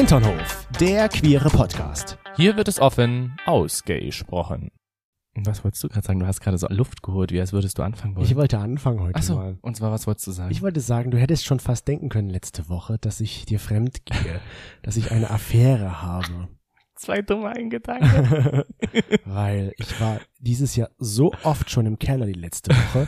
Hinternhof, 0.00 0.66
der 0.80 1.10
queere 1.10 1.50
Podcast. 1.50 2.16
Hier 2.34 2.56
wird 2.56 2.68
es 2.68 2.80
offen 2.80 3.36
ausgesprochen. 3.44 4.70
Was 5.34 5.62
wolltest 5.62 5.84
du 5.84 5.88
gerade 5.88 6.06
sagen? 6.06 6.20
Du 6.20 6.26
hast 6.26 6.40
gerade 6.40 6.56
so 6.56 6.66
Luft 6.70 7.02
geholt, 7.02 7.32
wie 7.32 7.38
als 7.38 7.52
würdest 7.52 7.76
du 7.76 7.82
anfangen 7.82 8.16
wollen. 8.16 8.24
Ich 8.24 8.34
wollte 8.34 8.58
anfangen 8.60 9.00
heute 9.00 9.16
Achso, 9.16 9.34
mal. 9.34 9.58
und 9.60 9.76
zwar, 9.76 9.92
was 9.92 10.06
wolltest 10.06 10.26
du 10.26 10.30
sagen? 10.30 10.52
Ich 10.52 10.62
wollte 10.62 10.80
sagen, 10.80 11.10
du 11.10 11.18
hättest 11.18 11.44
schon 11.44 11.60
fast 11.60 11.86
denken 11.86 12.08
können 12.08 12.30
letzte 12.30 12.70
Woche, 12.70 12.96
dass 12.98 13.20
ich 13.20 13.44
dir 13.44 13.60
fremd 13.60 14.06
gehe, 14.06 14.40
dass 14.82 14.96
ich 14.96 15.10
eine 15.10 15.28
Affäre 15.28 16.00
habe. 16.00 16.48
Zwei 16.94 17.20
dumme 17.20 17.52
Gedanken. 17.68 18.62
Weil 19.26 19.74
ich 19.76 20.00
war 20.00 20.18
dieses 20.38 20.76
Jahr 20.76 20.88
so 20.96 21.30
oft 21.42 21.70
schon 21.70 21.84
im 21.84 21.98
Keller 21.98 22.24
die 22.24 22.32
letzte 22.32 22.70
Woche. 22.74 23.06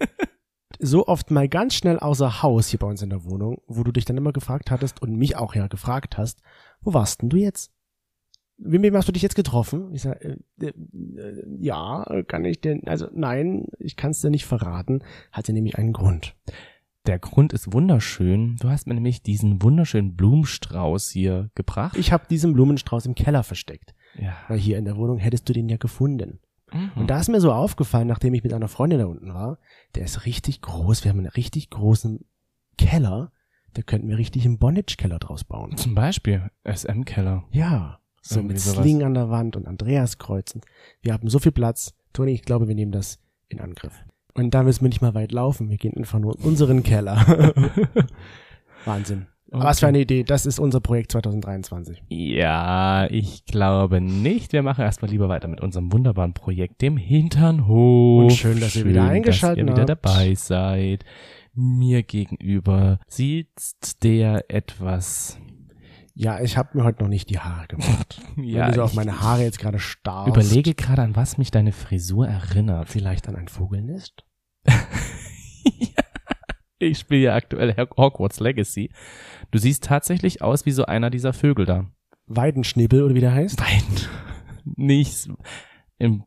So 0.78 1.06
oft 1.06 1.30
mal 1.30 1.48
ganz 1.48 1.74
schnell 1.74 1.98
außer 1.98 2.42
Haus 2.42 2.68
hier 2.68 2.78
bei 2.78 2.86
uns 2.86 3.02
in 3.02 3.10
der 3.10 3.24
Wohnung, 3.24 3.60
wo 3.66 3.84
du 3.84 3.92
dich 3.92 4.04
dann 4.04 4.16
immer 4.16 4.32
gefragt 4.32 4.70
hattest 4.70 5.02
und 5.02 5.16
mich 5.16 5.36
auch 5.36 5.54
ja 5.54 5.66
gefragt 5.66 6.18
hast, 6.18 6.40
wo 6.80 6.94
warst 6.94 7.22
denn 7.22 7.28
du 7.28 7.36
jetzt? 7.36 7.72
Mit 8.56 8.82
wem 8.82 8.96
hast 8.96 9.08
du 9.08 9.12
dich 9.12 9.22
jetzt 9.22 9.34
getroffen? 9.34 9.92
Ich 9.92 10.02
sag, 10.02 10.22
äh, 10.24 10.36
äh, 10.60 10.66
äh, 10.68 11.44
ja, 11.58 12.04
kann 12.28 12.44
ich 12.44 12.60
denn, 12.60 12.86
also 12.86 13.08
nein, 13.12 13.66
ich 13.78 13.96
kann 13.96 14.12
es 14.12 14.20
dir 14.20 14.30
nicht 14.30 14.46
verraten, 14.46 15.02
hatte 15.32 15.52
nämlich 15.52 15.76
einen 15.76 15.92
Grund. 15.92 16.36
Der 17.06 17.18
Grund 17.18 17.52
ist 17.52 17.72
wunderschön. 17.72 18.56
Du 18.60 18.70
hast 18.70 18.86
mir 18.86 18.94
nämlich 18.94 19.22
diesen 19.22 19.60
wunderschönen 19.62 20.14
Blumenstrauß 20.14 21.10
hier 21.10 21.50
gebracht. 21.54 21.96
Ich 21.98 22.12
habe 22.12 22.24
diesen 22.30 22.54
Blumenstrauß 22.54 23.04
im 23.06 23.14
Keller 23.14 23.42
versteckt, 23.42 23.94
ja. 24.18 24.34
weil 24.48 24.58
hier 24.58 24.78
in 24.78 24.86
der 24.86 24.96
Wohnung 24.96 25.18
hättest 25.18 25.48
du 25.48 25.52
den 25.52 25.68
ja 25.68 25.76
gefunden. 25.76 26.40
Mhm. 26.74 26.90
Und 26.96 27.08
da 27.08 27.20
ist 27.20 27.28
mir 27.28 27.40
so 27.40 27.52
aufgefallen, 27.52 28.08
nachdem 28.08 28.34
ich 28.34 28.42
mit 28.42 28.52
einer 28.52 28.68
Freundin 28.68 28.98
da 28.98 29.06
unten 29.06 29.32
war, 29.32 29.58
der 29.94 30.04
ist 30.04 30.26
richtig 30.26 30.60
groß. 30.60 31.04
Wir 31.04 31.10
haben 31.10 31.20
einen 31.20 31.28
richtig 31.28 31.70
großen 31.70 32.24
Keller. 32.76 33.32
Da 33.72 33.82
könnten 33.82 34.08
wir 34.08 34.18
richtig 34.18 34.44
einen 34.44 34.58
Bondage-Keller 34.58 35.18
draus 35.18 35.44
bauen. 35.44 35.76
Zum 35.76 35.94
Beispiel 35.94 36.50
SM-Keller. 36.64 37.44
Ja, 37.50 37.98
so 38.20 38.36
Irgendwie 38.36 38.54
mit 38.54 38.62
sowas. 38.62 38.82
Sling 38.82 39.02
an 39.02 39.14
der 39.14 39.30
Wand 39.30 39.56
und 39.56 39.66
Andreaskreuzen. 39.66 40.62
Wir 41.00 41.12
haben 41.12 41.28
so 41.28 41.38
viel 41.38 41.52
Platz. 41.52 41.94
Toni, 42.12 42.32
ich 42.32 42.42
glaube, 42.42 42.68
wir 42.68 42.74
nehmen 42.74 42.92
das 42.92 43.18
in 43.48 43.60
Angriff. 43.60 44.04
Und 44.34 44.52
da 44.54 44.62
müssen 44.62 44.82
wir 44.82 44.88
nicht 44.88 45.02
mal 45.02 45.14
weit 45.14 45.32
laufen. 45.32 45.70
Wir 45.70 45.76
gehen 45.76 45.96
einfach 45.96 46.18
nur 46.18 46.38
in 46.38 46.44
unseren 46.44 46.82
Keller. 46.82 47.16
Wahnsinn. 48.84 49.26
Was 49.56 49.80
für 49.80 49.86
eine 49.86 50.00
Idee. 50.00 50.24
Das 50.24 50.46
ist 50.46 50.58
unser 50.58 50.80
Projekt 50.80 51.12
2023. 51.12 52.02
Ja, 52.08 53.06
ich 53.10 53.44
glaube 53.44 54.00
nicht. 54.00 54.52
Wir 54.52 54.62
machen 54.62 54.82
erstmal 54.82 55.10
lieber 55.10 55.28
weiter 55.28 55.48
mit 55.48 55.60
unserem 55.60 55.92
wunderbaren 55.92 56.34
Projekt, 56.34 56.82
dem 56.82 56.96
Hinternhof. 56.96 58.24
Und 58.24 58.32
schön, 58.32 58.60
dass 58.60 58.74
ihr 58.76 58.84
wieder 58.84 59.04
eingeschaltet 59.04 59.68
dass 59.68 59.70
ihr 59.70 59.76
wieder 59.76 59.86
dabei 59.86 60.34
seid. 60.34 61.04
Mir 61.54 62.02
gegenüber 62.02 62.98
sitzt 63.06 64.02
der 64.02 64.50
etwas, 64.50 65.38
Ja, 66.14 66.40
ich 66.40 66.56
habe 66.56 66.76
mir 66.76 66.84
heute 66.84 67.02
noch 67.02 67.08
nicht 67.08 67.30
die 67.30 67.38
Haare 67.38 67.68
gemacht. 67.68 68.20
ja, 68.36 68.62
Wenn 68.62 68.68
du 68.70 68.74
so 68.76 68.82
auf 68.82 68.94
meine 68.94 69.20
Haare 69.20 69.42
jetzt 69.42 69.60
gerade 69.60 69.78
starrst. 69.78 70.28
überlege 70.28 70.74
gerade, 70.74 71.02
an 71.02 71.14
was 71.14 71.38
mich 71.38 71.52
deine 71.52 71.72
Frisur 71.72 72.26
erinnert. 72.26 72.88
Vielleicht 72.88 73.28
an 73.28 73.36
ein 73.36 73.48
Vogelnest? 73.48 74.24
Ich 76.84 76.98
spiele 76.98 77.22
ja 77.22 77.34
aktuell 77.34 77.74
Hogwarts 77.96 78.40
Legacy. 78.40 78.90
Du 79.50 79.58
siehst 79.58 79.84
tatsächlich 79.84 80.42
aus 80.42 80.66
wie 80.66 80.70
so 80.70 80.84
einer 80.86 81.10
dieser 81.10 81.32
Vögel 81.32 81.66
da. 81.66 81.86
Weidenschnibbel 82.26 83.02
oder 83.02 83.14
wie 83.14 83.20
der 83.20 83.32
heißt? 83.32 83.58
Nein, 83.60 83.82
nicht. 84.76 85.28
Im 85.98 86.24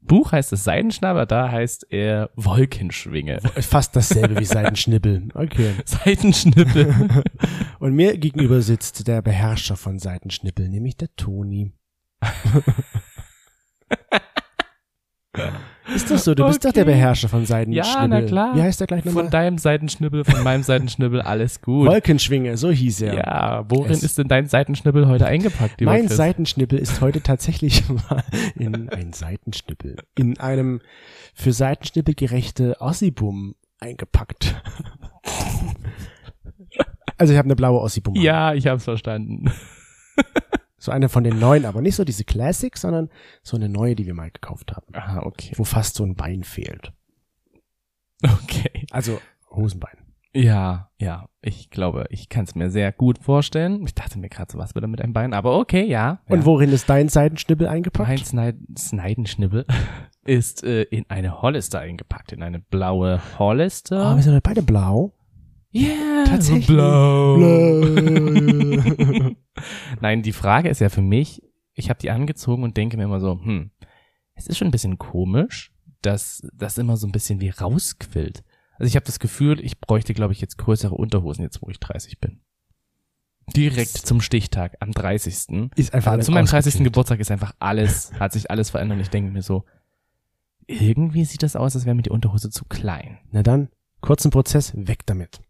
Buch 0.00 0.32
heißt 0.32 0.52
es 0.52 0.64
Seidenschnabber, 0.64 1.26
da 1.26 1.50
heißt 1.50 1.86
er 1.90 2.30
Wolkenschwinge. 2.36 3.40
Fast 3.40 3.96
dasselbe 3.96 4.38
wie 4.38 4.44
Seitenschnibbel. 4.46 5.28
Okay. 5.34 5.74
Seitenschnippel. 5.84 7.24
Und 7.78 7.94
mir 7.94 8.16
gegenüber 8.16 8.62
sitzt 8.62 9.08
der 9.08 9.22
Beherrscher 9.22 9.76
von 9.76 9.98
Seitenschnippel, 9.98 10.68
nämlich 10.68 10.96
der 10.96 11.14
Toni. 11.16 11.72
Ist 15.94 16.10
das 16.10 16.24
so? 16.24 16.34
Du 16.34 16.44
bist 16.46 16.64
doch 16.64 16.72
der 16.72 16.82
Okay. 16.82 16.92
Beherrscher 16.92 17.28
von 17.28 17.46
Seitenschnippel. 17.46 17.92
Ja, 17.94 18.08
na 18.08 18.22
klar. 18.22 18.54
Wie 18.56 18.62
heißt 18.62 18.80
der 18.80 18.86
gleich 18.86 19.02
Von 19.04 19.14
nochmal? 19.14 19.30
deinem 19.30 19.58
Seitenschnibbel, 19.58 20.24
von 20.24 20.42
meinem 20.42 20.62
Seitenschnibbel, 20.62 21.20
alles 21.22 21.60
gut. 21.62 21.88
Wolkenschwinge, 21.88 22.56
so 22.56 22.70
hieß 22.70 23.02
er. 23.02 23.14
Ja, 23.14 23.64
worin 23.68 23.92
Es- 23.92 24.02
ist 24.02 24.18
denn 24.18 24.28
dein 24.28 24.46
Seitenschnibbel 24.48 25.06
heute 25.06 25.26
eingepackt, 25.26 25.80
Mein 25.82 26.06
Chris? 26.06 26.16
Seitenschnippel 26.16 26.78
ist 26.78 27.00
heute 27.00 27.22
tatsächlich 27.22 27.84
mal 28.10 28.24
in 28.56 28.88
ein 28.90 29.12
Seitenschnippel. 29.12 29.96
In 30.16 30.40
einem 30.40 30.80
für 31.34 31.52
Seitenschnippel 31.52 32.14
gerechte 32.14 32.76
Ossibum 32.80 33.54
eingepackt. 33.80 34.56
Also 37.18 37.32
ich 37.32 37.38
habe 37.38 37.46
eine 37.46 37.56
blaue 37.56 37.80
Ossibum. 37.80 38.14
Ja, 38.16 38.52
ich 38.52 38.66
hab's 38.66 38.84
verstanden. 38.84 39.50
So 40.86 40.92
eine 40.92 41.08
von 41.08 41.24
den 41.24 41.40
neuen, 41.40 41.64
aber 41.64 41.82
nicht 41.82 41.96
so 41.96 42.04
diese 42.04 42.22
Classic, 42.22 42.76
sondern 42.76 43.10
so 43.42 43.56
eine 43.56 43.68
neue, 43.68 43.96
die 43.96 44.06
wir 44.06 44.14
mal 44.14 44.30
gekauft 44.30 44.72
haben. 44.76 44.86
Ah, 44.92 45.20
okay. 45.24 45.52
Wo 45.56 45.64
fast 45.64 45.96
so 45.96 46.04
ein 46.04 46.14
Bein 46.14 46.44
fehlt. 46.44 46.92
Okay. 48.22 48.86
Also 48.92 49.20
Hosenbein. 49.50 49.96
Ja, 50.32 50.90
ja, 51.00 51.28
ich 51.42 51.70
glaube, 51.70 52.06
ich 52.10 52.28
kann 52.28 52.44
es 52.44 52.54
mir 52.54 52.70
sehr 52.70 52.92
gut 52.92 53.18
vorstellen. 53.18 53.82
Ich 53.84 53.96
dachte 53.96 54.16
mir 54.20 54.28
gerade 54.28 54.52
so, 54.52 54.58
was 54.58 54.76
wieder 54.76 54.86
mit 54.86 55.00
einem 55.00 55.12
Bein, 55.12 55.34
aber 55.34 55.58
okay, 55.58 55.84
ja. 55.84 56.20
Und 56.28 56.40
ja. 56.40 56.44
worin 56.44 56.70
ist 56.70 56.88
dein 56.88 57.08
Seitenschnippel 57.08 57.66
eingepackt? 57.66 58.08
Mein 58.08 58.18
Schneid 58.18 58.56
Sneidenschnibbel 58.78 59.66
ist 60.24 60.62
äh, 60.62 60.82
in 60.82 61.04
eine 61.08 61.42
Hollister 61.42 61.80
eingepackt, 61.80 62.30
in 62.30 62.44
eine 62.44 62.60
blaue 62.60 63.20
Hollister. 63.40 64.12
Oh, 64.12 64.14
wir 64.14 64.22
sind 64.22 64.40
beide 64.40 64.62
blau. 64.62 65.14
Yeah, 65.74 66.24
tatsächlich. 66.26 66.66
Blau. 66.66 67.36
Blau. 67.36 69.30
Nein, 70.00 70.22
die 70.22 70.32
Frage 70.32 70.68
ist 70.68 70.80
ja 70.80 70.88
für 70.88 71.02
mich, 71.02 71.42
ich 71.74 71.90
habe 71.90 72.00
die 72.00 72.10
angezogen 72.10 72.62
und 72.62 72.76
denke 72.76 72.96
mir 72.96 73.04
immer 73.04 73.20
so, 73.20 73.40
hm, 73.40 73.70
es 74.34 74.46
ist 74.46 74.58
schon 74.58 74.68
ein 74.68 74.72
bisschen 74.72 74.98
komisch, 74.98 75.72
dass 76.02 76.46
das 76.54 76.78
immer 76.78 76.96
so 76.96 77.06
ein 77.06 77.12
bisschen 77.12 77.40
wie 77.40 77.50
rausquillt. 77.50 78.44
Also 78.78 78.88
ich 78.88 78.96
habe 78.96 79.06
das 79.06 79.18
Gefühl, 79.18 79.64
ich 79.64 79.80
bräuchte, 79.80 80.14
glaube 80.14 80.32
ich, 80.32 80.40
jetzt 80.40 80.58
größere 80.58 80.94
Unterhosen, 80.94 81.42
jetzt 81.42 81.62
wo 81.62 81.70
ich 81.70 81.80
30 81.80 82.20
bin. 82.20 82.40
Direkt 83.54 83.96
zum 83.96 84.20
Stichtag, 84.20 84.76
am 84.80 84.92
30. 84.92 85.70
Ist 85.76 85.94
einfach 85.94 86.10
Also 86.10 86.10
alles 86.10 86.26
zu 86.26 86.32
meinem 86.32 86.46
30. 86.46 86.58
ausgeklingt. 86.58 86.84
Geburtstag 86.92 87.20
ist 87.20 87.30
einfach 87.30 87.54
alles, 87.58 88.12
hat 88.18 88.32
sich 88.32 88.50
alles 88.50 88.70
verändert 88.70 88.96
und 88.96 89.02
ich 89.02 89.10
denke 89.10 89.30
mir 89.30 89.42
so, 89.42 89.64
irgendwie 90.66 91.24
sieht 91.24 91.42
das 91.42 91.56
aus, 91.56 91.76
als 91.76 91.86
wäre 91.86 91.94
mir 91.94 92.02
die 92.02 92.10
Unterhose 92.10 92.50
zu 92.50 92.64
klein. 92.64 93.18
Na 93.30 93.42
dann, 93.42 93.68
kurzen 94.00 94.30
Prozess, 94.30 94.72
weg 94.76 95.06
damit. 95.06 95.40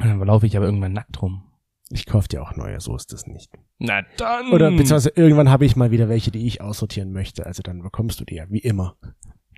Und 0.00 0.08
dann 0.08 0.20
laufe 0.20 0.46
ich 0.46 0.56
aber 0.56 0.66
irgendwann 0.66 0.92
nackt 0.92 1.20
rum. 1.22 1.44
Ich 1.90 2.06
kauf 2.06 2.28
dir 2.28 2.42
auch 2.42 2.56
neue, 2.56 2.80
so 2.80 2.96
ist 2.96 3.12
das 3.12 3.26
nicht. 3.26 3.50
Na 3.78 4.02
dann. 4.16 4.52
Oder 4.52 4.70
beziehungsweise 4.70 5.12
irgendwann 5.14 5.50
habe 5.50 5.64
ich 5.64 5.76
mal 5.76 5.90
wieder 5.90 6.08
welche, 6.08 6.30
die 6.30 6.46
ich 6.46 6.60
aussortieren 6.60 7.12
möchte. 7.12 7.46
Also 7.46 7.62
dann 7.62 7.82
bekommst 7.82 8.20
du 8.20 8.24
die 8.24 8.36
ja, 8.36 8.46
wie 8.48 8.58
immer. 8.58 8.96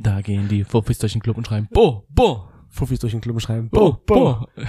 Da 0.01 0.21
gehen 0.21 0.49
die 0.49 0.65
Fuffis 0.65 0.99
durch 0.99 1.13
den 1.13 1.23
Club 1.23 1.39
und 1.39 1.47
schreiben, 1.47 1.69
Bo, 1.71 2.05
Bo, 2.11 2.49
Fuffis 2.69 2.99
durch 2.99 3.13
den 3.13 3.21
Klumpen 3.21 3.41
schreiben. 3.41 3.71
Bo, 3.71 3.93
Bo, 4.07 4.15
Bo. 4.15 4.47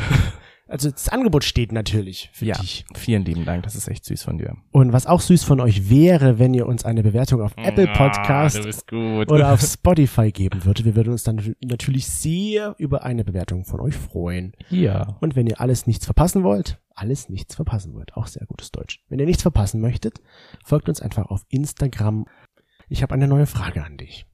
Also 0.68 0.92
das 0.92 1.10
Angebot 1.10 1.44
steht 1.44 1.72
natürlich 1.72 2.30
für 2.34 2.46
Ja, 2.46 2.58
dich. 2.60 2.86
vielen 2.94 3.24
lieben 3.24 3.46
Dank, 3.46 3.64
das 3.64 3.76
ist 3.76 3.88
echt 3.88 4.04
süß 4.06 4.24
von 4.24 4.38
dir. 4.38 4.56
Und 4.72 4.92
was 4.94 5.06
auch 5.08 5.22
süß 5.22 5.44
von 5.44 5.60
euch 5.62 5.90
wäre, 5.90 6.40
wenn 6.40 6.54
ihr 6.54 6.66
uns 6.68 6.84
eine 6.86 7.04
Bewertung 7.04 7.42
auf 7.42 7.54
Apple 7.58 7.88
Podcast 7.88 8.58
Ah, 8.92 9.24
oder 9.28 9.54
auf 9.54 9.62
Spotify 9.66 10.32
geben 10.32 10.66
würdet. 10.66 10.86
Wir 10.86 10.96
würden 10.96 11.12
uns 11.12 11.24
dann 11.24 11.56
natürlich 11.64 12.08
sehr 12.08 12.76
über 12.78 13.04
eine 13.04 13.24
Bewertung 13.24 13.64
von 13.66 13.80
euch 13.80 13.96
freuen. 13.96 14.54
ja. 14.70 15.18
Und 15.22 15.36
wenn 15.36 15.48
ihr 15.48 15.62
alles 15.62 15.88
nichts 15.88 16.06
verpassen 16.06 16.44
wollt, 16.44 16.80
alles 16.94 17.30
nichts 17.30 17.56
verpassen 17.56 17.94
wollt, 17.94 18.16
auch 18.16 18.28
sehr 18.28 18.46
gutes 18.48 18.72
Deutsch. 18.72 19.04
Wenn 19.08 19.20
ihr 19.20 19.26
nichts 19.26 19.44
verpassen 19.44 19.80
möchtet, 19.82 20.20
folgt 20.66 20.90
uns 20.90 21.02
einfach 21.02 21.28
auf 21.28 21.44
Instagram. 21.50 22.26
Ich 22.90 23.04
habe 23.04 23.14
eine 23.14 23.28
neue 23.28 23.46
Frage 23.46 23.84
an 23.84 23.98
dich, 23.98 24.26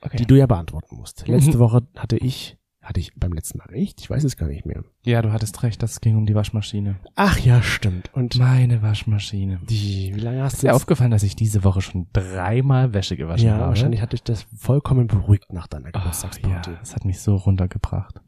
Okay. 0.00 0.16
die 0.16 0.26
du 0.26 0.36
ja 0.36 0.46
beantworten 0.46 0.96
musst. 0.96 1.26
Mhm. 1.28 1.34
Letzte 1.34 1.58
Woche 1.58 1.86
hatte 1.96 2.16
ich, 2.16 2.56
hatte 2.82 2.98
ich 3.00 3.12
beim 3.14 3.32
letzten 3.32 3.58
Mal 3.58 3.68
recht? 3.68 4.00
Ich 4.00 4.10
weiß 4.10 4.24
es 4.24 4.36
gar 4.36 4.48
nicht 4.48 4.66
mehr. 4.66 4.82
ja, 5.04 5.22
du 5.22 5.32
hattest 5.32 5.62
recht, 5.62 5.82
das 5.82 6.00
ging 6.00 6.16
um 6.16 6.26
die 6.26 6.34
Waschmaschine. 6.34 6.96
Ach 7.14 7.38
ja, 7.38 7.62
stimmt. 7.62 8.10
Und 8.12 8.36
Meine 8.38 8.82
Waschmaschine. 8.82 9.60
die, 9.68 10.12
wie 10.14 10.20
lange 10.20 10.42
hast 10.42 10.54
Ist 10.54 10.62
du 10.62 10.66
dir 10.66 10.72
jetzt? 10.72 10.76
aufgefallen, 10.82 11.10
dass 11.12 11.22
ich 11.22 11.36
diese 11.36 11.62
Woche 11.64 11.80
schon 11.80 12.08
dreimal 12.12 12.92
Wäsche 12.92 13.16
gewaschen 13.16 13.46
Ja, 13.46 13.54
habe? 13.54 13.68
wahrscheinlich 13.68 14.00
hat 14.02 14.12
dich 14.12 14.22
das 14.24 14.46
vollkommen 14.56 15.06
beruhigt 15.06 15.52
nach 15.52 15.68
deiner 15.68 15.86
ja, 15.86 15.90
Geburtstagsparty. 15.92 16.72
das 16.80 16.94
hat 16.96 17.04
mich 17.04 17.20
so 17.20 17.36
runtergebracht. 17.36 18.20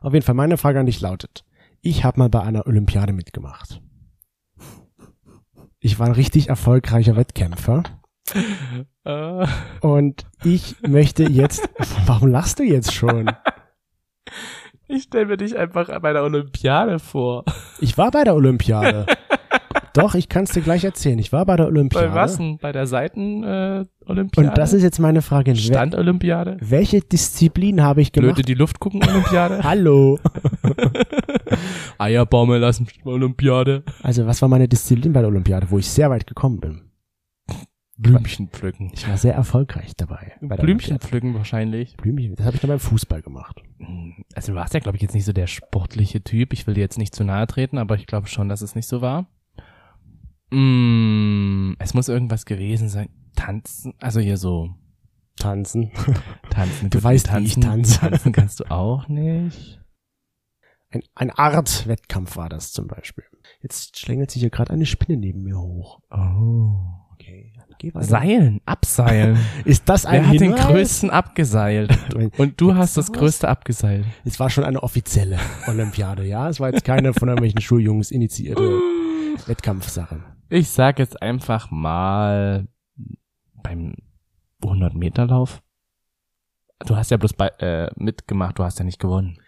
Auf 0.00 0.12
jeden 0.12 0.24
Fall, 0.26 0.34
meine 0.34 0.58
Frage 0.58 0.78
an 0.78 0.86
dich 0.86 1.00
lautet, 1.00 1.44
ich 1.80 2.04
habe 2.04 2.18
mal 2.18 2.28
bei 2.28 2.42
einer 2.42 2.66
Olympiade 2.66 3.12
mitgemacht. 3.14 3.80
Ich 5.80 5.98
war 5.98 6.06
ein 6.06 6.12
richtig 6.12 6.48
erfolgreicher 6.48 7.16
Wettkämpfer 7.16 7.82
Äh, 9.04 9.46
und 9.80 10.26
ich 10.42 10.76
möchte 10.82 11.22
jetzt, 11.30 11.68
warum 12.06 12.28
lachst 12.28 12.58
du 12.58 12.64
jetzt 12.64 12.92
schon? 12.92 13.30
ich 14.88 15.04
stelle 15.04 15.26
mir 15.26 15.36
dich 15.36 15.56
einfach 15.56 15.88
bei 16.00 16.12
der 16.12 16.22
Olympiade 16.22 16.98
vor. 16.98 17.44
Ich 17.80 17.96
war 17.98 18.10
bei 18.10 18.24
der 18.24 18.34
Olympiade. 18.34 19.06
Doch, 19.96 20.14
ich 20.14 20.28
kann 20.28 20.44
es 20.44 20.50
dir 20.50 20.60
gleich 20.60 20.84
erzählen. 20.84 21.18
Ich 21.18 21.32
war 21.32 21.46
bei 21.46 21.56
der 21.56 21.66
Olympiade. 21.66 22.08
Bei 22.08 22.14
was 22.14 22.36
denn? 22.36 22.58
Bei 22.58 22.70
der 22.70 22.86
Seiten-Olympiade? 22.86 24.48
Und 24.48 24.58
das 24.58 24.74
ist 24.74 24.82
jetzt 24.82 24.98
meine 24.98 25.22
Frage. 25.22 25.56
Stand-Olympiade? 25.56 26.58
Welche 26.60 27.00
Disziplin 27.00 27.82
habe 27.82 28.02
ich 28.02 28.12
gemacht? 28.12 28.34
Blöde 28.34 28.46
die 28.46 28.54
Luft 28.54 28.78
gucken 28.78 29.02
Olympiade? 29.02 29.60
Hallo. 29.62 30.18
Eierbaume 31.98 32.58
lassen 32.58 32.86
Olympiade. 33.04 33.84
Also 34.02 34.26
was 34.26 34.42
war 34.42 34.50
meine 34.50 34.68
Disziplin 34.68 35.14
bei 35.14 35.20
der 35.20 35.28
Olympiade, 35.28 35.70
wo 35.70 35.78
ich 35.78 35.88
sehr 35.88 36.10
weit 36.10 36.26
gekommen 36.26 36.60
bin? 36.60 36.82
Blümchen 37.98 38.48
pflücken. 38.48 38.90
Ich 38.92 39.08
war 39.08 39.16
sehr 39.16 39.34
erfolgreich 39.34 39.96
dabei. 39.96 40.36
Blümchen 40.40 40.98
pflücken 40.98 41.34
wahrscheinlich. 41.34 41.96
Blümchen, 41.96 42.36
das 42.36 42.44
habe 42.44 42.56
ich 42.56 42.60
dann 42.60 42.68
beim 42.68 42.78
Fußball 42.78 43.22
gemacht. 43.22 43.62
Also 44.34 44.52
du 44.52 44.58
warst 44.58 44.74
ja, 44.74 44.80
glaube 44.80 44.96
ich, 44.96 45.02
jetzt 45.02 45.14
nicht 45.14 45.24
so 45.24 45.32
der 45.32 45.46
sportliche 45.46 46.22
Typ. 46.22 46.52
Ich 46.52 46.66
will 46.66 46.74
dir 46.74 46.80
jetzt 46.80 46.98
nicht 46.98 47.14
zu 47.14 47.24
nahe 47.24 47.46
treten, 47.46 47.78
aber 47.78 47.94
ich 47.94 48.06
glaube 48.06 48.26
schon, 48.26 48.48
dass 48.48 48.60
es 48.60 48.74
nicht 48.74 48.86
so 48.86 49.00
war. 49.00 49.26
Mm, 50.50 51.72
es 51.78 51.94
muss 51.94 52.08
irgendwas 52.08 52.44
gewesen 52.44 52.88
sein. 52.88 53.08
Tanzen, 53.34 53.94
also 53.98 54.20
hier 54.20 54.36
so 54.36 54.74
Tanzen. 55.38 55.90
tanzen. 56.50 56.90
Du 56.90 56.98
Gut, 56.98 57.04
weißt, 57.04 57.34
wie 57.34 57.44
ich 57.44 57.54
tanze. 57.54 57.98
Tanzen 58.00 58.32
kannst 58.32 58.60
du 58.60 58.70
auch 58.70 59.08
nicht. 59.08 59.80
Ein, 60.90 61.02
ein 61.14 61.30
Art 61.30 61.86
Wettkampf 61.86 62.36
war 62.36 62.48
das 62.48 62.72
zum 62.72 62.86
Beispiel. 62.88 63.24
Jetzt 63.62 63.98
schlängelt 63.98 64.30
sich 64.30 64.40
hier 64.40 64.50
gerade 64.50 64.72
eine 64.72 64.86
Spinne 64.86 65.18
neben 65.18 65.42
mir 65.42 65.58
hoch. 65.58 66.00
Oh. 66.10 67.05
Seilen, 68.00 68.60
abseilen. 68.66 69.38
Ist 69.64 69.88
das 69.88 70.06
ein 70.06 70.22
Wer 70.22 70.28
hat 70.28 70.34
den 70.34 70.54
Hinweis? 70.54 70.66
größten 70.66 71.10
abgeseilt? 71.10 71.98
Und 72.38 72.60
du 72.60 72.74
hast 72.74 72.96
das 72.96 73.12
größte 73.12 73.48
abgeseilt. 73.48 74.06
Es 74.24 74.38
war 74.40 74.50
schon 74.50 74.64
eine 74.64 74.82
offizielle 74.82 75.38
Olympiade, 75.66 76.24
ja. 76.24 76.48
Es 76.48 76.60
war 76.60 76.70
jetzt 76.72 76.84
keine 76.84 77.12
von 77.14 77.28
irgendwelchen 77.28 77.60
Schuljungs 77.60 78.10
initiierte 78.10 78.62
Wettkampfsache. 79.46 80.22
Ich 80.48 80.68
sag 80.70 80.98
jetzt 80.98 81.20
einfach 81.22 81.70
mal 81.70 82.68
beim 83.62 83.94
100 84.62 84.94
Meter 84.94 85.26
Lauf. 85.26 85.62
Du 86.86 86.96
hast 86.96 87.10
ja 87.10 87.16
bloß 87.16 87.32
bei, 87.32 87.48
äh, 87.58 87.90
mitgemacht, 87.96 88.58
du 88.58 88.64
hast 88.64 88.78
ja 88.78 88.84
nicht 88.84 88.98
gewonnen. 89.00 89.38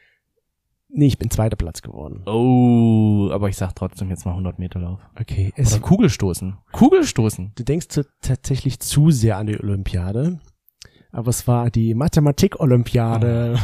Nee, 0.91 1.07
ich 1.07 1.19
bin 1.19 1.31
zweiter 1.31 1.57
Platz 1.57 1.83
geworden. 1.83 2.23
Oh, 2.27 3.29
aber 3.31 3.49
ich 3.51 3.57
sag 3.57 3.75
trotzdem 3.75 4.09
jetzt 4.09 4.25
mal 4.25 4.31
100 4.33 4.59
Meter 4.59 4.81
Lauf. 4.81 5.01
Okay. 5.21 5.53
Oder 5.55 5.63
Es, 5.63 5.81
Kugelstoßen. 5.81 6.57
Kugelstoßen. 6.73 7.53
du 7.55 7.63
denkst 7.65 7.89
zu, 7.89 8.07
tatsächlich 8.23 8.81
zu 8.81 9.11
sehr 9.11 9.37
an 9.37 9.47
die 9.49 9.61
Olympiade. 9.61 10.41
Aber 11.13 11.29
es 11.29 11.47
war 11.47 11.71
die 11.71 11.95
Mathematik-Olympiade. 11.95 13.59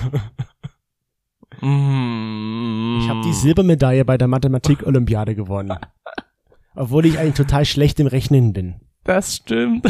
Mm. 1.60 2.98
Ich 3.00 3.08
habe 3.08 3.20
die 3.24 3.32
Silbermedaille 3.32 4.04
bei 4.04 4.18
der 4.18 4.28
Mathematik-Olympiade 4.28 5.34
gewonnen. 5.34 5.76
Obwohl 6.74 7.06
ich 7.06 7.18
eigentlich 7.18 7.34
total 7.34 7.64
schlecht 7.64 8.00
im 8.00 8.06
Rechnen 8.06 8.52
bin. 8.52 8.80
Das 9.04 9.36
stimmt. 9.36 9.86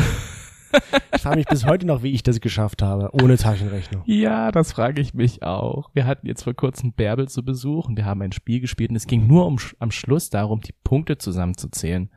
Ich 1.14 1.22
frage 1.22 1.36
mich 1.36 1.46
bis 1.46 1.64
heute 1.66 1.86
noch, 1.86 2.02
wie 2.02 2.10
ich 2.10 2.22
das 2.22 2.40
geschafft 2.40 2.82
habe, 2.82 3.10
ohne 3.12 3.36
Taschenrechner. 3.36 4.02
Ja, 4.06 4.52
das 4.52 4.72
frage 4.72 5.00
ich 5.00 5.14
mich 5.14 5.42
auch. 5.42 5.90
Wir 5.94 6.06
hatten 6.06 6.26
jetzt 6.26 6.42
vor 6.44 6.54
kurzem 6.54 6.92
Bärbel 6.92 7.28
zu 7.28 7.44
Besuch 7.44 7.88
und 7.88 7.96
wir 7.96 8.04
haben 8.04 8.22
ein 8.22 8.32
Spiel 8.32 8.60
gespielt 8.60 8.90
und 8.90 8.96
es 8.96 9.06
ging 9.06 9.26
nur 9.26 9.46
um, 9.46 9.58
am 9.78 9.90
Schluss 9.90 10.30
darum, 10.30 10.60
die 10.60 10.74
Punkte 10.84 11.18
zusammenzuzählen. 11.18 12.10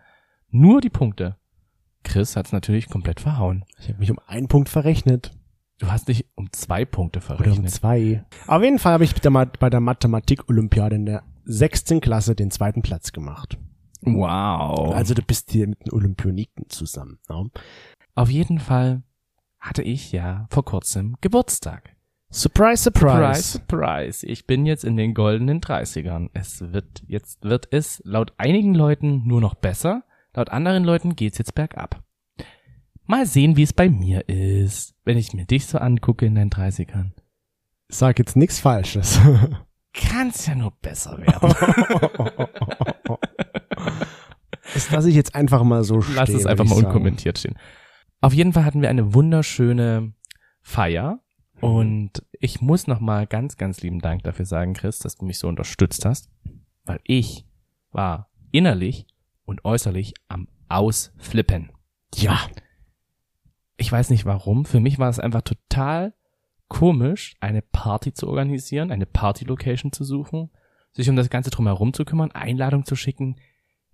Nur 0.49 0.81
die 0.81 0.89
Punkte. 0.89 1.37
Chris 2.03 2.35
hat's 2.35 2.51
natürlich 2.51 2.89
komplett 2.89 3.19
verhauen. 3.19 3.65
Ich 3.79 3.89
habe 3.89 3.99
mich 3.99 4.11
um 4.11 4.19
einen 4.27 4.47
Punkt 4.47 4.69
verrechnet. 4.69 5.31
Du 5.79 5.91
hast 5.91 6.07
dich 6.07 6.25
um 6.35 6.51
zwei 6.53 6.85
Punkte 6.85 7.19
Oder 7.19 7.29
um 7.31 7.37
verrechnet. 7.37 7.71
zwei. 7.71 8.25
Auf 8.47 8.63
jeden 8.63 8.79
Fall 8.79 8.93
habe 8.93 9.03
ich 9.03 9.13
bei 9.13 9.69
der 9.69 9.79
Mathematik-Olympiade 9.79 10.95
in 10.95 11.05
der 11.05 11.23
sechsten 11.43 12.01
Klasse 12.01 12.35
den 12.35 12.49
zweiten 12.51 12.81
Platz 12.81 13.11
gemacht. 13.11 13.57
Wow. 14.01 14.93
Also 14.93 15.13
du 15.13 15.21
bist 15.21 15.51
hier 15.51 15.67
mit 15.67 15.85
den 15.85 15.93
Olympioniken 15.93 16.69
zusammen. 16.69 17.19
Ne? 17.29 17.49
Auf 18.17 18.31
jeden 18.31 18.57
Fall 18.57 19.03
hatte 19.59 19.83
ich 19.83 20.11
ja 20.11 20.47
vor 20.49 20.65
kurzem 20.65 21.17
Geburtstag. 21.21 21.95
Surprise, 22.31 22.81
Surprise, 22.81 23.13
surprise. 23.13 23.43
surprise. 23.43 24.25
Ich 24.25 24.47
bin 24.47 24.65
jetzt 24.65 24.83
in 24.83 24.97
den 24.97 25.13
goldenen 25.13 25.61
30ern. 25.61 26.31
Es 26.33 26.73
wird, 26.73 27.03
jetzt 27.05 27.43
wird 27.43 27.67
es 27.71 28.01
laut 28.03 28.33
einigen 28.39 28.73
Leuten 28.73 29.27
nur 29.27 29.39
noch 29.39 29.53
besser. 29.53 30.03
Laut 30.33 30.49
anderen 30.49 30.83
Leuten 30.83 31.15
geht's 31.15 31.37
jetzt 31.37 31.53
bergab. 31.53 32.03
Mal 33.05 33.27
sehen, 33.27 33.55
wie 33.55 33.61
es 33.61 33.71
bei 33.71 33.87
mir 33.87 34.27
ist, 34.27 34.95
wenn 35.05 35.19
ich 35.19 35.33
mir 35.33 35.45
dich 35.45 35.67
so 35.67 35.77
angucke 35.77 36.25
in 36.25 36.33
deinen 36.33 36.49
30ern. 36.49 37.11
Sag 37.87 38.17
jetzt 38.17 38.35
nichts 38.35 38.59
Falsches. 38.59 39.19
Kann's 39.93 40.47
ja 40.47 40.55
nur 40.55 40.71
besser 40.81 41.19
werden. 41.19 41.53
Das 44.73 44.91
lasse 44.91 45.09
ich 45.09 45.15
jetzt 45.15 45.33
einfach 45.33 45.63
mal 45.63 45.83
so 45.85 46.01
stehen. 46.01 46.15
Lass 46.15 46.29
es 46.29 46.45
einfach 46.45 46.65
mal 46.65 46.75
sagen. 46.75 46.87
unkommentiert 46.87 47.39
stehen. 47.39 47.55
Auf 48.21 48.33
jeden 48.33 48.53
Fall 48.53 48.65
hatten 48.65 48.81
wir 48.81 48.89
eine 48.89 49.13
wunderschöne 49.13 50.13
Feier 50.61 51.19
und 51.59 52.23
ich 52.39 52.61
muss 52.61 52.87
noch 52.87 52.99
mal 52.99 53.25
ganz, 53.25 53.57
ganz 53.57 53.81
lieben 53.81 53.99
Dank 53.99 54.23
dafür 54.23 54.45
sagen, 54.45 54.73
Chris, 54.73 54.99
dass 54.99 55.15
du 55.15 55.25
mich 55.25 55.39
so 55.39 55.47
unterstützt 55.47 56.05
hast, 56.05 56.29
weil 56.85 56.99
ich 57.03 57.45
war 57.91 58.29
innerlich 58.51 59.07
und 59.45 59.65
äußerlich 59.65 60.13
am 60.27 60.47
Ausflippen. 60.69 61.71
Ja. 62.15 62.39
Ich 63.77 63.91
weiß 63.91 64.09
nicht 64.09 64.25
warum. 64.25 64.65
Für 64.65 64.79
mich 64.79 64.99
war 64.99 65.09
es 65.09 65.19
einfach 65.19 65.41
total 65.41 66.13
komisch, 66.67 67.35
eine 67.39 67.61
Party 67.61 68.13
zu 68.13 68.27
organisieren, 68.27 68.91
eine 68.91 69.05
Party-Location 69.05 69.91
zu 69.91 70.03
suchen, 70.03 70.49
sich 70.91 71.09
um 71.09 71.15
das 71.15 71.29
Ganze 71.29 71.49
drumherum 71.49 71.93
zu 71.93 72.05
kümmern, 72.05 72.31
Einladung 72.31 72.85
zu 72.85 72.95
schicken. 72.95 73.37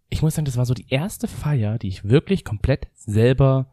Ich 0.09 0.21
muss 0.21 0.35
sagen, 0.35 0.45
das 0.45 0.57
war 0.57 0.65
so 0.65 0.73
die 0.73 0.89
erste 0.89 1.27
Feier, 1.27 1.77
die 1.77 1.89
ich 1.89 2.05
wirklich 2.05 2.45
komplett 2.45 2.87
selber 2.93 3.72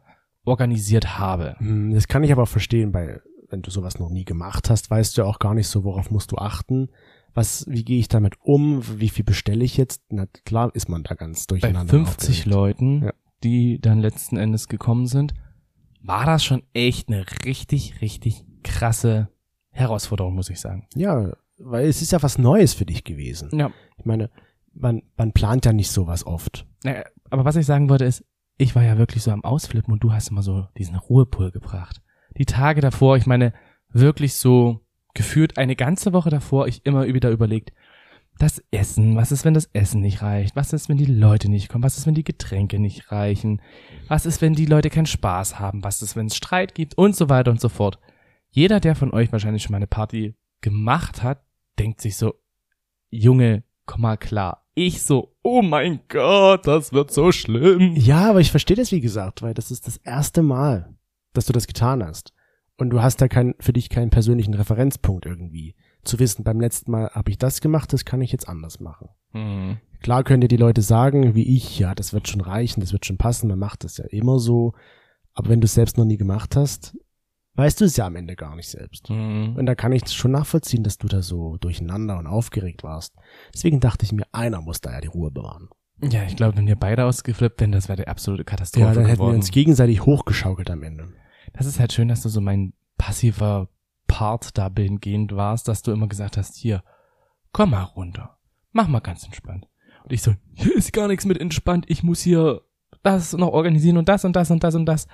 organisiert 0.51 1.19
habe. 1.19 1.57
Hm, 1.59 1.93
Das 1.95 2.07
kann 2.09 2.23
ich 2.25 2.33
aber 2.33 2.43
auch 2.43 2.49
verstehen, 2.49 2.93
weil 2.93 3.23
wenn 3.49 3.63
du 3.63 3.71
sowas 3.71 3.99
noch 3.99 4.11
nie 4.11 4.25
gemacht 4.25 4.71
hast, 4.71 4.91
weißt 4.91 5.17
du 5.17 5.23
ja 5.23 5.27
auch 5.27 5.39
gar 5.39 5.55
nicht 5.55 5.67
so, 5.69 5.83
worauf 5.85 6.11
musst 6.11 6.31
du 6.33 6.37
achten. 6.37 6.89
Was, 7.35 7.65
wie 7.69 7.85
gehe 7.85 7.99
ich 7.99 8.09
damit 8.09 8.35
um? 8.43 8.83
Wie 9.01 9.09
viel 9.09 9.25
bestelle 9.25 9.65
ich 9.65 9.77
jetzt? 9.77 10.03
Na 10.11 10.27
klar 10.45 10.71
ist 10.75 10.89
man 10.89 11.03
da 11.05 11.15
ganz 11.15 11.47
Bei 11.47 11.55
durcheinander. 11.59 11.91
50 11.91 12.29
aufgeregt. 12.29 12.47
Leuten, 12.47 13.03
Ja. 13.05 13.13
die 13.43 13.81
dann 13.81 14.01
letzten 14.01 14.37
Endes 14.37 14.69
gekommen 14.69 15.07
sind, 15.07 15.35
war 16.03 16.27
das 16.27 16.45
schon 16.45 16.63
echt 16.75 17.09
eine 17.09 17.25
richtig, 17.45 18.01
richtig 18.01 18.45
krasse 18.63 19.29
Herausforderung, 19.71 20.35
muss 20.35 20.51
ich 20.51 20.61
sagen. 20.61 20.87
Ja, 20.95 21.33
weil 21.59 21.87
es 21.89 22.03
ist 22.03 22.13
ja 22.13 22.23
was 22.23 22.39
Neues 22.39 22.75
für 22.75 22.87
dich 22.87 23.05
gewesen. 23.05 23.51
Ja. 23.53 23.71
Ich 23.97 24.05
meine, 24.05 24.31
man, 24.73 25.03
man 25.17 25.33
plant 25.33 25.65
ja 25.67 25.73
nicht 25.73 25.91
sowas 25.91 26.27
oft. 26.27 26.67
Naja, 26.85 27.05
aber 27.31 27.45
was 27.45 27.57
ich 27.57 27.67
sagen 27.67 27.89
wollte 27.89 28.05
ist, 28.07 28.25
ich 28.61 28.75
war 28.75 28.83
ja 28.83 28.99
wirklich 28.99 29.23
so 29.23 29.31
am 29.31 29.43
Ausflippen 29.43 29.93
und 29.93 30.05
du 30.05 30.13
hast 30.13 30.29
immer 30.29 30.43
so 30.43 30.69
diesen 30.77 30.97
Ruhepol 30.97 31.51
gebracht. 31.51 32.03
Die 32.37 32.45
Tage 32.45 32.83
davor, 32.83 33.17
ich 33.17 33.27
meine, 33.27 33.55
wirklich 33.89 34.35
so 34.35 34.81
gefühlt 35.15 35.57
eine 35.57 35.77
ganze 35.77 36.13
Woche 36.13 36.29
davor, 36.29 36.69
ich 36.69 36.85
immer 36.85 37.07
wieder 37.07 37.31
überlegt, 37.31 37.73
das 38.39 38.63
Essen, 38.71 39.17
was 39.17 39.33
ist, 39.33 39.45
wenn 39.45 39.55
das 39.55 39.71
Essen 39.73 40.03
nicht 40.03 40.23
reicht? 40.23 40.57
Was 40.57 40.73
ist, 40.73 40.89
wenn 40.89 40.99
die 40.99 41.07
Leute 41.07 41.51
nicht 41.51 41.69
kommen? 41.69 41.85
Was 41.85 41.99
ist, 41.99 42.07
wenn 42.07 42.15
die 42.15 42.25
Getränke 42.25 42.79
nicht 42.79 43.11
reichen? 43.11 43.61
Was 44.09 44.27
ist, 44.27 44.43
wenn 44.43 44.55
die 44.55 44.67
Leute 44.67 44.91
keinen 44.91 45.07
Spaß 45.07 45.59
haben? 45.59 45.83
Was 45.83 46.03
ist, 46.03 46.15
wenn 46.15 46.27
es 46.27 46.37
Streit 46.37 46.75
gibt? 46.75 46.97
Und 46.97 47.17
so 47.17 47.29
weiter 47.29 47.51
und 47.51 47.61
so 47.61 47.69
fort. 47.69 47.99
Jeder, 48.51 48.79
der 48.79 48.95
von 48.95 49.13
euch 49.13 49.33
wahrscheinlich 49.33 49.63
schon 49.63 49.73
mal 49.73 49.79
eine 49.79 49.87
Party 49.87 50.35
gemacht 50.61 51.23
hat, 51.23 51.43
denkt 51.79 52.01
sich 52.01 52.17
so, 52.17 52.35
Junge, 53.09 53.63
komm 53.91 54.03
mal 54.03 54.17
klar. 54.17 54.65
Ich 54.75 55.03
so, 55.03 55.35
oh 55.43 55.63
mein 55.63 55.99
Gott, 56.09 56.65
das 56.65 56.93
wird 56.93 57.11
so 57.11 57.33
schlimm. 57.33 57.97
Ja, 57.97 58.31
aber 58.31 58.41
ich 58.41 58.53
verstehe 58.53 58.77
das, 58.77 58.93
wie 58.93 59.01
gesagt, 59.01 59.43
weil 59.43 59.53
das 59.53 59.73
ist 59.73 59.89
das 59.89 59.97
erste 59.97 60.43
Mal, 60.43 60.95
dass 61.33 61.47
du 61.47 61.53
das 61.53 61.67
getan 61.67 62.05
hast. 62.05 62.33
Und 62.77 62.91
du 62.91 63.03
hast 63.03 63.21
da 63.21 63.27
kein, 63.27 63.57
für 63.59 63.73
dich 63.73 63.89
keinen 63.89 64.11
persönlichen 64.11 64.55
Referenzpunkt 64.55 65.27
irgendwie. 65.27 65.75
Zu 66.05 66.21
wissen, 66.21 66.45
beim 66.45 66.61
letzten 66.61 66.93
Mal 66.93 67.11
habe 67.11 67.33
ich 67.33 67.39
das 67.39 67.61
gemacht, 67.61 67.93
das 67.93 68.05
kann 68.05 68.21
ich 68.21 68.31
jetzt 68.31 68.49
anders 68.49 68.79
machen. 68.79 69.09
Hm. 69.33 69.79
Klar 70.03 70.23
können 70.23 70.41
dir 70.41 70.49
die 70.49 70.57
Leute 70.57 70.83
sagen, 70.83 71.35
wie 71.35 71.57
ich, 71.57 71.81
ja, 71.81 71.97
das 71.97 72.13
wird 72.13 72.29
schon 72.29 72.41
reichen, 72.41 72.81
das 72.81 72.93
wird 72.93 73.05
schon 73.05 73.19
passen, 73.19 73.49
man 73.49 73.59
macht 73.59 73.83
das 73.83 73.97
ja 73.97 74.05
immer 74.05 74.39
so. 74.39 74.73
Aber 75.35 75.49
wenn 75.49 75.61
du 75.61 75.65
es 75.65 75.75
selbst 75.75 75.99
noch 75.99 76.05
nie 76.05 76.17
gemacht 76.17 76.55
hast, 76.55 76.97
weißt 77.55 77.81
du 77.81 77.85
es 77.85 77.97
ja 77.97 78.07
am 78.07 78.17
Ende 78.17 78.37
gar 78.37 78.57
nicht 78.57 78.69
selbst. 78.69 79.09
Hm. 79.09 79.57
Und 79.57 79.67
da 79.67 79.75
kann 79.75 79.93
ich 79.93 80.09
schon 80.09 80.31
nachvollziehen, 80.31 80.83
dass 80.83 80.99
du 80.99 81.07
da 81.09 81.23
so 81.23 81.57
durcheinander 81.59 82.19
und 82.19 82.27
aufgeregt 82.27 82.83
warst. 82.83 83.15
Deswegen 83.53 83.81
dachte 83.81 84.05
ich 84.05 84.13
mir, 84.13 84.27
einer 84.33 84.61
muss 84.61 84.81
da 84.81 84.93
ja 84.93 85.01
die 85.01 85.09
Ruhe 85.09 85.31
bewahren. 85.31 85.69
Ja, 86.03 86.23
ich 86.25 86.37
glaube, 86.37 86.57
wenn 86.57 86.67
wir 86.67 86.77
beide 86.77 87.05
ausgeflippt 87.05 87.61
wären, 87.61 87.73
das 87.73 87.89
wäre 87.89 87.97
die 87.97 88.09
absolute 88.09 88.45
Katastrophe 88.45 88.87
Ja, 88.87 88.95
dann 88.95 89.05
hätten 89.05 89.21
wir 89.21 89.29
uns 89.29 89.51
gegenseitig 89.51 90.07
hochgeschaukelt 90.07 90.71
am 90.71 90.83
Ende. 90.83 91.13
Das 91.53 91.67
ist 91.67 91.79
halt 91.79 91.93
schön, 91.93 92.09
dass 92.09 92.23
du 92.23 92.29
so 92.29 92.41
mein 92.41 92.73
passiver 92.97 93.69
Part 94.07 94.57
da 94.57 94.69
gehend 94.69 95.37
warst, 95.37 95.69
dass 95.69 95.83
du 95.83 95.93
immer 95.93 96.09
gesagt 96.09 96.37
hast, 96.37 96.57
hier, 96.57 96.83
komm 97.53 97.71
mal 97.71 97.83
runter. 97.83 98.39
Mach 98.73 98.89
mal 98.89 99.01
ganz 99.01 99.25
entspannt. 99.25 99.69
Und 100.05 100.13
ich 100.13 100.23
so, 100.23 100.35
hier 100.55 100.75
ist 100.75 100.93
gar 100.93 101.09
nichts 101.09 101.27
mit 101.27 101.39
entspannt. 101.39 101.85
Ich 101.89 102.03
muss 102.03 102.21
hier 102.21 102.63
das 103.03 103.33
noch 103.35 103.53
organisieren 103.53 103.99
und 103.99 104.09
das 104.09 104.25
und 104.25 104.35
das 104.35 104.51
und 104.51 104.65
das 104.65 104.75
und 104.75 104.87
das. 104.87 105.07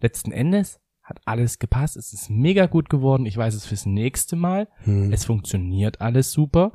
Letzten 0.00 0.32
Endes 0.32 0.80
hat 1.04 1.20
alles 1.26 1.58
gepasst. 1.58 1.96
Es 1.96 2.12
ist 2.12 2.30
mega 2.30 2.66
gut 2.66 2.88
geworden. 2.88 3.26
Ich 3.26 3.36
weiß 3.36 3.54
es 3.54 3.66
fürs 3.66 3.86
nächste 3.86 4.36
Mal. 4.36 4.68
Hm. 4.84 5.12
Es 5.12 5.26
funktioniert 5.26 6.00
alles 6.00 6.32
super. 6.32 6.72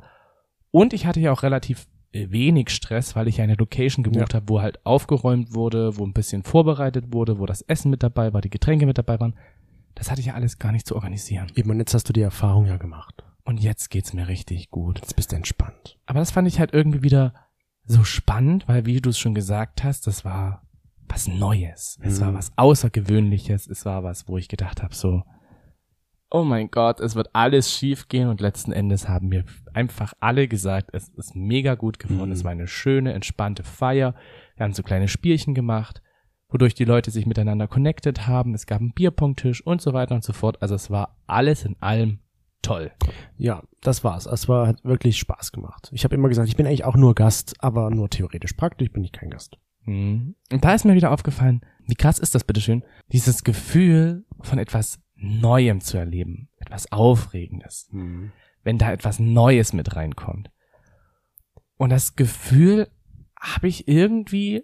Und 0.70 0.92
ich 0.92 1.04
hatte 1.04 1.20
ja 1.20 1.32
auch 1.32 1.42
relativ 1.42 1.88
äh, 2.12 2.30
wenig 2.30 2.70
Stress, 2.70 3.16
weil 3.16 3.26
ich 3.26 3.40
eine 3.40 3.56
Location 3.56 4.04
gebucht 4.04 4.34
habe, 4.34 4.48
wo 4.48 4.60
halt 4.62 4.86
aufgeräumt 4.86 5.52
wurde, 5.52 5.98
wo 5.98 6.06
ein 6.06 6.12
bisschen 6.12 6.44
vorbereitet 6.44 7.12
wurde, 7.12 7.38
wo 7.40 7.46
das 7.46 7.62
Essen 7.62 7.90
mit 7.90 8.02
dabei 8.04 8.32
war, 8.32 8.40
die 8.40 8.50
Getränke 8.50 8.86
mit 8.86 8.98
dabei 8.98 9.18
waren. 9.18 9.34
Das 9.96 10.10
hatte 10.10 10.20
ich 10.20 10.28
ja 10.28 10.34
alles 10.34 10.58
gar 10.58 10.70
nicht 10.70 10.86
zu 10.86 10.94
organisieren. 10.94 11.50
Eben, 11.56 11.70
und 11.70 11.78
jetzt 11.80 11.92
hast 11.92 12.08
du 12.08 12.12
die 12.12 12.22
Erfahrung 12.22 12.66
ja 12.66 12.76
gemacht. 12.76 13.24
und 13.44 13.58
jetzt 13.60 13.90
geht's 13.90 14.12
mir 14.12 14.28
richtig 14.28 14.70
gut. 14.70 15.00
Jetzt 15.00 15.16
bist 15.16 15.32
du 15.32 15.36
entspannt. 15.36 15.98
Aber 16.06 16.20
das 16.20 16.30
fand 16.30 16.46
ich 16.46 16.60
halt 16.60 16.72
irgendwie 16.72 17.02
wieder 17.02 17.34
so 17.84 18.04
spannend, 18.04 18.68
weil 18.68 18.86
wie 18.86 19.00
du 19.00 19.10
es 19.10 19.18
schon 19.18 19.34
gesagt 19.34 19.82
hast, 19.82 20.06
das 20.06 20.24
war 20.24 20.62
was 21.10 21.28
Neues. 21.28 21.98
Es 22.02 22.20
war 22.20 22.32
Mhm. 22.32 22.36
was 22.36 22.52
Außergewöhnliches. 22.56 23.66
Es 23.66 23.84
war 23.84 24.02
was, 24.04 24.28
wo 24.28 24.38
ich 24.38 24.48
gedacht 24.48 24.82
habe, 24.82 24.94
so, 24.94 25.22
oh 26.30 26.44
mein 26.44 26.70
Gott, 26.70 27.00
es 27.00 27.14
wird 27.16 27.28
alles 27.32 27.72
schief 27.72 28.08
gehen 28.08 28.28
und 28.28 28.40
letzten 28.40 28.72
Endes 28.72 29.08
haben 29.08 29.28
mir 29.28 29.44
einfach 29.74 30.12
alle 30.20 30.46
gesagt, 30.48 30.90
es 30.92 31.08
ist 31.10 31.34
mega 31.34 31.74
gut 31.74 31.98
geworden. 31.98 32.28
Mhm. 32.28 32.34
Es 32.34 32.44
war 32.44 32.52
eine 32.52 32.68
schöne, 32.68 33.12
entspannte 33.12 33.64
Feier. 33.64 34.14
Wir 34.56 34.64
haben 34.64 34.72
so 34.72 34.82
kleine 34.82 35.08
Spielchen 35.08 35.54
gemacht, 35.54 36.02
wodurch 36.48 36.74
die 36.74 36.84
Leute 36.84 37.10
sich 37.10 37.26
miteinander 37.26 37.66
connected 37.66 38.26
haben. 38.26 38.54
Es 38.54 38.66
gab 38.66 38.80
einen 38.80 38.92
Bierpunkttisch 38.92 39.66
und 39.66 39.80
so 39.82 39.92
weiter 39.92 40.14
und 40.14 40.22
so 40.24 40.32
fort. 40.32 40.62
Also 40.62 40.74
es 40.76 40.90
war 40.90 41.16
alles 41.26 41.64
in 41.64 41.76
allem 41.80 42.20
toll. 42.62 42.92
Ja, 43.36 43.62
das 43.80 44.04
war's. 44.04 44.26
Es 44.26 44.48
war 44.48 44.66
hat 44.68 44.84
wirklich 44.84 45.18
Spaß 45.18 45.50
gemacht. 45.50 45.88
Ich 45.92 46.04
habe 46.04 46.14
immer 46.14 46.28
gesagt, 46.28 46.48
ich 46.48 46.56
bin 46.56 46.66
eigentlich 46.66 46.84
auch 46.84 46.96
nur 46.96 47.14
Gast, 47.14 47.54
aber 47.58 47.90
nur 47.90 48.08
theoretisch. 48.10 48.52
Praktisch 48.52 48.92
bin 48.92 49.02
ich 49.02 49.12
kein 49.12 49.30
Gast. 49.30 49.56
Mhm. 49.84 50.34
Und 50.52 50.64
da 50.64 50.74
ist 50.74 50.84
mir 50.84 50.94
wieder 50.94 51.10
aufgefallen, 51.12 51.60
wie 51.86 51.94
krass 51.94 52.18
ist 52.18 52.34
das 52.34 52.44
bitteschön, 52.44 52.84
dieses 53.12 53.44
Gefühl 53.44 54.24
von 54.40 54.58
etwas 54.58 55.00
Neuem 55.16 55.80
zu 55.80 55.98
erleben, 55.98 56.48
etwas 56.58 56.90
Aufregendes, 56.92 57.90
wenn 58.62 58.78
da 58.78 58.92
etwas 58.92 59.18
Neues 59.18 59.72
mit 59.72 59.94
reinkommt. 59.94 60.50
Und 61.76 61.90
das 61.90 62.16
Gefühl 62.16 62.88
habe 63.38 63.68
ich 63.68 63.88
irgendwie, 63.88 64.62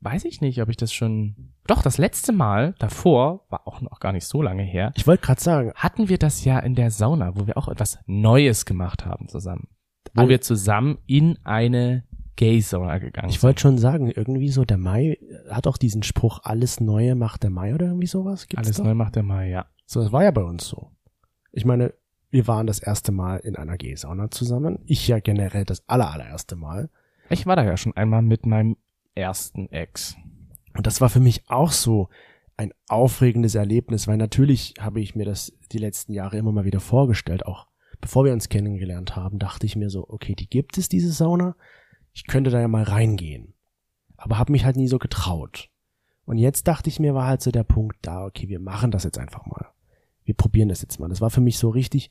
weiß 0.00 0.24
ich 0.24 0.40
nicht, 0.40 0.62
ob 0.62 0.68
ich 0.68 0.76
das 0.76 0.92
schon, 0.92 1.54
doch 1.66 1.82
das 1.82 1.98
letzte 1.98 2.32
Mal 2.32 2.74
davor, 2.78 3.46
war 3.48 3.66
auch 3.66 3.80
noch 3.80 4.00
gar 4.00 4.12
nicht 4.12 4.26
so 4.26 4.40
lange 4.40 4.62
her, 4.62 4.92
Ich 4.96 5.06
wollte 5.06 5.24
gerade 5.26 5.40
sagen, 5.40 5.72
hatten 5.74 6.08
wir 6.08 6.18
das 6.18 6.44
ja 6.44 6.58
in 6.58 6.74
der 6.74 6.90
Sauna, 6.90 7.36
wo 7.36 7.46
wir 7.46 7.56
auch 7.58 7.68
etwas 7.68 7.98
Neues 8.06 8.64
gemacht 8.64 9.04
haben 9.04 9.28
zusammen. 9.28 9.68
Wo 10.14 10.28
wir 10.28 10.40
zusammen 10.40 10.98
in 11.06 11.38
eine 11.44 12.07
Gay-Sauna 12.38 12.98
gegangen 12.98 13.30
ich 13.30 13.42
wollte 13.42 13.60
schon 13.60 13.78
sagen, 13.78 14.12
irgendwie 14.12 14.48
so 14.50 14.64
der 14.64 14.78
Mai 14.78 15.18
hat 15.50 15.66
auch 15.66 15.76
diesen 15.76 16.04
Spruch, 16.04 16.38
alles 16.44 16.78
Neue 16.78 17.16
macht 17.16 17.42
der 17.42 17.50
Mai 17.50 17.74
oder 17.74 17.86
irgendwie 17.86 18.06
sowas. 18.06 18.46
Gibt's 18.46 18.64
Alles 18.64 18.76
doch? 18.76 18.84
neu 18.84 18.94
macht 18.94 19.16
der 19.16 19.24
Mai, 19.24 19.50
ja. 19.50 19.66
So, 19.86 20.00
das 20.00 20.12
war 20.12 20.22
ja 20.22 20.30
bei 20.30 20.42
uns 20.42 20.64
so. 20.66 20.92
Ich 21.50 21.64
meine, 21.64 21.92
wir 22.30 22.46
waren 22.46 22.68
das 22.68 22.78
erste 22.78 23.10
Mal 23.10 23.38
in 23.38 23.56
einer 23.56 23.76
G-Sauna 23.76 24.30
zusammen. 24.30 24.78
Ich 24.86 25.08
ja 25.08 25.18
generell 25.18 25.64
das 25.64 25.86
aller, 25.88 26.12
allererste 26.12 26.54
Mal. 26.54 26.90
Ich 27.28 27.44
war 27.44 27.56
da 27.56 27.64
ja 27.64 27.76
schon 27.76 27.96
einmal 27.96 28.22
mit 28.22 28.46
meinem 28.46 28.76
ersten 29.16 29.68
Ex. 29.70 30.16
Und 30.76 30.86
das 30.86 31.00
war 31.00 31.08
für 31.08 31.20
mich 31.20 31.42
auch 31.48 31.72
so 31.72 32.08
ein 32.56 32.72
aufregendes 32.88 33.56
Erlebnis, 33.56 34.06
weil 34.06 34.16
natürlich 34.16 34.74
habe 34.78 35.00
ich 35.00 35.16
mir 35.16 35.24
das 35.24 35.52
die 35.72 35.78
letzten 35.78 36.12
Jahre 36.12 36.38
immer 36.38 36.52
mal 36.52 36.64
wieder 36.64 36.80
vorgestellt. 36.80 37.46
Auch 37.46 37.66
bevor 38.00 38.24
wir 38.24 38.32
uns 38.32 38.48
kennengelernt 38.48 39.16
haben, 39.16 39.40
dachte 39.40 39.66
ich 39.66 39.74
mir 39.74 39.90
so, 39.90 40.08
okay, 40.08 40.36
die 40.36 40.48
gibt 40.48 40.78
es, 40.78 40.88
diese 40.88 41.10
Sauna. 41.10 41.56
Ich 42.18 42.26
könnte 42.26 42.50
da 42.50 42.60
ja 42.60 42.66
mal 42.66 42.82
reingehen. 42.82 43.54
Aber 44.16 44.38
habe 44.38 44.50
mich 44.50 44.64
halt 44.64 44.74
nie 44.76 44.88
so 44.88 44.98
getraut. 44.98 45.70
Und 46.24 46.36
jetzt 46.38 46.66
dachte 46.66 46.88
ich 46.90 46.98
mir, 46.98 47.14
war 47.14 47.28
halt 47.28 47.42
so 47.42 47.52
der 47.52 47.62
Punkt 47.62 47.96
da, 48.02 48.24
okay, 48.26 48.48
wir 48.48 48.58
machen 48.58 48.90
das 48.90 49.04
jetzt 49.04 49.18
einfach 49.18 49.46
mal. 49.46 49.66
Wir 50.24 50.34
probieren 50.34 50.68
das 50.68 50.82
jetzt 50.82 50.98
mal. 50.98 51.08
Das 51.08 51.20
war 51.20 51.30
für 51.30 51.40
mich 51.40 51.58
so 51.58 51.68
richtig 51.68 52.10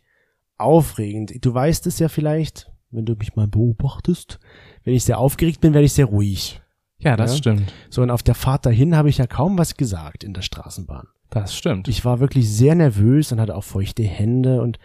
aufregend. 0.57 1.43
Du 1.43 1.53
weißt 1.53 1.85
es 1.87 1.99
ja 1.99 2.07
vielleicht, 2.07 2.71
wenn 2.89 3.05
du 3.05 3.15
mich 3.15 3.35
mal 3.35 3.47
beobachtest. 3.49 4.39
Wenn 4.85 4.93
ich 4.93 5.03
sehr 5.03 5.19
aufgeregt 5.19 5.59
bin, 5.59 5.73
werde 5.73 5.85
ich 5.85 5.91
sehr 5.93 6.05
ruhig. 6.05 6.61
Ja, 6.99 7.17
das 7.17 7.31
Ja. 7.33 7.37
stimmt. 7.39 7.73
So, 7.89 8.01
und 8.01 8.09
auf 8.09 8.23
der 8.23 8.33
Fahrt 8.33 8.65
dahin 8.65 8.95
habe 8.95 9.09
ich 9.09 9.17
ja 9.17 9.27
kaum 9.27 9.57
was 9.57 9.75
gesagt 9.75 10.23
in 10.23 10.33
der 10.33 10.41
Straßenbahn. 10.41 11.07
Das 11.29 11.53
stimmt. 11.53 11.89
Ich 11.89 12.05
war 12.05 12.21
wirklich 12.21 12.49
sehr 12.49 12.75
nervös 12.75 13.33
und 13.33 13.41
hatte 13.41 13.55
auch 13.57 13.65
feuchte 13.65 14.03
Hände 14.03 14.61
und 14.61 14.79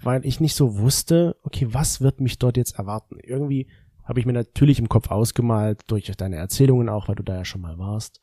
weil 0.00 0.24
ich 0.24 0.38
nicht 0.38 0.54
so 0.54 0.78
wusste, 0.78 1.36
okay, 1.42 1.66
was 1.74 2.00
wird 2.00 2.20
mich 2.20 2.38
dort 2.38 2.56
jetzt 2.56 2.78
erwarten? 2.78 3.16
Irgendwie 3.20 3.66
habe 4.08 4.20
ich 4.20 4.26
mir 4.26 4.32
natürlich 4.32 4.78
im 4.78 4.88
Kopf 4.88 5.10
ausgemalt, 5.10 5.82
durch 5.86 6.10
deine 6.16 6.36
Erzählungen 6.36 6.88
auch, 6.88 7.08
weil 7.08 7.14
du 7.14 7.22
da 7.22 7.36
ja 7.36 7.44
schon 7.44 7.60
mal 7.60 7.78
warst, 7.78 8.20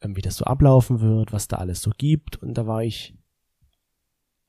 ähm, 0.00 0.16
wie 0.16 0.22
das 0.22 0.36
so 0.36 0.44
ablaufen 0.44 1.00
wird, 1.00 1.32
was 1.32 1.48
da 1.48 1.56
alles 1.56 1.82
so 1.82 1.90
gibt. 1.98 2.36
Und 2.36 2.54
da 2.54 2.66
war 2.66 2.84
ich 2.84 3.16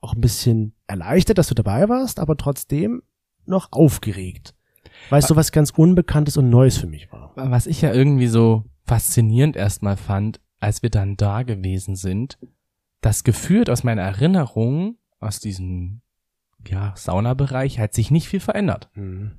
auch 0.00 0.14
ein 0.14 0.20
bisschen 0.20 0.74
erleichtert, 0.86 1.38
dass 1.38 1.48
du 1.48 1.54
dabei 1.54 1.88
warst, 1.88 2.20
aber 2.20 2.36
trotzdem 2.36 3.02
noch 3.46 3.72
aufgeregt. 3.72 4.54
Weil 5.08 5.18
es 5.18 5.26
so 5.26 5.36
was 5.36 5.50
ganz 5.50 5.70
Unbekanntes 5.70 6.36
und 6.36 6.50
Neues 6.50 6.78
für 6.78 6.86
mich 6.86 7.10
war. 7.12 7.32
Was 7.34 7.66
ich 7.66 7.82
ja 7.82 7.92
irgendwie 7.92 8.28
so 8.28 8.64
faszinierend 8.84 9.56
erstmal 9.56 9.96
fand, 9.96 10.40
als 10.60 10.82
wir 10.82 10.90
dann 10.90 11.16
da 11.16 11.42
gewesen 11.42 11.96
sind, 11.96 12.38
das 13.00 13.24
gefühlt 13.24 13.70
aus 13.70 13.82
meiner 13.82 14.02
Erinnerung, 14.02 14.98
aus 15.18 15.40
diesem, 15.40 16.02
ja, 16.66 16.92
Saunabereich, 16.96 17.78
hat 17.80 17.92
sich 17.92 18.10
nicht 18.10 18.28
viel 18.28 18.40
verändert. 18.40 18.88
Mhm. 18.94 19.32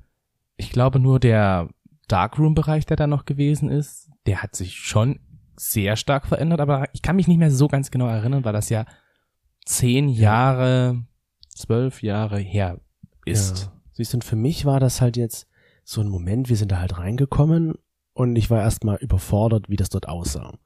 Ich 0.57 0.71
glaube 0.71 0.99
nur 0.99 1.19
der 1.19 1.69
Darkroom-Bereich, 2.07 2.85
der 2.85 2.97
da 2.97 3.07
noch 3.07 3.25
gewesen 3.25 3.69
ist, 3.69 4.09
der 4.25 4.43
hat 4.43 4.55
sich 4.55 4.75
schon 4.75 5.19
sehr 5.55 5.95
stark 5.95 6.27
verändert, 6.27 6.59
aber 6.59 6.87
ich 6.93 7.01
kann 7.01 7.15
mich 7.15 7.27
nicht 7.27 7.37
mehr 7.37 7.51
so 7.51 7.67
ganz 7.67 7.91
genau 7.91 8.07
erinnern, 8.07 8.43
weil 8.43 8.53
das 8.53 8.69
ja 8.69 8.85
zehn 9.65 10.09
Jahre, 10.09 11.03
zwölf 11.49 12.01
Jahre 12.01 12.39
her 12.39 12.79
ist. 13.25 13.63
Ja. 13.63 13.71
Siehst 13.93 14.13
du, 14.13 14.17
und 14.17 14.23
für 14.23 14.35
mich 14.35 14.65
war 14.65 14.79
das 14.79 15.01
halt 15.01 15.17
jetzt 15.17 15.47
so 15.83 16.01
ein 16.01 16.09
Moment, 16.09 16.49
wir 16.49 16.55
sind 16.55 16.71
da 16.71 16.79
halt 16.79 16.97
reingekommen 16.97 17.75
und 18.13 18.35
ich 18.35 18.49
war 18.49 18.61
erstmal 18.61 18.97
überfordert, 18.97 19.69
wie 19.69 19.75
das 19.75 19.89
dort 19.89 20.07
aussah. 20.07 20.57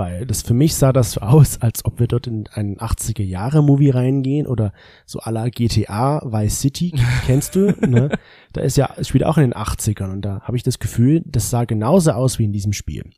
Weil 0.00 0.24
das 0.24 0.40
für 0.40 0.54
mich 0.54 0.76
sah 0.76 0.94
das 0.94 1.12
so 1.12 1.20
aus, 1.20 1.60
als 1.60 1.84
ob 1.84 2.00
wir 2.00 2.06
dort 2.06 2.26
in 2.26 2.46
einen 2.54 2.78
80er 2.78 3.22
Jahre 3.22 3.62
Movie 3.62 3.90
reingehen 3.90 4.46
oder 4.46 4.72
so 5.04 5.20
à 5.20 5.30
la 5.30 5.50
GTA 5.50 6.22
Vice 6.24 6.58
City, 6.58 6.94
kennst 7.26 7.54
du, 7.54 7.74
ne? 7.86 8.08
Da 8.54 8.62
ist 8.62 8.78
ja, 8.78 8.94
es 8.96 9.08
spielt 9.08 9.24
auch 9.24 9.36
in 9.36 9.42
den 9.42 9.52
80ern 9.52 10.10
und 10.10 10.22
da 10.22 10.40
habe 10.40 10.56
ich 10.56 10.62
das 10.62 10.78
Gefühl, 10.78 11.22
das 11.26 11.50
sah 11.50 11.66
genauso 11.66 12.12
aus 12.12 12.38
wie 12.38 12.46
in 12.46 12.52
diesem 12.54 12.72
Spiel. 12.72 13.10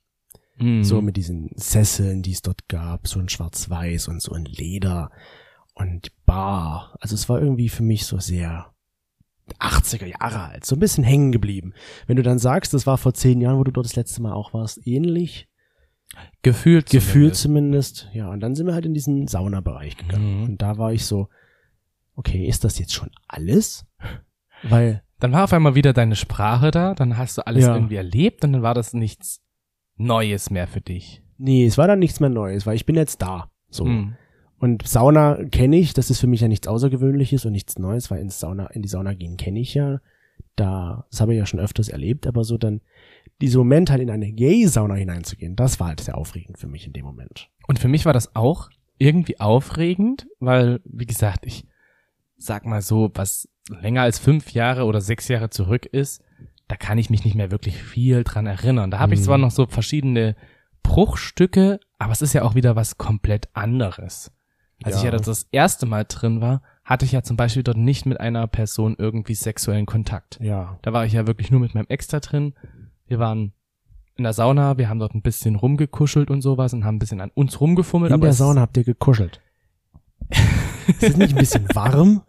Mhm. 0.58 0.82
So 0.82 1.00
mit 1.00 1.16
diesen 1.16 1.50
Sesseln, 1.54 2.22
die 2.22 2.32
es 2.32 2.42
dort 2.42 2.66
gab, 2.66 3.06
so 3.06 3.20
in 3.20 3.28
schwarz-weiß 3.28 4.08
und 4.08 4.20
so 4.20 4.34
in 4.34 4.44
Leder 4.44 5.12
und 5.74 6.10
Bar. 6.26 6.96
Also 6.98 7.14
es 7.14 7.28
war 7.28 7.40
irgendwie 7.40 7.68
für 7.68 7.84
mich 7.84 8.06
so 8.06 8.18
sehr 8.18 8.74
80er 9.60 10.06
Jahre 10.06 10.48
alt, 10.48 10.66
so 10.66 10.74
ein 10.74 10.80
bisschen 10.80 11.04
hängen 11.04 11.30
geblieben. 11.30 11.74
Wenn 12.08 12.16
du 12.16 12.24
dann 12.24 12.40
sagst, 12.40 12.74
das 12.74 12.88
war 12.88 12.98
vor 12.98 13.14
zehn 13.14 13.40
Jahren, 13.40 13.58
wo 13.58 13.62
du 13.62 13.70
dort 13.70 13.86
das 13.86 13.94
letzte 13.94 14.20
Mal 14.20 14.32
auch 14.32 14.52
warst, 14.52 14.84
ähnlich, 14.84 15.46
Gefühlt 16.42 16.90
gefühlt 16.90 17.37
zumindest. 17.37 17.97
zumindest. 17.97 18.14
Ja, 18.14 18.31
und 18.31 18.40
dann 18.40 18.54
sind 18.54 18.66
wir 18.66 18.75
halt 18.75 18.87
in 18.87 18.95
diesen 18.95 19.26
Saunabereich 19.28 19.97
gegangen. 19.97 20.38
Mhm. 20.38 20.45
Und 20.45 20.62
da 20.62 20.76
war 20.78 20.92
ich 20.92 21.07
so, 21.07 21.28
okay, 22.16 22.45
ist 22.47 22.64
das 22.64 22.78
jetzt 22.78 22.92
schon 22.92 23.11
alles? 23.28 23.87
Weil, 24.64 25.02
Dann 25.21 25.33
war 25.33 25.45
auf 25.45 25.52
einmal 25.52 25.75
wieder 25.75 25.92
deine 25.92 26.16
Sprache 26.16 26.71
da, 26.71 26.95
dann 26.95 27.16
hast 27.16 27.38
du 27.38 27.47
alles 27.47 27.64
Ja. 27.64 27.75
irgendwie 27.75 27.97
erlebt 27.97 28.45
und 28.45 28.52
dann 28.52 28.62
war 28.62 28.75
das 28.75 28.92
nichts 28.92 29.40
Neues 29.97 30.50
mehr 30.50 30.66
für 30.66 30.81
dich. 30.81 31.23
nee, 31.38 31.64
es 31.66 31.76
war 31.78 31.87
dann 31.88 31.99
nichts 31.99 32.21
mehr 32.21 32.28
Neues, 32.31 32.66
weil 32.66 32.76
ich 32.76 32.87
bin 32.87 32.95
jetzt 32.97 33.21
da. 33.23 33.50
So. 33.69 33.85
Mhm. 33.85 34.14
Und 34.59 34.87
Sauna 34.87 35.42
kenne 35.50 35.76
ich, 35.76 35.92
das 35.92 36.09
ist 36.11 36.21
für 36.21 36.28
mich 36.28 36.40
ja 36.40 36.47
nichts 36.47 36.69
Außergewöhnliches 36.69 37.45
und 37.45 37.52
nichts 37.52 37.78
Neues, 37.81 38.11
weil 38.12 38.21
ins 38.21 38.38
Sauna, 38.38 38.66
in 38.69 38.83
die 38.83 38.88
Sauna 38.88 39.14
gehen 39.14 39.37
kenne 39.37 39.59
ich 39.59 39.75
ja. 39.75 40.00
Da, 40.54 41.04
das 41.11 41.21
habe 41.21 41.33
ich 41.35 41.38
ja 41.38 41.47
schon 41.47 41.59
öfters 41.59 41.88
erlebt, 41.88 42.26
aber 42.28 42.45
so 42.45 42.59
dann, 42.59 42.81
dieser 43.42 43.58
Moment 43.58 43.90
halt 43.90 44.00
in 44.00 44.11
eine 44.11 44.32
Gay-Sauna 44.32 44.94
hineinzugehen, 44.94 45.54
das 45.56 45.78
war 45.80 45.88
halt 45.88 46.00
sehr 46.00 46.16
aufregend 46.16 46.58
für 46.58 46.66
mich 46.68 46.87
in 46.87 46.92
dem 46.94 47.04
Moment. 47.04 47.50
Und 47.68 47.78
für 47.78 47.88
mich 47.88 48.06
war 48.06 48.12
das 48.12 48.34
auch 48.34 48.70
irgendwie 48.99 49.38
aufregend, 49.40 50.26
weil, 50.40 50.80
wie 50.84 51.06
gesagt, 51.06 51.44
ich 51.46 51.66
sag 52.37 52.64
mal 52.64 52.80
so, 52.82 53.11
was 53.14 53.49
länger 53.68 54.02
als 54.02 54.18
fünf 54.18 54.52
Jahre 54.52 54.84
oder 54.84 55.00
sechs 55.00 55.28
Jahre 55.28 55.50
zurück 55.50 55.87
ist, 55.87 56.22
da 56.68 56.76
kann 56.76 56.99
ich 56.99 57.11
mich 57.11 57.25
nicht 57.25 57.34
mehr 57.34 57.50
wirklich 57.50 57.82
viel 57.82 58.25
dran 58.25 58.46
erinnern. 58.46 58.90
Da 58.90 58.99
habe 58.99 59.14
ich 59.14 59.20
Mhm. 59.20 59.25
zwar 59.25 59.38
noch 59.38 59.50
so 59.50 59.66
verschiedene 59.66 60.37
Bruchstücke, 60.82 61.80
aber 61.99 62.12
es 62.12 62.22
ist 62.22 62.32
ja 62.32 62.42
auch 62.42 62.54
wieder 62.54 62.76
was 62.76 62.99
komplett 62.99 63.49
anderes. 63.54 64.30
Als 64.84 64.96
ich 64.96 65.02
ja 65.02 65.11
Ja. 65.11 65.16
das, 65.16 65.26
das 65.26 65.49
erste 65.52 65.87
Mal 65.87 66.04
drin 66.08 66.40
war, 66.40 66.62
hatte 66.84 67.04
ich 67.04 67.12
ja 67.12 67.22
zum 67.22 67.37
Beispiel 67.37 67.62
dort 67.62 67.76
nicht 67.76 68.04
mit 68.06 68.18
einer 68.20 68.46
Person 68.49 68.96
irgendwie 68.99 69.34
sexuellen 69.34 69.87
Kontakt. 69.87 70.38
Ja. 70.42 70.78
Da 70.82 70.92
war 70.92 71.06
ich 71.06 71.12
ja 71.12 71.26
wirklich 71.26 71.50
nur 71.50 71.61
mit 71.61 71.75
meinem 71.75 71.87
Ex 71.88 72.08
da 72.08 72.20
drin. 72.20 72.54
Wir 73.12 73.19
waren 73.19 73.52
in 74.16 74.25
der 74.25 74.33
Sauna, 74.33 74.78
wir 74.78 74.88
haben 74.88 74.99
dort 74.99 75.14
ein 75.14 75.21
bisschen 75.21 75.57
rumgekuschelt 75.57 76.31
und 76.31 76.40
sowas 76.40 76.73
und 76.73 76.87
haben 76.87 76.97
ein 76.97 76.99
bisschen 76.99 77.21
an 77.21 77.31
uns 77.35 77.61
rumgefummelt. 77.61 78.09
In 78.09 78.14
aber 78.14 78.28
der 78.28 78.33
Sauna 78.33 78.62
habt 78.62 78.75
ihr 78.78 78.85
gekuschelt. 78.85 79.42
ist 80.88 81.02
es 81.02 81.16
nicht 81.19 81.35
ein 81.35 81.38
bisschen 81.38 81.69
warm? 81.75 82.23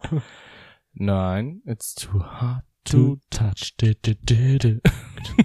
Nein, 0.92 1.62
it's 1.64 1.94
too 1.94 2.22
hard 2.22 2.64
to 2.84 3.16
touch. 3.30 3.72
Du, 3.78 3.94
du. 3.94 4.82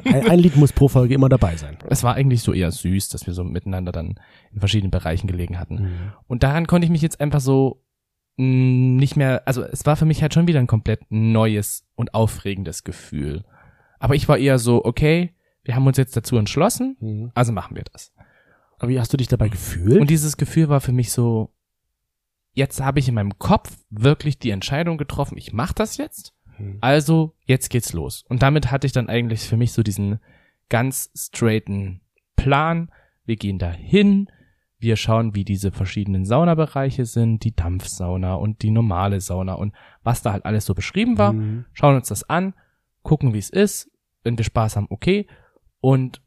Ein, 0.03 0.29
ein 0.29 0.39
Lied 0.39 0.58
muss 0.58 0.74
pro 0.74 0.89
Folge 0.89 1.13
immer 1.13 1.29
dabei 1.29 1.55
sein. 1.55 1.77
Es 1.88 2.03
war 2.03 2.15
eigentlich 2.15 2.41
so 2.41 2.51
eher 2.51 2.69
süß, 2.69 3.08
dass 3.08 3.25
wir 3.25 3.34
so 3.34 3.46
miteinander 3.46 3.93
dann 3.93 4.19
in 4.51 4.60
verschiedenen 4.60 4.91
Bereichen 4.91 5.27
gelegen 5.27 5.58
hatten. 5.58 5.75
Mhm. 5.75 6.12
Und 6.27 6.43
daran 6.43 6.67
konnte 6.67 6.84
ich 6.84 6.91
mich 6.91 7.01
jetzt 7.01 7.22
einfach 7.22 7.39
so 7.39 7.81
mh, 8.36 8.46
nicht 9.00 9.15
mehr, 9.15 9.43
also 9.46 9.63
es 9.63 9.86
war 9.86 9.96
für 9.96 10.03
mich 10.03 10.22
halt 10.22 10.34
schon 10.34 10.48
wieder 10.48 10.60
ein 10.60 10.67
komplett 10.67 11.00
neues 11.08 11.88
und 11.96 12.13
aufregendes 12.13 12.84
Gefühl. 12.84 13.46
Aber 14.00 14.15
ich 14.15 14.27
war 14.27 14.38
eher 14.38 14.58
so, 14.60 14.84
okay, 14.84 15.34
wir 15.63 15.75
haben 15.75 15.86
uns 15.86 15.98
jetzt 15.98 16.15
dazu 16.18 16.38
entschlossen, 16.38 16.98
Mhm. 17.00 17.32
also 17.36 17.51
machen 17.51 17.75
wir 17.75 17.84
das. 17.91 18.13
Aber 18.79 18.89
wie 18.89 19.00
hast 19.00 19.12
du 19.13 19.18
dich 19.18 19.27
dabei 19.27 19.50
gefühlt? 19.50 20.00
Und 20.00 20.10
dieses 20.10 20.38
Gefühl 20.38 20.70
war 20.70 20.79
für 20.82 20.94
mich 20.94 21.12
so 21.12 21.53
jetzt 22.53 22.82
habe 22.82 23.00
ich 23.00 23.08
in 23.08 23.15
meinem 23.15 23.38
Kopf 23.39 23.77
wirklich 23.89 24.39
die 24.39 24.50
Entscheidung 24.51 24.98
getroffen, 24.98 25.38
ich 25.38 25.53
mache 25.53 25.74
das 25.74 25.98
jetzt. 25.98 26.34
Hm. 26.58 26.77
Also, 26.82 27.36
jetzt 27.46 27.70
geht's 27.70 27.94
los. 27.94 28.25
Und 28.27 28.41
damit 28.44 28.70
hatte 28.72 28.86
ich 28.86 28.94
dann 28.94 29.10
eigentlich 29.10 29.41
für 29.41 29.58
mich 29.58 29.72
so 29.72 29.84
diesen 29.84 30.20
ganz 30.68 31.10
straighten 31.15 32.01
Plan. 32.36 32.91
Wir 33.25 33.38
gehen 33.38 33.60
da 33.60 33.72
hin, 33.72 34.29
wir 34.77 34.96
schauen, 34.96 35.36
wie 35.36 35.44
diese 35.46 35.72
verschiedenen 35.72 36.25
Saunabereiche 36.25 37.06
sind, 37.06 37.44
die 37.44 37.56
Dampfsauna 37.56 38.36
und 38.36 38.62
die 38.62 38.72
normale 38.72 39.20
Sauna 39.22 39.53
und 39.53 39.74
was 40.03 40.22
da 40.22 40.32
halt 40.34 40.46
alles 40.46 40.65
so 40.65 40.74
beschrieben 40.74 41.18
war. 41.18 41.34
Mhm. 41.34 41.65
Schauen 41.74 41.96
uns 41.96 42.10
das 42.10 42.29
an, 42.29 42.53
gucken, 43.09 43.33
wie 43.33 43.39
es 43.39 43.49
ist. 43.49 43.89
Wenn 44.23 44.37
wir 44.37 44.45
Spaß 44.45 44.75
haben, 44.75 44.87
okay. 44.91 45.25
Und 45.81 46.21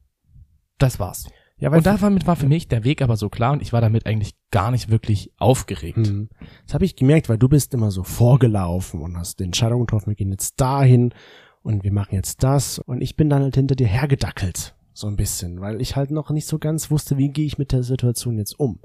das 0.78 0.98
war's. 0.98 1.28
Ja, 1.58 1.70
weil 1.70 1.78
Und 1.78 1.86
damit 1.86 2.26
war 2.26 2.34
für 2.34 2.48
mich 2.48 2.66
der 2.66 2.82
Weg 2.82 3.02
aber 3.02 3.16
so 3.16 3.28
klar 3.28 3.52
und 3.52 3.62
ich 3.62 3.72
war 3.72 3.80
damit 3.80 4.04
eigentlich 4.04 4.34
gar 4.50 4.72
nicht 4.72 4.90
wirklich 4.90 5.30
aufgeregt. 5.38 5.98
Mhm. 5.98 6.28
Das 6.64 6.74
habe 6.74 6.84
ich 6.84 6.96
gemerkt, 6.96 7.28
weil 7.28 7.38
du 7.38 7.48
bist 7.48 7.72
immer 7.72 7.92
so 7.92 8.02
vorgelaufen 8.02 9.00
und 9.00 9.16
hast 9.16 9.38
die 9.38 9.44
Entscheidung 9.44 9.82
getroffen, 9.82 10.08
wir 10.08 10.16
gehen 10.16 10.32
jetzt 10.32 10.60
dahin 10.60 11.14
und 11.62 11.84
wir 11.84 11.92
machen 11.92 12.16
jetzt 12.16 12.42
das. 12.42 12.80
Und 12.80 13.00
ich 13.00 13.14
bin 13.14 13.30
dann 13.30 13.42
halt 13.42 13.54
hinter 13.54 13.76
dir 13.76 13.86
hergedackelt, 13.86 14.74
so 14.92 15.06
ein 15.06 15.14
bisschen, 15.14 15.60
weil 15.60 15.80
ich 15.80 15.94
halt 15.94 16.10
noch 16.10 16.30
nicht 16.30 16.46
so 16.46 16.58
ganz 16.58 16.90
wusste, 16.90 17.16
wie 17.16 17.28
gehe 17.28 17.46
ich 17.46 17.58
mit 17.58 17.70
der 17.70 17.84
Situation 17.84 18.38
jetzt 18.38 18.58
um. 18.58 18.80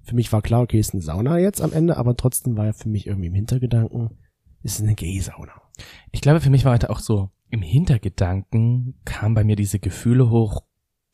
Für 0.00 0.14
mich 0.14 0.32
war 0.32 0.40
klar, 0.40 0.62
okay, 0.62 0.78
ist 0.78 0.94
eine 0.94 1.02
Sauna 1.02 1.38
jetzt 1.38 1.60
am 1.60 1.74
Ende, 1.74 1.98
aber 1.98 2.16
trotzdem 2.16 2.56
war 2.56 2.64
ja 2.64 2.72
für 2.72 2.88
mich 2.88 3.06
irgendwie 3.06 3.26
im 3.26 3.34
Hintergedanken, 3.34 4.16
ist 4.62 4.80
eine 4.80 4.94
Gay-Sauna. 4.94 5.65
Ich 6.12 6.20
glaube, 6.20 6.40
für 6.40 6.50
mich 6.50 6.64
war 6.64 6.72
heute 6.72 6.90
auch 6.90 6.98
so, 7.00 7.30
im 7.50 7.62
Hintergedanken 7.62 8.94
kamen 9.04 9.34
bei 9.34 9.44
mir 9.44 9.56
diese 9.56 9.78
Gefühle 9.78 10.30
hoch, 10.30 10.62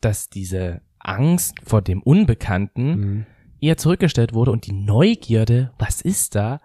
dass 0.01 0.29
diese 0.29 0.81
Angst 0.99 1.55
vor 1.63 1.81
dem 1.81 2.01
Unbekannten 2.01 2.95
Mhm. 2.99 3.25
eher 3.61 3.77
zurückgestellt 3.77 4.33
wurde 4.33 4.51
und 4.51 4.65
die 4.67 4.73
Neugierde, 4.73 5.73
was 5.77 6.01
ist 6.01 6.35
da, 6.35 6.61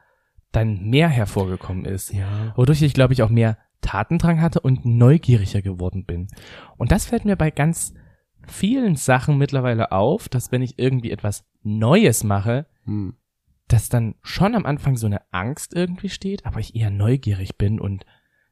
dann 0.52 0.88
mehr 0.88 1.09
hervorgekommen 1.09 1.85
ist. 1.85 2.12
Ja. 2.12 2.52
Wodurch 2.57 2.83
ich, 2.83 2.95
glaube 2.95 3.12
ich, 3.12 3.23
auch 3.23 3.28
mehr 3.31 3.59
Tatendrang 3.81 4.40
hatte 4.40 4.61
und 4.61 4.85
neugieriger 4.85 5.62
geworden 5.62 6.05
bin. 6.05 6.28
Und 6.78 6.90
das 6.90 7.05
fällt 7.07 7.25
mir 7.25 7.37
bei 7.37 7.50
ganz 7.50 7.95
vielen 8.47 8.97
Sachen 8.97 9.37
mittlerweile 9.38 9.93
auf, 9.93 10.28
dass 10.28 10.50
wenn 10.50 10.62
ich 10.62 10.78
irgendwie 10.78 11.11
etwas 11.11 11.45
Neues 11.62 12.25
mache, 12.25 12.67
Mhm. 12.85 13.14
Dass 13.68 13.88
dann 13.88 14.14
schon 14.22 14.54
am 14.54 14.66
Anfang 14.66 14.96
so 14.96 15.06
eine 15.06 15.20
Angst 15.32 15.75
irgendwie 15.75 16.08
steht, 16.08 16.46
aber 16.46 16.60
ich 16.60 16.75
eher 16.75 16.90
neugierig 16.90 17.56
bin 17.56 17.80
und 17.80 18.04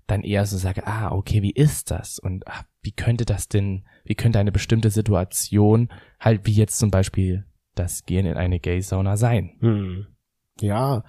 dann 0.07 0.23
eher 0.23 0.47
so 0.47 0.57
sage, 0.57 0.87
ah, 0.87 1.11
okay, 1.11 1.43
wie 1.43 1.51
ist 1.51 1.91
das? 1.91 2.19
Und 2.19 2.47
ah, 2.47 2.65
wie 2.83 2.93
könnte 2.93 3.25
das 3.25 3.49
denn, 3.49 3.85
wie 4.05 4.15
könnte 4.15 4.39
eine 4.39 4.53
bestimmte 4.53 4.91
Situation 4.91 5.89
halt 6.21 6.47
wie 6.47 6.53
jetzt 6.53 6.79
zum 6.79 6.91
Beispiel 6.91 7.45
das 7.75 8.05
Gehen 8.05 8.27
in 8.27 8.37
eine 8.37 8.61
Gay-Sauna 8.61 9.17
sein? 9.17 9.57
Hm. 9.61 10.07
Ja, 10.61 11.03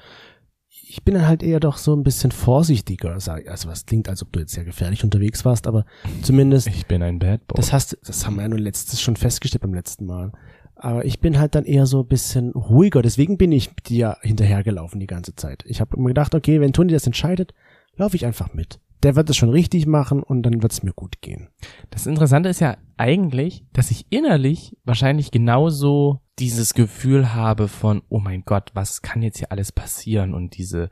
ich 0.89 1.03
bin 1.03 1.15
dann 1.15 1.27
halt 1.27 1.43
eher 1.43 1.59
doch 1.59 1.77
so 1.77 1.93
ein 1.95 2.03
bisschen 2.03 2.31
vorsichtiger, 2.31 3.19
sag, 3.19 3.47
also 3.49 3.67
was 3.67 3.85
klingt, 3.85 4.07
als 4.09 4.23
ob 4.23 4.31
du 4.31 4.39
jetzt 4.39 4.53
sehr 4.53 4.63
gefährlich 4.63 5.03
unterwegs 5.03 5.43
warst, 5.43 5.67
aber 5.67 5.85
zumindest, 6.21 6.67
Ich 6.67 6.87
bin 6.87 7.03
ein 7.03 7.19
Bad 7.19 7.45
Boy. 7.47 7.57
das 7.57 7.73
hast, 7.73 7.97
das 8.03 8.25
haben 8.25 8.35
wir 8.35 8.43
ja 8.43 8.49
nur 8.49 8.59
letztes 8.59 9.01
schon 9.01 9.15
festgestellt 9.15 9.61
beim 9.61 9.73
letzten 9.73 10.05
Mal. 10.05 10.31
Aber 10.79 11.05
ich 11.05 11.19
bin 11.19 11.39
halt 11.39 11.55
dann 11.55 11.65
eher 11.65 11.85
so 11.85 12.01
ein 12.01 12.07
bisschen 12.07 12.51
ruhiger, 12.51 13.01
deswegen 13.01 13.37
bin 13.37 13.51
ich 13.51 13.73
dir 13.87 14.17
hinterhergelaufen 14.21 14.99
die 14.99 15.07
ganze 15.07 15.35
Zeit. 15.35 15.63
Ich 15.67 15.81
habe 15.81 15.99
mir 15.99 16.09
gedacht, 16.09 16.35
okay, 16.35 16.61
wenn 16.61 16.73
Toni 16.73 16.93
das 16.93 17.05
entscheidet, 17.05 17.53
laufe 17.95 18.15
ich 18.15 18.25
einfach 18.25 18.53
mit. 18.53 18.79
Der 19.03 19.15
wird 19.15 19.29
es 19.29 19.37
schon 19.37 19.49
richtig 19.49 19.85
machen 19.85 20.23
und 20.23 20.43
dann 20.43 20.61
wird 20.61 20.71
es 20.71 20.83
mir 20.83 20.93
gut 20.93 21.21
gehen. 21.21 21.49
Das 21.89 22.07
Interessante 22.07 22.49
ist 22.49 22.59
ja 22.59 22.77
eigentlich, 22.95 23.65
dass 23.73 23.91
ich 23.91 24.07
innerlich 24.09 24.75
wahrscheinlich 24.85 25.31
genauso 25.31 26.21
dieses 26.39 26.73
Gefühl 26.73 27.33
habe 27.33 27.67
von, 27.67 28.01
oh 28.09 28.19
mein 28.19 28.43
Gott, 28.43 28.71
was 28.73 29.01
kann 29.01 29.21
jetzt 29.21 29.37
hier 29.37 29.51
alles 29.51 29.71
passieren? 29.71 30.33
Und 30.33 30.57
diese 30.57 30.89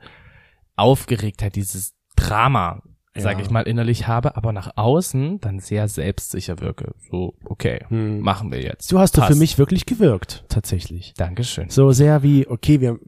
Aufgeregtheit, 0.76 1.56
dieses 1.56 1.94
Drama, 2.16 2.82
sage 3.22 3.38
Ja. 3.40 3.44
ich 3.44 3.50
mal, 3.50 3.62
innerlich 3.62 4.06
habe, 4.06 4.36
aber 4.36 4.52
nach 4.52 4.72
außen 4.76 5.40
dann 5.40 5.58
sehr 5.60 5.88
selbstsicher 5.88 6.60
wirke. 6.60 6.92
So, 7.10 7.34
okay, 7.44 7.84
Hm. 7.88 8.20
machen 8.20 8.50
wir 8.52 8.60
jetzt. 8.62 8.88
So 8.88 8.98
hast 8.98 9.16
du 9.16 9.20
Passt. 9.20 9.32
für 9.32 9.38
mich 9.38 9.58
wirklich 9.58 9.86
gewirkt, 9.86 10.44
tatsächlich. 10.48 11.14
Dankeschön. 11.16 11.68
So 11.70 11.92
sehr 11.92 12.22
wie, 12.22 12.46
okay, 12.46 12.80
wir, 12.80 12.98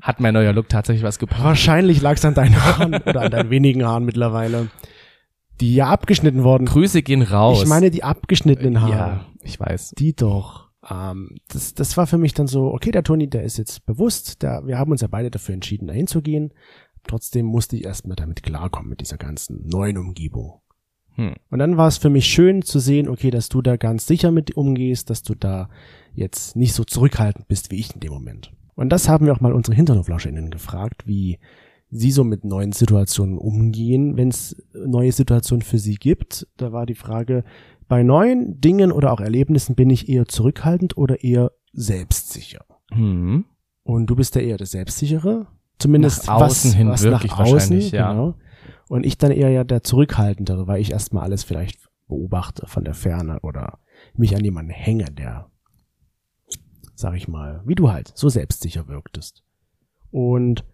Hat 0.00 0.20
mein 0.20 0.34
neuer 0.34 0.52
Look 0.52 0.68
tatsächlich 0.68 1.02
was 1.02 1.18
gebracht? 1.18 1.42
Wahrscheinlich 1.42 2.00
lag 2.00 2.14
es 2.14 2.24
an 2.24 2.34
deinen 2.34 2.54
Haaren 2.64 2.94
oder 3.02 3.22
an 3.22 3.30
deinen 3.32 3.50
wenigen 3.50 3.84
Haaren 3.84 4.04
mittlerweile, 4.04 4.68
die 5.60 5.74
ja 5.74 5.88
abgeschnitten 5.88 6.44
worden. 6.44 6.66
Grüße 6.66 7.02
gehen 7.02 7.22
raus. 7.22 7.62
Ich 7.62 7.68
meine 7.68 7.90
die 7.90 8.04
abgeschnittenen 8.04 8.80
Haare. 8.80 8.92
ja, 8.92 9.26
ich 9.42 9.58
weiß. 9.58 9.94
Die 9.98 10.14
doch. 10.14 10.68
Ähm, 10.88 11.36
das, 11.48 11.74
das 11.74 11.96
war 11.96 12.06
für 12.06 12.16
mich 12.18 12.32
dann 12.34 12.46
so, 12.46 12.72
okay, 12.72 12.90
der 12.92 13.02
Toni, 13.02 13.28
der 13.28 13.42
ist 13.42 13.58
jetzt 13.58 13.84
bewusst, 13.86 14.42
der, 14.42 14.66
wir 14.66 14.78
haben 14.78 14.90
uns 14.92 15.00
ja 15.00 15.08
beide 15.08 15.30
dafür 15.32 15.54
entschieden, 15.54 15.86
dahin 15.88 16.06
zu 16.06 16.22
gehen. 16.22 16.52
Trotzdem 17.06 17.46
musste 17.46 17.76
ich 17.76 17.84
erstmal 17.84 18.16
damit 18.16 18.42
klarkommen, 18.42 18.90
mit 18.90 19.00
dieser 19.00 19.18
ganzen 19.18 19.66
neuen 19.66 19.98
Umgebung. 19.98 20.60
Hm. 21.14 21.34
Und 21.50 21.58
dann 21.58 21.76
war 21.76 21.88
es 21.88 21.98
für 21.98 22.10
mich 22.10 22.26
schön 22.26 22.62
zu 22.62 22.78
sehen, 22.78 23.08
okay, 23.08 23.30
dass 23.30 23.48
du 23.48 23.60
da 23.60 23.76
ganz 23.76 24.06
sicher 24.06 24.30
mit 24.30 24.56
umgehst, 24.56 25.10
dass 25.10 25.22
du 25.22 25.34
da 25.34 25.68
jetzt 26.14 26.56
nicht 26.56 26.74
so 26.74 26.84
zurückhaltend 26.84 27.48
bist 27.48 27.70
wie 27.70 27.80
ich 27.80 27.94
in 27.94 28.00
dem 28.00 28.12
Moment. 28.12 28.52
Und 28.74 28.90
das 28.90 29.08
haben 29.08 29.26
wir 29.26 29.32
auch 29.34 29.40
mal 29.40 29.52
unsere 29.52 29.76
HinternoflauscherInnen 29.76 30.50
gefragt, 30.50 31.06
wie 31.06 31.38
sie 31.90 32.10
so 32.10 32.24
mit 32.24 32.44
neuen 32.44 32.72
Situationen 32.72 33.36
umgehen, 33.36 34.16
wenn 34.16 34.28
es 34.28 34.56
neue 34.72 35.12
Situationen 35.12 35.62
für 35.62 35.78
sie 35.78 35.96
gibt. 35.96 36.48
Da 36.56 36.72
war 36.72 36.86
die 36.86 36.94
Frage, 36.94 37.44
bei 37.86 38.02
neuen 38.02 38.60
Dingen 38.60 38.90
oder 38.90 39.12
auch 39.12 39.20
Erlebnissen 39.20 39.74
bin 39.74 39.90
ich 39.90 40.08
eher 40.08 40.26
zurückhaltend 40.26 40.96
oder 40.96 41.22
eher 41.22 41.52
selbstsicher? 41.74 42.64
Hm. 42.90 43.44
Und 43.82 44.06
du 44.06 44.16
bist 44.16 44.34
ja 44.34 44.40
eher 44.40 44.56
der 44.56 44.66
Selbstsichere. 44.66 45.48
Zumindest 45.78 46.26
Nach 46.26 46.34
außen 46.34 46.70
was, 46.70 46.76
hin 46.76 46.88
was 46.88 47.02
wirklich 47.02 47.32
nach 47.32 47.40
außen, 47.40 47.52
wahrscheinlich, 47.54 47.90
ja. 47.90 48.12
Genau. 48.12 48.34
Und 48.88 49.06
ich 49.06 49.18
dann 49.18 49.30
eher 49.30 49.50
ja 49.50 49.64
der 49.64 49.82
Zurückhaltendere, 49.82 50.66
weil 50.66 50.80
ich 50.80 50.92
erstmal 50.92 51.24
alles 51.24 51.44
vielleicht 51.44 51.88
beobachte 52.08 52.66
von 52.66 52.84
der 52.84 52.94
Ferne 52.94 53.40
oder 53.40 53.78
mich 54.14 54.36
an 54.36 54.44
jemanden 54.44 54.70
hänge, 54.70 55.06
der, 55.06 55.50
sag 56.94 57.16
ich 57.16 57.28
mal, 57.28 57.62
wie 57.64 57.74
du 57.74 57.90
halt, 57.90 58.12
so 58.14 58.28
selbstsicher 58.28 58.88
wirktest. 58.88 59.42
Und 60.10 60.64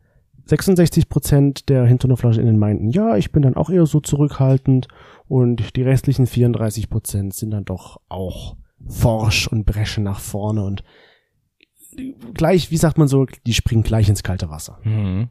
66 0.47 1.09
Prozent 1.09 1.69
der 1.69 1.85
HinternoflauscherInnen 1.85 2.59
meinten, 2.59 2.89
ja, 2.89 3.17
ich 3.17 3.33
bin 3.33 3.43
dann 3.43 3.55
auch 3.55 3.71
eher 3.71 3.87
so 3.87 4.01
zurückhaltend 4.01 4.89
und 5.29 5.77
die 5.77 5.83
restlichen 5.83 6.27
34 6.27 6.89
Prozent 6.89 7.35
sind 7.35 7.51
dann 7.51 7.67
doch 7.67 8.01
auch 8.09 8.57
forsch 8.87 9.47
und 9.49 9.67
brechen 9.67 10.05
nach 10.05 10.21
vorne 10.21 10.65
und 10.65 10.83
gleich, 12.35 12.71
wie 12.71 12.77
sagt 12.77 12.99
man 12.99 13.09
so, 13.09 13.27
die 13.47 13.55
springen 13.55 13.83
gleich 13.83 14.09
ins 14.09 14.23
kalte 14.23 14.51
Wasser. 14.51 14.79
Mhm. 14.85 15.29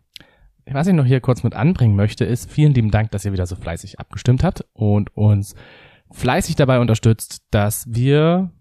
Was 0.69 0.88
ich 0.88 0.93
noch 0.93 1.06
hier 1.06 1.21
kurz 1.21 1.43
mit 1.43 1.56
anbringen 1.56 1.95
möchte, 1.95 2.25
ist 2.25 2.51
vielen 2.51 2.73
lieben 2.73 2.91
Dank, 2.91 3.12
dass 3.12 3.23
ihr 3.23 3.32
wieder 3.32 3.47
so 3.47 3.56
fleißig 3.56 3.99
abgestimmt 3.99 4.43
habt 4.43 4.65
und 4.73 5.15
uns 5.15 5.56
fleißig 6.12 6.56
dabei 6.56 6.80
unterstützt, 6.80 7.43
dass 7.51 7.86
wir 7.89 8.51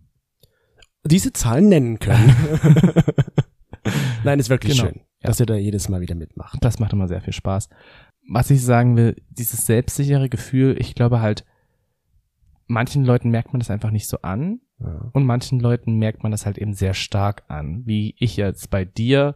Diese 1.04 1.32
Zahlen 1.32 1.68
nennen 1.68 1.98
können. 1.98 2.34
Nein, 4.24 4.38
ist 4.38 4.50
wirklich 4.50 4.76
Genau, 4.76 4.88
schön, 4.90 5.00
dass 5.20 5.40
ihr 5.40 5.46
da 5.46 5.54
jedes 5.56 5.88
Mal 5.88 6.00
wieder 6.00 6.14
mitmacht. 6.14 6.58
Das 6.60 6.78
macht 6.78 6.92
immer 6.92 7.08
sehr 7.08 7.20
viel 7.20 7.32
Spaß. 7.32 7.68
Was 8.28 8.50
ich 8.50 8.62
sagen 8.62 8.96
will, 8.96 9.16
dieses 9.30 9.66
selbstsichere 9.66 10.28
Gefühl, 10.28 10.76
ich 10.80 10.94
glaube 10.94 11.20
halt, 11.20 11.44
manchen 12.66 13.05
Leuten 13.05 13.31
merkt 13.31 13.52
man 13.52 13.61
das 13.61 13.70
einfach 13.70 13.90
nicht 13.90 14.09
so 14.09 14.18
an 14.22 14.61
Ja. 14.81 15.11
und 15.12 15.24
manchen 15.24 15.61
Leuten 15.61 15.94
merkt 15.96 16.22
man 16.22 16.33
das 16.33 16.46
halt 16.46 16.59
eben 16.59 16.74
sehr 16.74 16.94
stark 16.94 17.44
an. 17.48 17.83
Wie 17.87 18.14
ich 18.18 18.37
jetzt 18.37 18.70
bei 18.70 18.85
dir, 18.85 19.35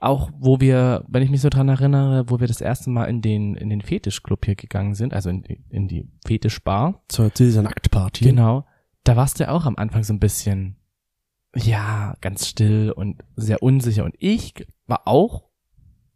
auch 0.00 0.30
wo 0.38 0.60
wir, 0.60 1.04
wenn 1.08 1.22
ich 1.22 1.30
mich 1.30 1.40
so 1.40 1.48
dran 1.48 1.68
erinnere, 1.68 2.28
wo 2.28 2.38
wir 2.40 2.46
das 2.46 2.60
erste 2.60 2.90
Mal 2.90 3.04
in 3.06 3.22
den, 3.22 3.54
in 3.54 3.70
den 3.70 3.80
Fetischclub 3.80 4.44
hier 4.44 4.54
gegangen 4.56 4.94
sind, 4.94 5.14
also 5.14 5.30
in, 5.30 5.42
die- 5.42 5.64
in 5.70 5.88
die 5.88 6.08
Fetischbar. 6.26 7.02
Zur, 7.08 7.32
zu 7.32 7.44
dieser 7.44 7.62
Nacktparty. 7.62 8.24
Genau. 8.24 8.66
Da 9.04 9.16
warst 9.16 9.38
du 9.40 9.44
ja 9.44 9.50
auch 9.52 9.64
am 9.66 9.76
Anfang 9.76 10.02
so 10.02 10.12
ein 10.12 10.18
bisschen, 10.20 10.76
ja, 11.54 12.14
ganz 12.20 12.46
still 12.46 12.92
und 12.94 13.22
sehr 13.36 13.62
unsicher. 13.62 14.04
Und 14.04 14.14
ich 14.18 14.52
war 14.86 15.02
auch 15.06 15.45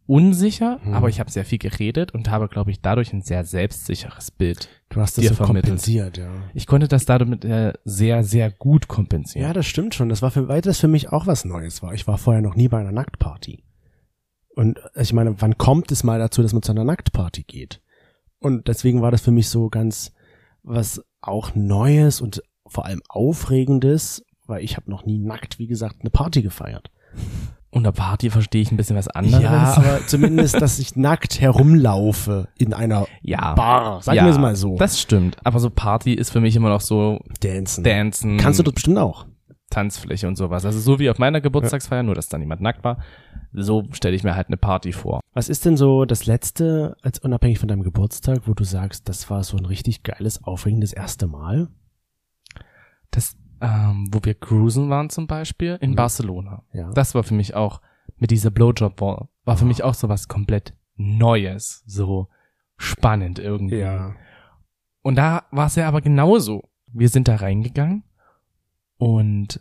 unsicher, 0.07 0.79
Hm. 0.83 0.93
aber 0.93 1.09
ich 1.09 1.19
habe 1.19 1.31
sehr 1.31 1.45
viel 1.45 1.57
geredet 1.57 2.13
und 2.13 2.29
habe, 2.29 2.47
glaube 2.49 2.71
ich, 2.71 2.81
dadurch 2.81 3.13
ein 3.13 3.21
sehr 3.21 3.43
selbstsicheres 3.45 4.31
Bild. 4.31 4.67
Du 4.89 4.99
hast 4.99 5.17
das 5.17 5.23
dir 5.23 5.29
so 5.29 5.35
vermittelt. 5.35 5.65
kompensiert, 5.65 6.17
ja. 6.17 6.29
Ich 6.53 6.67
konnte 6.67 6.87
das 6.87 7.05
damit 7.05 7.45
äh, 7.45 7.73
sehr, 7.85 8.23
sehr 8.23 8.51
gut 8.51 8.87
kompensieren. 8.87 9.47
Ja, 9.47 9.53
das 9.53 9.65
stimmt 9.65 9.95
schon. 9.95 10.09
Das 10.09 10.21
war 10.21 10.31
für, 10.31 10.47
weil 10.47 10.61
das 10.61 10.79
für 10.79 10.87
mich 10.89 11.09
auch 11.09 11.27
was 11.27 11.45
Neues 11.45 11.81
war. 11.81 11.93
Ich 11.93 12.07
war 12.07 12.17
vorher 12.17 12.41
noch 12.41 12.55
nie 12.55 12.67
bei 12.67 12.79
einer 12.79 12.91
Nacktparty. 12.91 13.63
Und 14.55 14.79
äh, 14.95 15.01
ich 15.03 15.13
meine, 15.13 15.39
wann 15.41 15.57
kommt 15.57 15.91
es 15.91 16.03
mal 16.03 16.19
dazu, 16.19 16.41
dass 16.41 16.51
man 16.53 16.61
zu 16.61 16.71
einer 16.71 16.83
Nacktparty 16.83 17.43
geht? 17.43 17.81
Und 18.39 18.67
deswegen 18.67 19.01
war 19.01 19.11
das 19.11 19.21
für 19.21 19.31
mich 19.31 19.47
so 19.49 19.69
ganz 19.69 20.11
was 20.63 21.01
auch 21.21 21.55
Neues 21.55 22.19
und 22.21 22.43
vor 22.67 22.85
allem 22.85 23.01
Aufregendes, 23.07 24.25
weil 24.47 24.63
ich 24.63 24.75
habe 24.77 24.89
noch 24.89 25.05
nie 25.05 25.19
nackt, 25.19 25.59
wie 25.59 25.67
gesagt, 25.67 25.97
eine 26.01 26.09
Party 26.09 26.41
gefeiert. 26.41 26.91
Unter 27.73 27.93
Party 27.93 28.29
verstehe 28.29 28.61
ich 28.61 28.71
ein 28.71 28.77
bisschen 28.77 28.97
was 28.97 29.07
anderes. 29.07 29.41
Ja, 29.41 29.73
aber 29.77 30.05
zumindest, 30.05 30.61
dass 30.61 30.77
ich 30.77 30.97
nackt 30.97 31.39
herumlaufe 31.39 32.49
in 32.57 32.73
einer 32.73 33.07
ja. 33.21 33.53
Bar. 33.53 34.01
Sagen 34.01 34.17
ja, 34.17 34.25
wir 34.25 34.31
es 34.31 34.37
mal 34.37 34.57
so. 34.57 34.75
Das 34.75 34.99
stimmt. 34.99 35.37
Aber 35.45 35.59
so 35.59 35.69
Party 35.69 36.13
ist 36.13 36.31
für 36.31 36.41
mich 36.41 36.55
immer 36.57 36.67
noch 36.67 36.81
so 36.81 37.19
Dancen. 37.39 37.85
Dancen. 37.85 38.37
Kannst 38.37 38.59
du 38.59 38.63
das 38.63 38.73
bestimmt 38.73 38.97
auch. 38.97 39.25
Tanzfläche 39.71 40.27
und 40.27 40.35
sowas. 40.35 40.65
Also 40.65 40.79
so 40.79 40.99
wie 40.99 41.09
auf 41.09 41.17
meiner 41.17 41.41
Geburtstagsfeier, 41.41 42.03
nur 42.03 42.13
dass 42.13 42.27
da 42.27 42.37
niemand 42.37 42.61
nackt 42.61 42.83
war. 42.83 42.97
So 43.53 43.85
stelle 43.91 44.15
ich 44.15 44.23
mir 44.23 44.35
halt 44.35 44.47
eine 44.47 44.57
Party 44.57 44.91
vor. 44.91 45.21
Was 45.33 45.49
ist 45.49 45.65
denn 45.65 45.77
so 45.77 46.05
das 46.05 46.25
letzte, 46.25 46.95
als 47.01 47.19
unabhängig 47.19 47.59
von 47.59 47.69
deinem 47.69 47.83
Geburtstag, 47.83 48.41
wo 48.47 48.53
du 48.53 48.63
sagst, 48.63 49.09
das 49.09 49.29
war 49.29 49.43
so 49.43 49.57
ein 49.57 49.65
richtig 49.65 50.03
geiles, 50.03 50.43
aufregendes 50.43 50.93
erste 50.93 51.27
Mal? 51.27 51.69
Das, 53.11 53.35
ähm, 53.61 54.07
wo 54.11 54.19
wir 54.23 54.33
cruisen 54.33 54.89
waren 54.89 55.09
zum 55.09 55.27
Beispiel 55.27 55.77
in 55.81 55.91
Mhm. 55.91 55.95
Barcelona. 55.95 56.63
Ja. 56.73 56.91
Das 56.93 57.13
war 57.15 57.23
für 57.23 57.33
mich 57.35 57.53
auch 57.55 57.81
mit 58.17 58.31
dieser 58.31 58.51
Blowjob-Wall. 58.51 59.27
War 59.45 59.57
für 59.57 59.65
Oh. 59.65 59.67
mich 59.67 59.83
auch 59.83 59.93
so 59.93 60.09
was 60.09 60.27
komplett 60.27 60.73
Neues. 60.95 61.83
So 61.85 62.27
spannend 62.77 63.39
irgendwie. 63.39 63.77
ja. 63.79 64.15
Und 65.03 65.15
da 65.15 65.43
war 65.51 65.67
es 65.67 65.75
ja 65.75 65.87
aber 65.87 66.01
genauso. 66.01 66.69
Wir 66.93 67.09
sind 67.09 67.27
da 67.27 67.35
reingegangen 67.37 68.03
und 68.97 69.59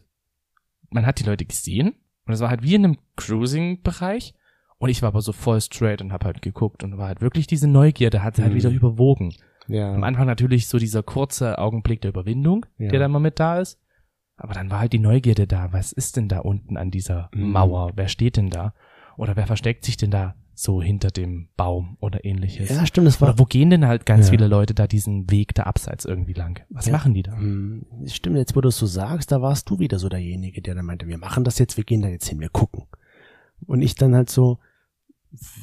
man 0.91 1.07
hat 1.07 1.21
die 1.21 1.25
Leute 1.25 1.45
gesehen 1.45 1.95
und 2.27 2.33
es 2.35 2.41
war 2.41 2.51
halt 2.51 2.63
wie 2.63 2.75
in 2.75 2.85
einem 2.85 2.99
Cruising-Bereich 3.17 4.35
und 4.79 4.89
ich 4.89 5.03
war 5.03 5.09
aber 5.09 5.21
so 5.23 5.33
voll 5.33 5.61
straight 5.61 6.03
und 6.03 6.13
hab 6.13 6.25
halt 6.25 6.43
geguckt 6.43 6.83
und 6.85 6.99
war 6.99 7.09
halt 7.09 7.21
wirklich 7.21 7.47
diese 7.47 7.69
Neugierde, 7.69 8.23
hat 8.23 8.39
halt 8.39 8.53
Mhm. 8.53 8.57
wieder 8.57 8.71
überwogen. 8.71 9.35
Ja. 9.69 9.95
Am 9.95 10.03
Anfang 10.05 10.27
natürlich 10.27 10.67
so 10.69 10.79
dieser 10.79 11.03
kurze 11.03 11.59
Augenblick 11.59 12.01
der 12.01 12.11
Überwindung, 12.11 12.67
Ja. 12.79 12.89
der 12.91 13.01
da 13.01 13.09
mal 13.09 13.19
mit 13.21 13.39
da 13.39 13.61
ist. 13.61 13.79
Aber 14.42 14.55
dann 14.55 14.70
war 14.70 14.81
halt 14.81 14.92
die 14.94 14.98
Neugierde 14.98 15.46
da. 15.46 15.72
Was 15.72 15.92
ist 15.92 16.16
denn 16.16 16.29
da 16.29 16.38
unten 16.40 16.76
an 16.76 16.90
dieser 16.90 17.29
Mhm. 17.35 17.53
Mauer? 17.53 17.92
Wer 17.94 18.09
steht 18.09 18.37
denn 18.37 18.48
da? 18.50 18.72
Oder 19.16 19.37
wer 19.37 19.46
versteckt 19.46 19.85
sich 19.85 19.96
denn 19.98 20.11
da 20.11 20.35
so 20.55 20.83
hinter 20.83 21.11
dem 21.11 21.48
Baum 21.57 21.96
oder 22.00 22.24
ähnliches? 22.24 22.70
ja, 22.70 22.87
stimmt, 22.87 23.07
das 23.07 23.20
war 23.20 23.31
Oder 23.31 23.38
wo 23.38 23.44
gehen 23.44 23.68
denn 23.70 23.87
halt 23.87 24.07
ganz 24.07 24.26
Ja. 24.26 24.31
viele 24.33 24.46
Leute 24.46 24.74
da 24.74 24.87
diesen 24.87 25.31
Weg 25.31 25.55
da 25.55 25.64
abseits 25.64 26.05
irgendwie 26.07 26.33
lang? 26.33 26.61
Was 26.70 26.87
Ja. 26.87 26.92
machen 26.92 27.12
die 27.14 27.22
da? 27.22 27.37
Hm, 27.37 27.85
Stimmt, 28.07 28.37
jetzt 28.37 28.57
wo 28.57 28.61
du 28.62 28.68
es 28.70 28.76
so 28.79 28.87
sagst, 28.87 29.31
da 29.31 29.42
warst 29.42 29.68
du 29.68 29.79
wieder 29.79 29.98
so 29.98 30.09
derjenige, 30.09 30.62
der 30.62 30.74
dann 30.74 30.87
meinte, 30.87 31.07
wir 31.07 31.18
machen 31.18 31.44
das 31.44 31.59
jetzt, 31.59 31.76
wir 31.76 31.85
gehen 31.85 32.00
da 32.03 32.09
jetzt 32.09 32.29
hin, 32.29 32.40
wir 32.40 32.48
gucken. 32.48 32.85
Und 33.66 33.83
ich 33.83 33.94
dann 33.94 34.14
halt 34.14 34.31
so, 34.31 34.59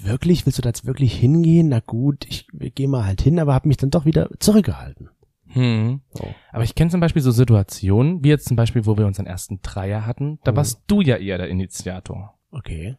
wirklich, 0.04 0.46
willst 0.46 0.58
du 0.60 0.62
da 0.62 0.70
jetzt 0.70 0.86
wirklich 0.86 1.14
hingehen? 1.16 1.70
Na 1.70 1.80
gut, 1.80 2.26
ich 2.30 2.48
wir 2.54 2.70
gehen 2.70 2.92
mal 2.92 3.06
halt 3.06 3.22
hin, 3.22 3.40
aber 3.40 3.54
habe 3.54 3.68
mich 3.68 3.78
dann 3.78 3.90
doch 3.90 4.06
wieder 4.06 4.30
zurückgehalten. 4.40 5.10
Hm. 5.50 6.02
So. 6.12 6.28
Aber 6.52 6.64
ich 6.64 6.76
kenne 6.76 6.92
zum 6.92 7.00
Beispiel 7.00 7.22
so 7.22 7.32
Situationen, 7.32 8.24
wie 8.24 8.30
jetzt 8.30 8.48
zum 8.48 8.56
Beispiel, 8.58 8.86
wo 8.86 8.98
wir 8.98 9.06
unseren 9.06 9.26
ersten 9.28 9.60
Dreier 9.62 10.06
hatten, 10.06 10.40
da 10.44 10.52
Mhm. 10.52 10.56
warst 10.58 10.82
du 10.88 11.02
ja 11.02 11.18
eher 11.18 11.38
der 11.38 11.50
Initiator. 11.50 12.38
Okay. 12.52 12.98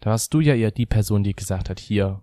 Da 0.00 0.10
warst 0.10 0.32
du 0.34 0.40
ja 0.40 0.54
eher 0.54 0.70
die 0.70 0.86
Person, 0.86 1.22
die 1.24 1.34
gesagt 1.34 1.70
hat, 1.70 1.80
hier, 1.80 2.20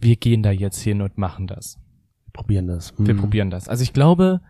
wir 0.00 0.16
gehen 0.16 0.42
da 0.42 0.50
jetzt 0.50 0.80
hin 0.80 1.02
und 1.02 1.18
machen 1.18 1.46
das. 1.46 1.78
Wir 2.26 2.32
probieren 2.32 2.66
das. 2.66 2.92
Wir 2.98 3.14
Hm. 3.14 3.20
probieren 3.20 3.50
das. 3.50 3.68
Also 3.68 3.82
ich 3.82 3.92
glaube, 3.92 4.40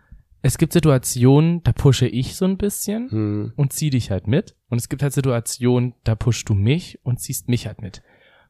es 0.41 0.57
gibt 0.57 0.73
Situationen, 0.73 1.63
da 1.63 1.71
pushe 1.71 2.07
ich 2.07 2.35
so 2.35 2.45
ein 2.45 2.57
bisschen 2.57 3.09
Hm. 3.11 3.53
und 3.55 3.73
zieh 3.73 3.89
dich 3.89 4.11
halt 4.11 4.27
mit. 4.27 4.55
Und 4.69 4.77
es 4.79 4.89
gibt 4.89 5.01
halt 5.03 5.13
Situationen, 5.13 5.93
da 6.03 6.15
pushst 6.15 6.49
du 6.49 6.53
mich 6.53 6.99
und 7.03 7.19
ziehst 7.19 7.47
mich 7.47 7.67
halt 7.67 7.81
mit. 7.81 8.01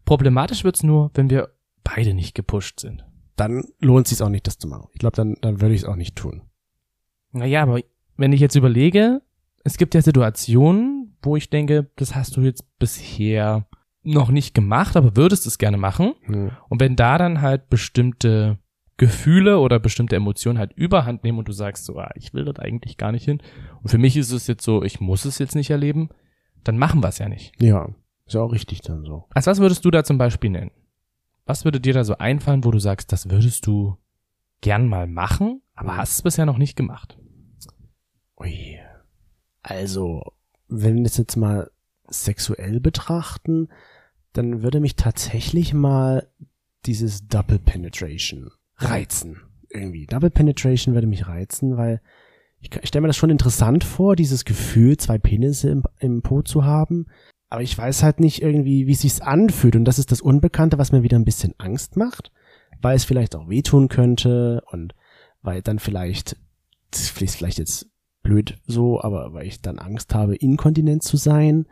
Problematisch 0.06 0.64
wird's 0.64 0.84
nur, 0.84 1.12
wenn 1.14 1.30
wir 1.30 1.50
beide 1.84 2.14
nicht 2.14 2.34
gepusht 2.36 2.80
sind. 2.80 3.06
Dann 3.36 3.66
lohnt 3.80 4.08
es 4.08 4.12
sich 4.12 4.22
auch 4.22 4.30
nicht, 4.30 4.48
das 4.48 4.58
zu 4.58 4.68
machen. 4.68 4.88
Ich 4.94 5.00
glaube, 5.00 5.16
dann, 5.16 5.36
dann 5.42 5.62
würde 5.62 5.76
ich 5.76 5.82
es 5.82 5.88
auch 5.88 5.96
nicht 5.96 6.16
tun. 6.16 6.44
Naja, 7.32 7.64
aber 7.64 7.82
wenn 8.18 8.34
ich 8.34 8.40
jetzt 8.40 8.56
überlege, 8.56 9.22
es 9.64 9.78
gibt 9.78 9.94
ja 9.94 10.02
Situationen, 10.02 11.18
wo 11.22 11.36
ich 11.36 11.50
denke, 11.50 11.90
das 11.96 12.16
hast 12.16 12.38
du 12.38 12.42
jetzt 12.42 12.64
bisher 12.80 13.68
noch 14.04 14.30
nicht 14.30 14.54
gemacht, 14.54 14.96
aber 14.96 15.18
würdest 15.18 15.48
es 15.48 15.58
gerne 15.58 15.78
machen. 15.78 16.14
Hm. 16.26 16.52
Und 16.70 16.80
wenn 16.80 16.96
da 16.96 17.18
dann 17.18 17.42
halt 17.42 17.70
bestimmte 17.70 18.60
Gefühle 18.98 19.60
oder 19.60 19.80
bestimmte 19.80 20.16
Emotionen 20.16 20.60
halt 20.60 20.72
überhand 20.74 21.24
nehmen 21.24 21.40
und 21.40 21.48
du 21.48 21.52
sagst 21.52 21.86
so, 21.86 21.98
ah, 21.98 22.12
ich 22.16 22.34
will 22.34 22.46
dort 22.46 22.60
eigentlich 22.60 22.98
gar 22.98 23.12
nicht 23.12 23.26
hin. 23.26 23.42
Und 23.82 23.90
für 23.90 23.98
mich 23.98 24.16
ist 24.16 24.32
es 24.32 24.48
jetzt 24.48 24.64
so, 24.64 24.84
ich 24.84 25.02
muss 25.02 25.26
es 25.26 25.40
jetzt 25.40 25.56
nicht 25.56 25.70
erleben, 25.70 26.10
dann 26.64 26.78
machen 26.78 27.02
wir 27.04 27.10
es 27.10 27.18
ja 27.18 27.28
nicht. 27.28 27.52
Ja, 27.62 27.90
ist 28.26 28.36
ja 28.36 28.42
auch 28.42 28.54
richtig 28.54 28.82
dann 28.82 29.04
so. 29.04 29.26
Als 29.32 29.48
was 29.48 29.60
würdest 29.60 29.84
du 29.84 29.92
da 29.92 30.04
zum 30.04 30.18
Beispiel 30.18 30.50
nennen? 30.50 30.72
Was 31.46 31.64
würde 31.64 31.80
dir 31.80 31.94
da 31.94 32.04
so 32.04 32.18
einfallen, 32.18 32.64
wo 32.64 32.72
du 32.72 32.80
sagst, 32.80 33.12
das 33.12 33.30
würdest 33.30 33.68
du 33.68 33.98
gern 34.62 34.88
mal 34.88 35.08
machen, 35.08 35.62
aber 35.76 35.98
hast 35.98 36.14
es 36.14 36.22
bisher 36.24 36.46
noch 36.46 36.58
nicht 36.58 36.76
gemacht? 36.76 37.18
Ui. 38.38 38.80
Also, 39.62 40.34
wenn 40.68 40.98
wir 40.98 41.06
es 41.06 41.18
jetzt 41.18 41.36
mal 41.36 41.70
sexuell 42.08 42.80
betrachten, 42.80 43.70
dann 44.34 44.64
würde 44.64 44.80
mich 44.80 44.96
tatsächlich 44.96 45.74
mal 45.74 46.28
dieses 46.86 47.28
Double 47.28 47.60
Penetration 47.60 48.52
reizen. 48.78 49.42
Irgendwie. 49.70 50.06
Double 50.06 50.30
Penetration 50.30 50.94
würde 50.94 51.08
mich 51.08 51.28
reizen, 51.28 51.78
weil 51.78 52.02
ich, 52.60 52.76
ich 52.76 52.88
stelle 52.88 53.02
mir 53.02 53.08
das 53.08 53.18
schon 53.18 53.30
interessant 53.30 53.84
vor, 53.84 54.16
dieses 54.16 54.46
Gefühl, 54.46 54.98
zwei 54.98 55.18
Penisse 55.18 55.70
im, 55.70 55.84
im 56.00 56.22
Po 56.22 56.42
zu 56.42 56.64
haben. 56.64 57.08
Aber 57.56 57.64
ich 57.64 57.78
weiß 57.78 58.04
halt 58.04 58.20
nicht 58.20 58.42
irgendwie, 58.42 58.86
wie 58.86 58.92
es 58.92 59.00
sich 59.00 59.24
anfühlt. 59.24 59.78
Und 59.78 59.86
das 59.86 59.98
ist 59.98 60.12
das 60.12 60.20
Unbekannte, 60.20 60.78
was 60.78 60.92
mir 60.92 61.04
wieder 61.04 61.18
ein 61.18 61.24
bisschen 61.24 61.54
Angst 61.58 61.96
macht, 61.96 62.34
weil 62.82 62.98
es 62.98 63.06
vielleicht 63.06 63.34
auch 63.34 63.48
wehtun 63.48 63.88
könnte 63.88 64.62
und 64.72 64.94
weil 65.42 65.62
dann 65.62 65.80
vielleicht, 65.80 66.36
das 66.92 67.04
ist 67.04 67.12
vielleicht 67.12 67.58
jetzt 67.58 67.90
blöd 68.24 68.58
so, 68.68 69.00
aber 69.00 69.32
weil 69.32 69.48
ich 69.48 69.62
dann 69.62 69.80
Angst 69.80 70.14
habe, 70.14 70.36
inkontinent 70.36 71.04
zu 71.04 71.16
sein, 71.16 71.66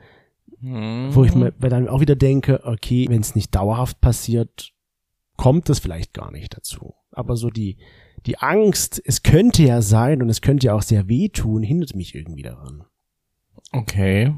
wo 0.61 1.25
ich 1.25 1.35
mir 1.35 1.51
dann 1.51 1.89
auch 1.89 1.99
wieder 1.99 2.15
denke, 2.15 2.61
okay, 2.63 3.07
wenn 3.09 3.19
es 3.19 3.35
nicht 3.35 3.53
dauerhaft 3.53 3.99
passiert, 3.99 4.71
kommt 5.35 5.69
es 5.69 5.79
vielleicht 5.79 6.13
gar 6.13 6.31
nicht 6.31 6.55
dazu. 6.55 6.93
Aber 7.11 7.35
so 7.35 7.49
die, 7.49 7.75
die 8.25 8.37
Angst, 8.37 9.01
es 9.03 9.21
könnte 9.21 9.63
ja 9.63 9.81
sein 9.81 10.21
und 10.21 10.29
es 10.29 10.39
könnte 10.39 10.67
ja 10.67 10.75
auch 10.75 10.81
sehr 10.81 11.09
wehtun, 11.09 11.61
hindert 11.61 11.93
mich 11.93 12.15
irgendwie 12.15 12.43
daran. 12.43 12.85
Okay. 13.73 14.33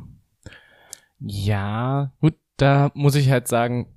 Ja, 1.20 2.14
gut, 2.20 2.36
da 2.58 2.92
muss 2.94 3.16
ich 3.16 3.30
halt 3.30 3.48
sagen, 3.48 3.88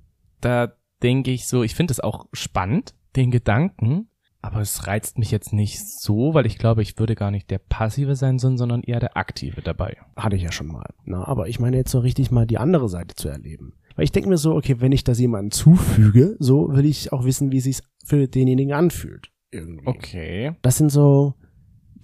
da 0.41 0.73
denke 1.03 1.31
ich 1.31 1.47
so, 1.47 1.63
ich 1.63 1.75
finde 1.75 1.91
es 1.91 1.99
auch 1.99 2.27
spannend, 2.33 2.93
den 3.15 3.31
Gedanken, 3.31 4.09
aber 4.41 4.61
es 4.61 4.87
reizt 4.87 5.17
mich 5.17 5.31
jetzt 5.31 5.51
nicht 5.51 5.79
so, 5.79 6.33
weil 6.33 6.45
ich 6.45 6.57
glaube, 6.57 6.81
ich 6.81 6.97
würde 6.97 7.15
gar 7.15 7.31
nicht 7.31 7.51
der 7.51 7.59
Passive 7.59 8.15
sein, 8.15 8.39
sondern 8.39 8.83
eher 8.83 8.99
der 8.99 9.17
Aktive 9.17 9.61
dabei. 9.61 9.97
Hatte 10.15 10.37
ich 10.37 10.43
ja 10.43 10.51
schon 10.51 10.67
mal. 10.67 10.87
Na, 11.03 11.27
aber 11.27 11.49
ich 11.49 11.59
meine 11.59 11.77
jetzt 11.77 11.91
so 11.91 11.99
richtig 11.99 12.31
mal 12.31 12.47
die 12.47 12.57
andere 12.57 12.87
Seite 12.87 13.15
zu 13.15 13.27
erleben. 13.27 13.73
Weil 13.95 14.05
ich 14.05 14.13
denke 14.13 14.29
mir 14.29 14.37
so, 14.37 14.55
okay, 14.55 14.79
wenn 14.79 14.93
ich 14.93 15.03
das 15.03 15.19
jemandem 15.19 15.51
zufüge, 15.51 16.37
so 16.39 16.73
will 16.73 16.85
ich 16.85 17.11
auch 17.11 17.25
wissen, 17.25 17.51
wie 17.51 17.57
es 17.57 17.65
sich 17.65 17.81
für 18.05 18.27
denjenigen 18.29 18.73
anfühlt. 18.73 19.29
Irgendwie. 19.51 19.87
Okay. 19.87 20.55
Das 20.61 20.77
sind 20.77 20.89
so 20.89 21.33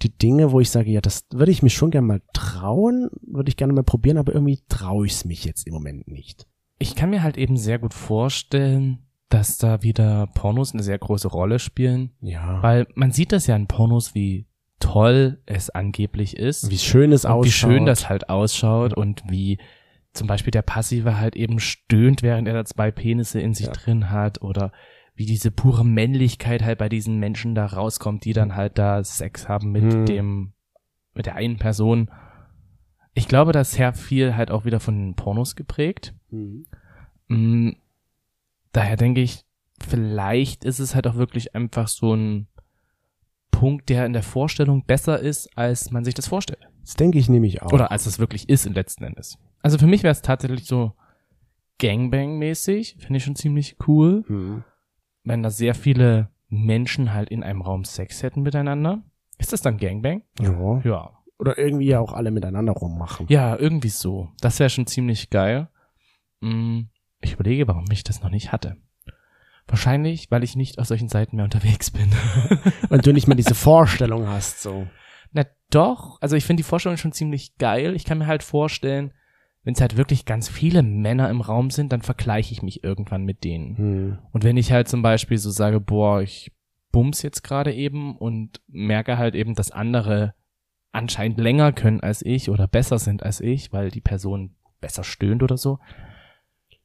die 0.02 0.16
Dinge, 0.16 0.52
wo 0.52 0.60
ich 0.60 0.70
sage, 0.70 0.90
ja, 0.90 1.00
das 1.00 1.26
würde 1.32 1.52
ich 1.52 1.62
mich 1.62 1.74
schon 1.74 1.90
gerne 1.90 2.06
mal 2.06 2.22
trauen, 2.32 3.08
würde 3.22 3.48
ich 3.48 3.56
gerne 3.56 3.72
mal 3.72 3.82
probieren, 3.84 4.18
aber 4.18 4.32
irgendwie 4.34 4.60
traue 4.68 5.06
ich 5.06 5.12
es 5.12 5.24
mich 5.24 5.44
jetzt 5.44 5.66
im 5.66 5.74
Moment 5.74 6.08
nicht. 6.08 6.46
Ich 6.78 6.94
kann 6.94 7.10
mir 7.10 7.22
halt 7.22 7.36
eben 7.38 7.56
sehr 7.56 7.78
gut 7.78 7.94
vorstellen, 7.94 8.98
dass 9.28 9.58
da 9.58 9.82
wieder 9.82 10.28
Pornos 10.34 10.72
eine 10.72 10.82
sehr 10.82 10.98
große 10.98 11.28
Rolle 11.28 11.58
spielen, 11.58 12.10
Ja. 12.20 12.62
weil 12.62 12.86
man 12.94 13.12
sieht 13.12 13.32
das 13.32 13.46
ja 13.46 13.56
in 13.56 13.66
Pornos, 13.66 14.14
wie 14.14 14.46
toll 14.78 15.40
es 15.46 15.70
angeblich 15.70 16.36
ist. 16.36 16.70
wie 16.70 16.78
schön 16.78 17.12
es 17.12 17.24
ausschaut. 17.24 17.44
wie 17.46 17.50
schön 17.50 17.86
das 17.86 18.08
halt 18.08 18.28
ausschaut 18.28 18.94
und 18.94 19.22
wie 19.28 19.58
zum 20.12 20.26
Beispiel 20.26 20.50
der 20.50 20.62
Passive 20.62 21.18
halt 21.18 21.34
eben 21.36 21.58
stöhnt, 21.60 22.22
während 22.22 22.46
er 22.46 22.54
da 22.54 22.64
zwei 22.64 22.90
Penisse 22.90 23.40
in 23.40 23.54
sich 23.54 23.66
Ja. 23.66 23.72
drin 23.72 24.10
hat 24.10 24.42
oder 24.42 24.72
wie 25.16 25.26
diese 25.26 25.50
pure 25.50 25.84
Männlichkeit 25.84 26.62
halt 26.62 26.78
bei 26.78 26.88
diesen 26.88 27.18
Menschen 27.18 27.54
da 27.54 27.66
rauskommt, 27.66 28.24
die 28.24 28.32
dann 28.34 28.54
halt 28.54 28.78
da 28.78 29.02
Sex 29.02 29.48
haben 29.48 29.72
mit 29.72 29.92
Hm. 29.92 30.06
dem, 30.06 30.52
mit 31.14 31.26
der 31.26 31.34
einen 31.36 31.56
Person. 31.58 32.10
Ich 33.14 33.26
glaube, 33.26 33.52
das 33.52 33.72
sehr 33.72 33.94
viel 33.94 34.36
halt 34.36 34.50
auch 34.50 34.64
wieder 34.66 34.78
von 34.78 34.94
den 34.96 35.14
Pornos 35.16 35.56
geprägt. 35.56 36.14
Mm, 37.28 37.70
Daher 38.72 38.96
denke 38.98 39.22
ich, 39.22 39.44
vielleicht 39.80 40.64
ist 40.66 40.80
es 40.80 40.94
halt 40.94 41.06
auch 41.06 41.14
wirklich 41.16 41.54
einfach 41.54 41.88
so 41.88 42.12
ein 42.14 42.46
Punkt, 43.50 43.88
der 43.88 44.04
in 44.04 44.12
der 44.12 44.22
Vorstellung 44.22 44.84
besser 44.84 45.18
ist, 45.18 45.48
als 45.56 45.90
man 45.90 46.04
sich 46.04 46.12
das 46.12 46.28
vorstellt. 46.28 46.68
Das 46.82 46.92
denke 46.94 47.18
ich 47.18 47.30
nämlich 47.30 47.62
auch. 47.62 47.72
Oder 47.72 47.90
als 47.90 48.04
es 48.04 48.18
wirklich 48.18 48.50
ist 48.50 48.66
im 48.66 48.74
letzten 48.74 49.04
Endes. 49.04 49.38
Also 49.62 49.78
für 49.78 49.86
mich 49.86 50.02
wäre 50.02 50.12
es 50.12 50.20
tatsächlich 50.20 50.66
so 50.66 50.92
Gangbang-mäßig, 51.80 52.96
finde 52.98 53.16
ich 53.18 53.24
schon 53.24 53.36
ziemlich 53.36 53.76
cool, 53.86 54.24
Mhm. 54.28 54.64
Wenn 55.26 55.42
da 55.42 55.50
sehr 55.50 55.74
viele 55.74 56.30
Menschen 56.48 57.12
halt 57.12 57.28
in 57.28 57.42
einem 57.42 57.60
Raum 57.60 57.84
Sex 57.84 58.22
hätten 58.22 58.42
miteinander. 58.42 59.02
Ist 59.38 59.52
das 59.52 59.60
dann 59.60 59.76
Gangbang? 59.78 60.22
Ja. 60.40 60.80
Ja. 60.84 61.10
Oder 61.38 61.58
irgendwie 61.58 61.86
ja 61.86 62.00
auch 62.00 62.12
alle 62.14 62.30
miteinander 62.30 62.72
rummachen. 62.72 63.26
Ja, 63.28 63.56
irgendwie 63.56 63.90
so. 63.90 64.30
Das 64.40 64.58
wäre 64.58 64.70
schon 64.70 64.86
ziemlich 64.86 65.28
geil. 65.28 65.68
Mm, 66.40 66.82
Ich 67.20 67.34
überlege, 67.34 67.68
warum 67.68 67.84
ich 67.90 68.04
das 68.04 68.22
noch 68.22 68.30
nicht 68.30 68.52
hatte. 68.52 68.76
Wahrscheinlich, 69.68 70.30
weil 70.30 70.44
ich 70.44 70.54
nicht 70.56 70.78
auf 70.78 70.86
solchen 70.86 71.08
Seiten 71.08 71.36
mehr 71.36 71.44
unterwegs 71.44 71.90
bin. 71.90 72.10
Und 72.88 73.04
du 73.06 73.12
nicht 73.12 73.26
mal 73.26 73.34
diese 73.34 73.54
Vorstellung 73.54 74.28
hast, 74.28 74.62
so. 74.62 74.86
Na 75.32 75.44
doch, 75.70 76.18
also 76.22 76.36
ich 76.36 76.44
finde 76.44 76.62
die 76.62 76.68
Vorstellung 76.68 76.96
schon 76.96 77.12
ziemlich 77.12 77.56
geil. 77.58 77.94
Ich 77.96 78.04
kann 78.04 78.18
mir 78.18 78.26
halt 78.28 78.44
vorstellen, 78.44 79.12
wenn 79.66 79.74
es 79.74 79.80
halt 79.80 79.96
wirklich 79.96 80.26
ganz 80.26 80.48
viele 80.48 80.84
Männer 80.84 81.28
im 81.28 81.40
Raum 81.40 81.70
sind, 81.70 81.90
dann 81.90 82.00
vergleiche 82.00 82.52
ich 82.52 82.62
mich 82.62 82.84
irgendwann 82.84 83.24
mit 83.24 83.42
denen. 83.42 83.76
Hm. 83.76 84.18
Und 84.30 84.44
wenn 84.44 84.56
ich 84.56 84.70
halt 84.70 84.86
zum 84.86 85.02
Beispiel 85.02 85.38
so 85.38 85.50
sage, 85.50 85.80
boah, 85.80 86.22
ich 86.22 86.52
bums 86.92 87.20
jetzt 87.22 87.42
gerade 87.42 87.74
eben 87.74 88.16
und 88.16 88.60
merke 88.68 89.18
halt 89.18 89.34
eben, 89.34 89.56
dass 89.56 89.72
andere 89.72 90.34
anscheinend 90.92 91.38
länger 91.38 91.72
können 91.72 92.00
als 92.00 92.24
ich 92.24 92.48
oder 92.48 92.68
besser 92.68 93.00
sind 93.00 93.24
als 93.24 93.40
ich, 93.40 93.72
weil 93.72 93.90
die 93.90 94.00
Person 94.00 94.54
besser 94.80 95.02
stöhnt 95.02 95.42
oder 95.42 95.56
so, 95.56 95.80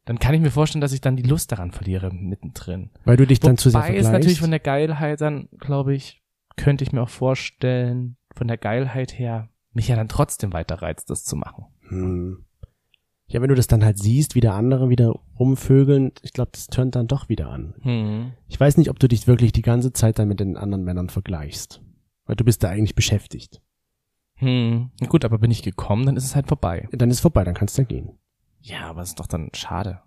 dann 0.05 0.17
kann 0.17 0.33
ich 0.33 0.41
mir 0.41 0.49
vorstellen, 0.49 0.81
dass 0.81 0.91
ich 0.91 1.01
dann 1.01 1.15
die 1.15 1.21
Lust 1.21 1.51
daran 1.51 1.69
verliere 1.69 2.11
mittendrin. 2.11 2.89
Weil 3.05 3.15
du 3.15 3.27
dich 3.27 3.39
dann 3.39 3.59
zu 3.59 3.69
sehr 3.69 3.79
Wobei 3.79 3.85
vergleichst. 3.89 4.09
ist 4.09 4.11
natürlich 4.11 4.39
von 4.39 4.49
der 4.49 4.59
Geilheit 4.59 5.21
dann, 5.21 5.49
glaube 5.59 5.93
ich, 5.93 6.23
könnte 6.55 6.83
ich 6.83 6.93
mir 6.93 7.03
auch 7.03 7.09
vorstellen, 7.09 8.17
von 8.35 8.47
der 8.47 8.57
Geilheit 8.57 9.19
her, 9.19 9.49
mich 9.71 9.87
ja 9.87 9.95
dann 9.95 10.09
trotzdem 10.09 10.51
weiter 10.51 10.81
reizt, 10.81 11.11
das 11.11 11.23
zu 11.23 11.35
machen. 11.35 11.65
Hm. 11.89 12.45
Ja, 13.31 13.41
wenn 13.41 13.47
du 13.47 13.55
das 13.55 13.67
dann 13.67 13.85
halt 13.85 13.97
siehst, 13.97 14.35
wie 14.35 14.41
der 14.41 14.55
andere 14.55 14.89
wieder 14.89 15.17
rumvögeln, 15.39 16.11
ich 16.21 16.33
glaube, 16.33 16.51
das 16.51 16.67
tönt 16.67 16.95
dann 16.95 17.07
doch 17.07 17.29
wieder 17.29 17.49
an. 17.49 17.75
Hm. 17.81 18.33
Ich 18.49 18.59
weiß 18.59 18.75
nicht, 18.75 18.89
ob 18.89 18.99
du 18.99 19.07
dich 19.07 19.25
wirklich 19.25 19.53
die 19.53 19.61
ganze 19.61 19.93
Zeit 19.93 20.19
dann 20.19 20.27
mit 20.27 20.41
den 20.41 20.57
anderen 20.57 20.83
Männern 20.83 21.09
vergleichst. 21.09 21.81
Weil 22.25 22.35
du 22.35 22.43
bist 22.43 22.61
da 22.61 22.67
eigentlich 22.67 22.93
beschäftigt. 22.93 23.61
Hm. 24.35 24.89
Gut, 25.07 25.23
aber 25.23 25.37
bin 25.37 25.49
ich 25.49 25.63
gekommen, 25.63 26.05
dann 26.05 26.17
ist 26.17 26.25
es 26.25 26.35
halt 26.35 26.47
vorbei. 26.47 26.89
Dann 26.91 27.09
ist 27.09 27.21
vorbei, 27.21 27.45
dann 27.45 27.53
kannst 27.53 27.77
du 27.77 27.85
gehen. 27.85 28.17
Ja, 28.63 28.89
aber 28.89 29.01
ist 29.01 29.19
doch 29.19 29.27
dann 29.27 29.49
schade. 29.53 30.01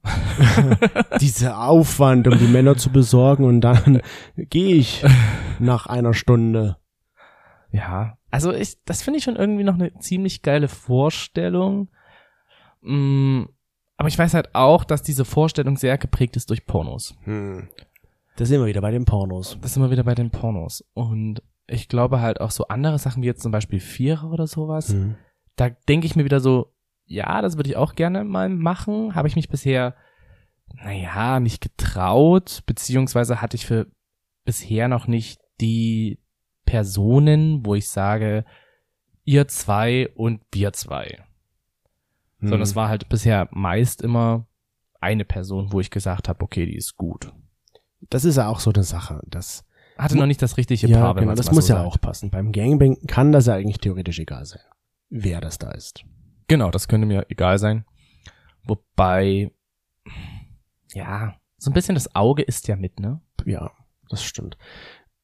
Dieser 1.21 1.67
Aufwand, 1.67 2.29
um 2.29 2.39
die 2.39 2.47
Männer 2.47 2.77
zu 2.77 2.91
besorgen 2.91 3.45
und 3.45 3.63
dann 3.63 4.03
gehe 4.37 4.77
ich 4.77 5.03
nach 5.59 5.87
einer 5.87 6.13
Stunde. 6.13 6.77
Ja, 7.73 8.19
also 8.31 8.53
ich, 8.53 8.85
das 8.85 9.03
finde 9.03 9.19
ich 9.19 9.25
schon 9.25 9.37
irgendwie 9.37 9.65
noch 9.65 9.75
eine 9.75 9.95
ziemlich 9.99 10.43
geile 10.43 10.69
Vorstellung. 10.69 11.89
Mm, 12.85 13.45
aber 13.97 14.09
ich 14.09 14.19
weiß 14.19 14.35
halt 14.35 14.55
auch, 14.55 14.85
dass 14.85 15.03
diese 15.03 15.25
Vorstellung 15.25 15.77
sehr 15.77 15.99
geprägt 15.99 16.37
ist 16.37 16.51
durch 16.51 16.67
Pornos. 16.67 17.15
Hm. 17.23 17.69
Da 18.37 18.45
sind 18.45 18.61
wir 18.61 18.67
wieder 18.67 18.81
bei 18.81 18.91
den 18.91 19.05
Pornos. 19.05 19.59
Das 19.61 19.75
sind 19.75 19.83
wir 19.83 19.91
wieder 19.91 20.05
bei 20.05 20.15
den 20.15 20.31
Pornos. 20.31 20.85
Und 20.95 21.43
ich 21.67 21.89
glaube 21.89 22.21
halt 22.21 22.41
auch 22.41 22.51
so 22.51 22.69
andere 22.69 22.99
Sachen 22.99 23.23
wie 23.23 23.27
jetzt 23.27 23.43
zum 23.43 23.53
Beispiel 23.53 23.81
Vierer 23.81 24.31
oder 24.31 24.47
sowas. 24.47 24.91
Hm. 24.91 25.17
Da 25.57 25.71
denke 25.71 26.07
ich 26.07 26.17
mir 26.17 26.25
wieder 26.25 26.41
so, 26.41 26.73
ja, 27.07 27.43
das 27.43 27.57
würde 27.57 27.71
ich 27.71 27.77
auch 27.77 27.95
gerne 27.95 28.25
mal 28.25 28.49
machen. 28.49 29.15
Habe 29.15 29.29
ich 29.29 29.37
mich 29.37 29.49
bisher, 29.49 29.95
naja, 30.73 31.39
nicht 31.39 31.63
getraut, 31.63 32.63
beziehungsweise 32.67 33.41
hatte 33.41 33.57
ich 33.57 33.67
für 33.67 33.87
bisher 34.45 34.89
noch 34.89 35.07
nicht 35.07 35.41
die 35.61 36.19
Personen, 36.65 37.65
wo 37.65 37.75
ich 37.75 37.89
sage, 37.89 38.45
ihr 39.25 39.49
zwei 39.49 40.09
und 40.15 40.43
wir 40.53 40.73
zwei. 40.73 41.25
Sondern 42.49 42.63
es 42.63 42.77
war 42.77 42.89
halt 42.89 43.09
bisher 43.09 43.49
meist 43.51 44.03
immer 44.03 44.47
eine 45.01 45.25
Person, 45.25 45.73
wo 45.73 45.81
ich 45.81 45.91
gesagt 45.91 46.29
habe, 46.29 46.43
okay, 46.43 46.67
die 46.67 46.77
ist 46.77 46.97
gut. 46.97 47.33
Das 48.11 48.25
ist 48.25 48.37
ja 48.37 48.49
auch 48.49 48.61
so 48.61 48.73
eine 48.73 48.85
Sache. 48.85 49.21
Das, 49.27 49.65
Hatte 49.99 50.17
noch 50.17 50.27
nicht 50.27 50.43
das 50.43 50.57
richtige 50.57 50.87
ja, 50.87 51.01
Paar, 51.01 51.17
wenn 51.17 51.25
genau, 51.25 51.35
das 51.35 51.53
muss 51.53 51.67
so 51.67 51.75
ja 51.75 51.79
sagt. 51.81 51.89
auch 51.89 52.01
passen. 52.01 52.31
Beim 52.31 52.53
Gangbang 52.53 52.99
kann 53.07 53.33
das 53.33 53.47
ja 53.47 53.55
eigentlich 53.55 53.79
theoretisch 53.79 54.19
egal 54.19 54.45
sein, 54.45 54.63
wer 55.11 55.41
das 55.41 55.59
da 55.59 55.71
ist. 55.71 56.05
Genau, 56.49 56.71
das 56.71 56.89
könnte 56.89 57.07
mir 57.07 57.27
egal 57.29 57.59
sein. 57.59 57.85
Wobei, 58.65 59.53
ja, 60.93 61.35
so 61.59 61.71
ein 61.71 61.75
bisschen 61.75 61.95
das 61.95 62.15
Auge 62.15 62.43
ist 62.43 62.69
ja 62.69 62.77
mit, 62.77 63.01
ne? 63.01 63.21
Ja, 63.45 63.71
das 64.09 64.23
stimmt. 64.23 64.57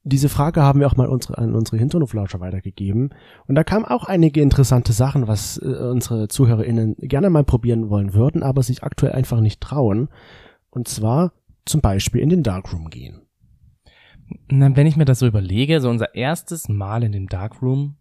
Diese 0.03 0.31
Frage 0.31 0.63
haben 0.63 0.81
wir 0.81 0.87
auch 0.87 0.97
mal 0.97 1.09
unsere, 1.09 1.37
an 1.37 1.55
unsere 1.55 1.77
Hinterhoflauscher 1.77 2.41
weitergegeben. 2.41 3.11
Und 3.47 3.55
da 3.55 3.65
kamen 3.65 3.85
auch 3.85 4.05
einige 4.05 4.41
interessante 4.41 4.93
Sachen, 4.95 5.29
was 5.29 5.59
äh, 5.59 5.67
unsere 5.67 6.29
ZuhörerInnen 6.29 6.97
gerne 7.01 7.29
mal 7.29 7.45
probieren 7.45 7.91
wollen 7.91 8.15
würden, 8.15 8.43
aber 8.43 8.63
sich 8.63 8.83
aktuell 8.83 9.13
einfach 9.13 9.41
nicht 9.41 9.61
trauen. 9.61 10.09
Und 10.71 10.89
zwar 10.89 11.33
zum 11.67 11.83
Beispiel 11.83 12.23
in 12.23 12.31
den 12.31 12.43
Darkroom 12.43 12.89
gehen. 12.89 13.21
Na, 14.49 14.75
wenn 14.75 14.87
ich 14.87 14.97
mir 14.97 15.05
das 15.05 15.19
so 15.19 15.27
überlege, 15.27 15.81
so 15.81 15.91
unser 15.91 16.15
erstes 16.15 16.69
Mal 16.69 17.03
in 17.03 17.13
dem 17.13 17.29
Darkroom, 17.29 17.97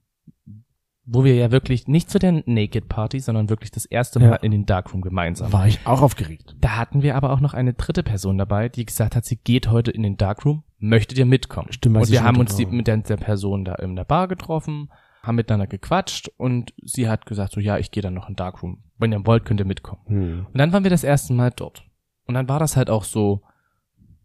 wo 1.12 1.24
wir 1.24 1.34
ja 1.36 1.52
wirklich 1.52 1.88
nicht 1.88 2.10
zu 2.12 2.20
der 2.20 2.44
Naked 2.46 2.88
Party, 2.88 3.20
sondern 3.20 3.50
wirklich 3.50 3.72
das 3.72 3.86
erste 3.86 4.20
Mal 4.20 4.26
Ja. 4.30 4.36
in 4.36 4.52
den 4.52 4.66
Darkroom 4.66 5.02
gemeinsam. 5.02 5.52
War 5.52 5.68
ich 5.68 5.80
auch 5.86 6.02
aufgeregt. 6.02 6.56
Da 6.62 6.78
hatten 6.78 7.02
wir 7.02 7.16
aber 7.16 7.32
auch 7.32 7.40
noch 7.40 7.54
eine 7.56 7.74
dritte 7.74 8.04
Person 8.04 8.38
dabei, 8.38 8.70
die 8.70 8.86
gesagt 8.86 9.16
hat, 9.16 9.26
sie 9.26 9.38
geht 9.38 9.72
heute 9.72 9.90
in 9.90 10.04
den 10.04 10.18
Darkroom, 10.18 10.64
möchtet 10.78 11.18
ihr 11.18 11.26
mitkommen? 11.26 11.72
Stimmt, 11.72 11.98
und 11.98 12.12
wir 12.12 12.24
haben 12.24 12.38
uns 12.38 12.56
die, 12.56 12.66
mit 12.68 12.86
der, 12.88 12.98
der 12.98 13.18
Person 13.18 13.66
da 13.66 13.76
in 13.76 13.96
der 13.96 14.04
Bar 14.06 14.28
getroffen, 14.28 14.90
haben 15.24 15.36
miteinander 15.36 15.68
gequatscht 15.68 16.30
und 16.38 16.74
sie 16.84 17.10
hat 17.10 17.26
gesagt 17.26 17.54
so, 17.54 17.60
ja, 17.60 17.78
ich 17.78 17.90
gehe 17.92 18.04
dann 18.04 18.14
noch 18.14 18.28
in 18.30 18.34
den 18.34 18.38
Darkroom. 18.38 18.84
Wenn 18.98 19.12
ihr 19.12 19.26
wollt, 19.26 19.46
könnt 19.46 19.60
ihr 19.60 19.66
mitkommen. 19.66 20.02
Hm. 20.06 20.46
Und 20.48 20.58
dann 20.58 20.72
waren 20.74 20.84
wir 20.84 20.92
das 20.92 21.04
erste 21.04 21.34
Mal 21.34 21.52
dort. 21.56 21.84
Und 22.26 22.36
dann 22.36 22.48
war 22.48 22.60
das 22.60 22.78
halt 22.78 22.90
auch 22.90 23.04
so, 23.04 23.42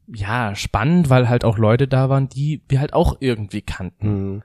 ja, 0.06 0.54
spannend, 0.54 1.08
weil 1.08 1.28
halt 1.30 1.44
auch 1.44 1.56
Leute 1.56 1.88
da 1.88 2.10
waren, 2.10 2.28
die 2.28 2.62
wir 2.68 2.80
halt 2.80 2.92
auch 2.92 3.16
irgendwie 3.20 3.62
kannten. 3.62 4.06
Hm. 4.06 4.42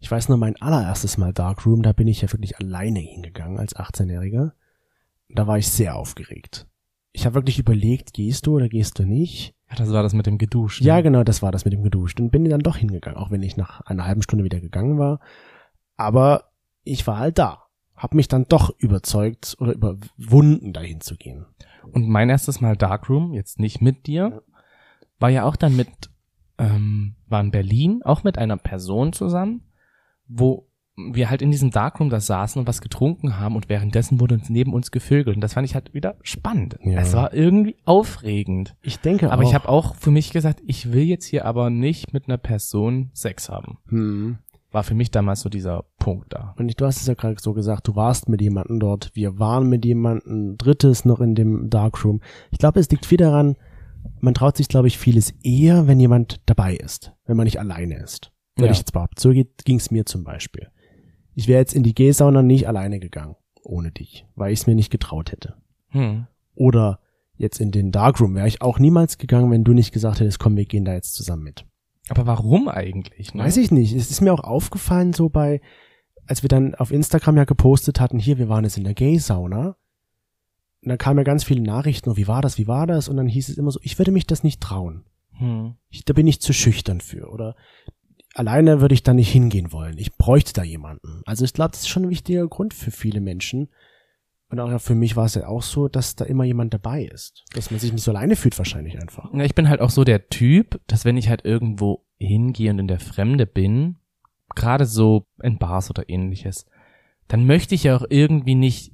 Ich 0.00 0.10
weiß 0.10 0.28
nur, 0.28 0.38
mein 0.38 0.60
allererstes 0.60 1.18
Mal 1.18 1.32
Darkroom, 1.32 1.82
da 1.82 1.92
bin 1.92 2.08
ich 2.08 2.22
ja 2.22 2.32
wirklich 2.32 2.58
alleine 2.58 3.00
hingegangen 3.00 3.58
als 3.58 3.76
18-Jähriger. 3.76 4.52
Da 5.28 5.46
war 5.46 5.58
ich 5.58 5.68
sehr 5.68 5.94
aufgeregt. 5.94 6.66
Ich 7.12 7.26
habe 7.26 7.34
wirklich 7.34 7.58
überlegt, 7.58 8.14
gehst 8.14 8.46
du 8.46 8.56
oder 8.56 8.68
gehst 8.68 8.98
du 8.98 9.04
nicht? 9.04 9.54
Ja, 9.68 9.76
das 9.76 9.92
war 9.92 10.02
das 10.02 10.14
mit 10.14 10.26
dem 10.26 10.38
Geduscht. 10.38 10.80
Ja, 10.80 11.00
genau, 11.00 11.22
das 11.22 11.42
war 11.42 11.52
das 11.52 11.64
mit 11.64 11.74
dem 11.74 11.82
geduscht 11.82 12.18
und 12.18 12.30
bin 12.30 12.48
dann 12.48 12.60
doch 12.60 12.76
hingegangen, 12.76 13.18
auch 13.18 13.30
wenn 13.30 13.42
ich 13.42 13.56
nach 13.56 13.82
einer 13.82 14.06
halben 14.06 14.22
Stunde 14.22 14.44
wieder 14.44 14.60
gegangen 14.60 14.98
war. 14.98 15.20
Aber 15.96 16.50
ich 16.82 17.06
war 17.06 17.18
halt 17.18 17.38
da. 17.38 17.64
Hab 17.94 18.14
mich 18.14 18.28
dann 18.28 18.46
doch 18.48 18.70
überzeugt 18.78 19.56
oder 19.60 19.74
überwunden, 19.74 20.72
dahin 20.72 21.02
zu 21.02 21.16
gehen. 21.16 21.44
Und 21.92 22.08
mein 22.08 22.30
erstes 22.30 22.60
Mal 22.62 22.76
Darkroom, 22.76 23.34
jetzt 23.34 23.60
nicht 23.60 23.82
mit 23.82 24.06
dir, 24.06 24.42
war 25.18 25.28
ja 25.28 25.44
auch 25.44 25.56
dann 25.56 25.76
mit, 25.76 25.88
ähm, 26.56 27.16
war 27.28 27.42
in 27.42 27.50
Berlin, 27.50 28.02
auch 28.02 28.24
mit 28.24 28.38
einer 28.38 28.56
Person 28.56 29.12
zusammen, 29.12 29.62
wo 30.30 30.66
wir 30.96 31.30
halt 31.30 31.42
in 31.42 31.50
diesem 31.50 31.70
Darkroom 31.70 32.10
da 32.10 32.20
saßen 32.20 32.60
und 32.60 32.68
was 32.68 32.80
getrunken 32.80 33.38
haben 33.38 33.56
und 33.56 33.68
währenddessen 33.68 34.20
wurde 34.20 34.34
uns 34.34 34.50
neben 34.50 34.74
uns 34.74 34.90
gevögelt. 34.90 35.36
Und 35.36 35.40
das 35.40 35.54
fand 35.54 35.66
ich 35.66 35.74
halt 35.74 35.94
wieder 35.94 36.16
spannend. 36.22 36.78
Ja. 36.82 37.00
Es 37.00 37.14
war 37.14 37.32
irgendwie 37.32 37.76
aufregend. 37.84 38.76
Ich 38.82 38.98
denke 38.98 39.30
Aber 39.30 39.42
auch. 39.42 39.48
ich 39.48 39.54
habe 39.54 39.68
auch 39.68 39.94
für 39.94 40.10
mich 40.10 40.30
gesagt, 40.30 40.60
ich 40.66 40.92
will 40.92 41.04
jetzt 41.04 41.24
hier 41.24 41.46
aber 41.46 41.70
nicht 41.70 42.12
mit 42.12 42.28
einer 42.28 42.38
Person 42.38 43.10
Sex 43.14 43.48
haben. 43.48 43.78
Hm. 43.88 44.38
War 44.72 44.84
für 44.84 44.94
mich 44.94 45.10
damals 45.10 45.40
so 45.40 45.48
dieser 45.48 45.84
Punkt 45.98 46.32
da. 46.32 46.54
Und 46.58 46.68
ich, 46.68 46.76
du 46.76 46.86
hast 46.86 47.00
es 47.00 47.06
ja 47.06 47.14
gerade 47.14 47.36
so 47.40 47.54
gesagt, 47.54 47.88
du 47.88 47.96
warst 47.96 48.28
mit 48.28 48.40
jemandem 48.40 48.78
dort, 48.78 49.10
wir 49.14 49.38
waren 49.38 49.68
mit 49.68 49.84
jemandem, 49.84 50.56
drittes 50.56 51.04
noch 51.04 51.20
in 51.20 51.34
dem 51.34 51.70
Darkroom. 51.70 52.20
Ich 52.50 52.58
glaube, 52.58 52.78
es 52.78 52.90
liegt 52.90 53.06
viel 53.06 53.18
daran, 53.18 53.56
man 54.20 54.34
traut 54.34 54.56
sich, 54.56 54.68
glaube 54.68 54.86
ich, 54.86 54.98
vieles 54.98 55.32
eher, 55.42 55.86
wenn 55.88 55.98
jemand 55.98 56.40
dabei 56.46 56.76
ist, 56.76 57.12
wenn 57.26 57.36
man 57.36 57.44
nicht 57.44 57.58
alleine 57.58 57.96
ist. 57.96 58.32
Würde 58.60 58.66
Ja. 58.68 58.72
ich 58.72 58.78
jetzt 58.78 58.92
behaupten. 58.92 59.20
So 59.20 59.30
ging 59.30 59.76
es 59.76 59.90
mir 59.90 60.06
zum 60.06 60.24
Beispiel. 60.24 60.68
Ich 61.34 61.48
wäre 61.48 61.60
jetzt 61.60 61.74
in 61.74 61.82
die 61.82 61.94
G-Sauna 61.94 62.42
nicht 62.42 62.68
alleine 62.68 62.98
gegangen, 63.00 63.36
ohne 63.62 63.90
dich, 63.90 64.26
weil 64.34 64.52
ich 64.52 64.60
es 64.60 64.66
mir 64.66 64.74
nicht 64.74 64.90
getraut 64.90 65.32
hätte. 65.32 65.56
Hm. 65.88 66.26
Oder 66.54 67.00
jetzt 67.36 67.60
in 67.60 67.70
den 67.70 67.90
Darkroom 67.92 68.34
wäre 68.34 68.48
ich 68.48 68.60
auch 68.62 68.78
niemals 68.78 69.16
gegangen, 69.18 69.50
wenn 69.50 69.64
du 69.64 69.72
nicht 69.72 69.92
gesagt 69.92 70.20
hättest, 70.20 70.38
komm, 70.38 70.56
wir 70.56 70.66
gehen 70.66 70.84
da 70.84 70.92
jetzt 70.92 71.14
zusammen 71.14 71.42
mit. 71.42 71.64
Aber 72.08 72.26
warum 72.26 72.68
eigentlich? 72.68 73.34
Ne? 73.34 73.44
Weiß 73.44 73.56
ich 73.56 73.70
nicht. 73.70 73.94
Es 73.94 74.10
ist 74.10 74.20
mir 74.20 74.32
auch 74.32 74.44
aufgefallen, 74.44 75.12
so 75.12 75.28
bei, 75.28 75.60
als 76.26 76.42
wir 76.42 76.48
dann 76.48 76.74
auf 76.74 76.90
Instagram 76.90 77.36
ja 77.36 77.44
gepostet 77.44 78.00
hatten, 78.00 78.18
hier, 78.18 78.36
wir 78.38 78.48
waren 78.48 78.64
jetzt 78.64 78.76
in 78.76 78.84
der 78.84 78.94
Gay-Sauna. 78.94 79.76
Und 80.82 80.88
dann 80.88 80.98
kamen 80.98 81.18
ja 81.18 81.24
ganz 81.24 81.44
viele 81.44 81.62
Nachrichten, 81.62 82.10
oh, 82.10 82.16
wie 82.16 82.26
war 82.26 82.42
das, 82.42 82.58
wie 82.58 82.66
war 82.66 82.86
das? 82.86 83.08
Und 83.08 83.16
dann 83.16 83.28
hieß 83.28 83.48
es 83.48 83.58
immer 83.58 83.70
so, 83.70 83.78
ich 83.82 83.98
würde 83.98 84.12
mich 84.12 84.26
das 84.26 84.42
nicht 84.42 84.60
trauen. 84.60 85.04
Hm. 85.32 85.74
Ich, 85.88 86.04
da 86.04 86.12
bin 86.12 86.26
ich 86.26 86.40
zu 86.40 86.52
schüchtern 86.52 87.00
für. 87.00 87.30
Oder 87.30 87.54
alleine 88.34 88.80
würde 88.80 88.94
ich 88.94 89.02
da 89.02 89.14
nicht 89.14 89.30
hingehen 89.30 89.72
wollen. 89.72 89.98
Ich 89.98 90.16
bräuchte 90.16 90.52
da 90.52 90.62
jemanden. 90.62 91.22
Also 91.26 91.44
ich 91.44 91.52
glaube, 91.52 91.72
das 91.72 91.80
ist 91.80 91.88
schon 91.88 92.04
ein 92.04 92.10
wichtiger 92.10 92.46
Grund 92.48 92.74
für 92.74 92.90
viele 92.90 93.20
Menschen. 93.20 93.68
Und 94.48 94.58
auch 94.58 94.80
für 94.80 94.96
mich 94.96 95.14
war 95.14 95.26
es 95.26 95.36
ja 95.36 95.46
auch 95.46 95.62
so, 95.62 95.86
dass 95.86 96.16
da 96.16 96.24
immer 96.24 96.44
jemand 96.44 96.74
dabei 96.74 97.04
ist. 97.04 97.44
Dass 97.54 97.70
man 97.70 97.78
sich 97.78 97.92
nicht 97.92 98.02
so 98.02 98.10
alleine 98.10 98.34
fühlt 98.34 98.58
wahrscheinlich 98.58 99.00
einfach. 99.00 99.32
Ja, 99.32 99.44
ich 99.44 99.54
bin 99.54 99.68
halt 99.68 99.80
auch 99.80 99.90
so 99.90 100.02
der 100.02 100.28
Typ, 100.28 100.80
dass 100.88 101.04
wenn 101.04 101.16
ich 101.16 101.28
halt 101.28 101.44
irgendwo 101.44 102.04
hingehe 102.18 102.70
und 102.70 102.80
in 102.80 102.88
der 102.88 102.98
Fremde 102.98 103.46
bin, 103.46 103.96
gerade 104.56 104.86
so 104.86 105.26
in 105.40 105.58
Bars 105.58 105.88
oder 105.88 106.08
ähnliches, 106.08 106.66
dann 107.28 107.46
möchte 107.46 107.76
ich 107.76 107.84
ja 107.84 107.96
auch 107.96 108.04
irgendwie 108.08 108.56
nicht 108.56 108.92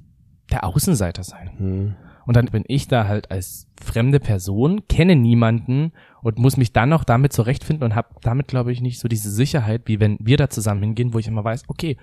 der 0.51 0.63
Außenseiter 0.63 1.23
sein. 1.23 1.51
Hm. 1.57 1.95
Und 2.27 2.35
dann 2.35 2.47
bin 2.47 2.65
ich 2.67 2.89
da 2.89 3.07
halt 3.07 3.31
als 3.31 3.67
fremde 3.81 4.19
Person, 4.19 4.85
kenne 4.89 5.15
niemanden 5.15 5.93
und 6.21 6.37
muss 6.37 6.57
mich 6.57 6.73
dann 6.73 6.91
auch 6.91 7.05
damit 7.05 7.31
zurechtfinden 7.31 7.85
und 7.85 7.95
habe 7.95 8.09
damit, 8.21 8.49
glaube 8.49 8.73
ich, 8.73 8.81
nicht 8.81 8.99
so 8.99 9.07
diese 9.07 9.31
Sicherheit, 9.31 9.83
wie 9.85 10.01
wenn 10.01 10.17
wir 10.19 10.35
da 10.35 10.49
zusammen 10.49 10.83
hingehen, 10.83 11.13
wo 11.13 11.19
ich 11.19 11.27
immer 11.27 11.45
weiß, 11.45 11.63
okay, 11.69 11.95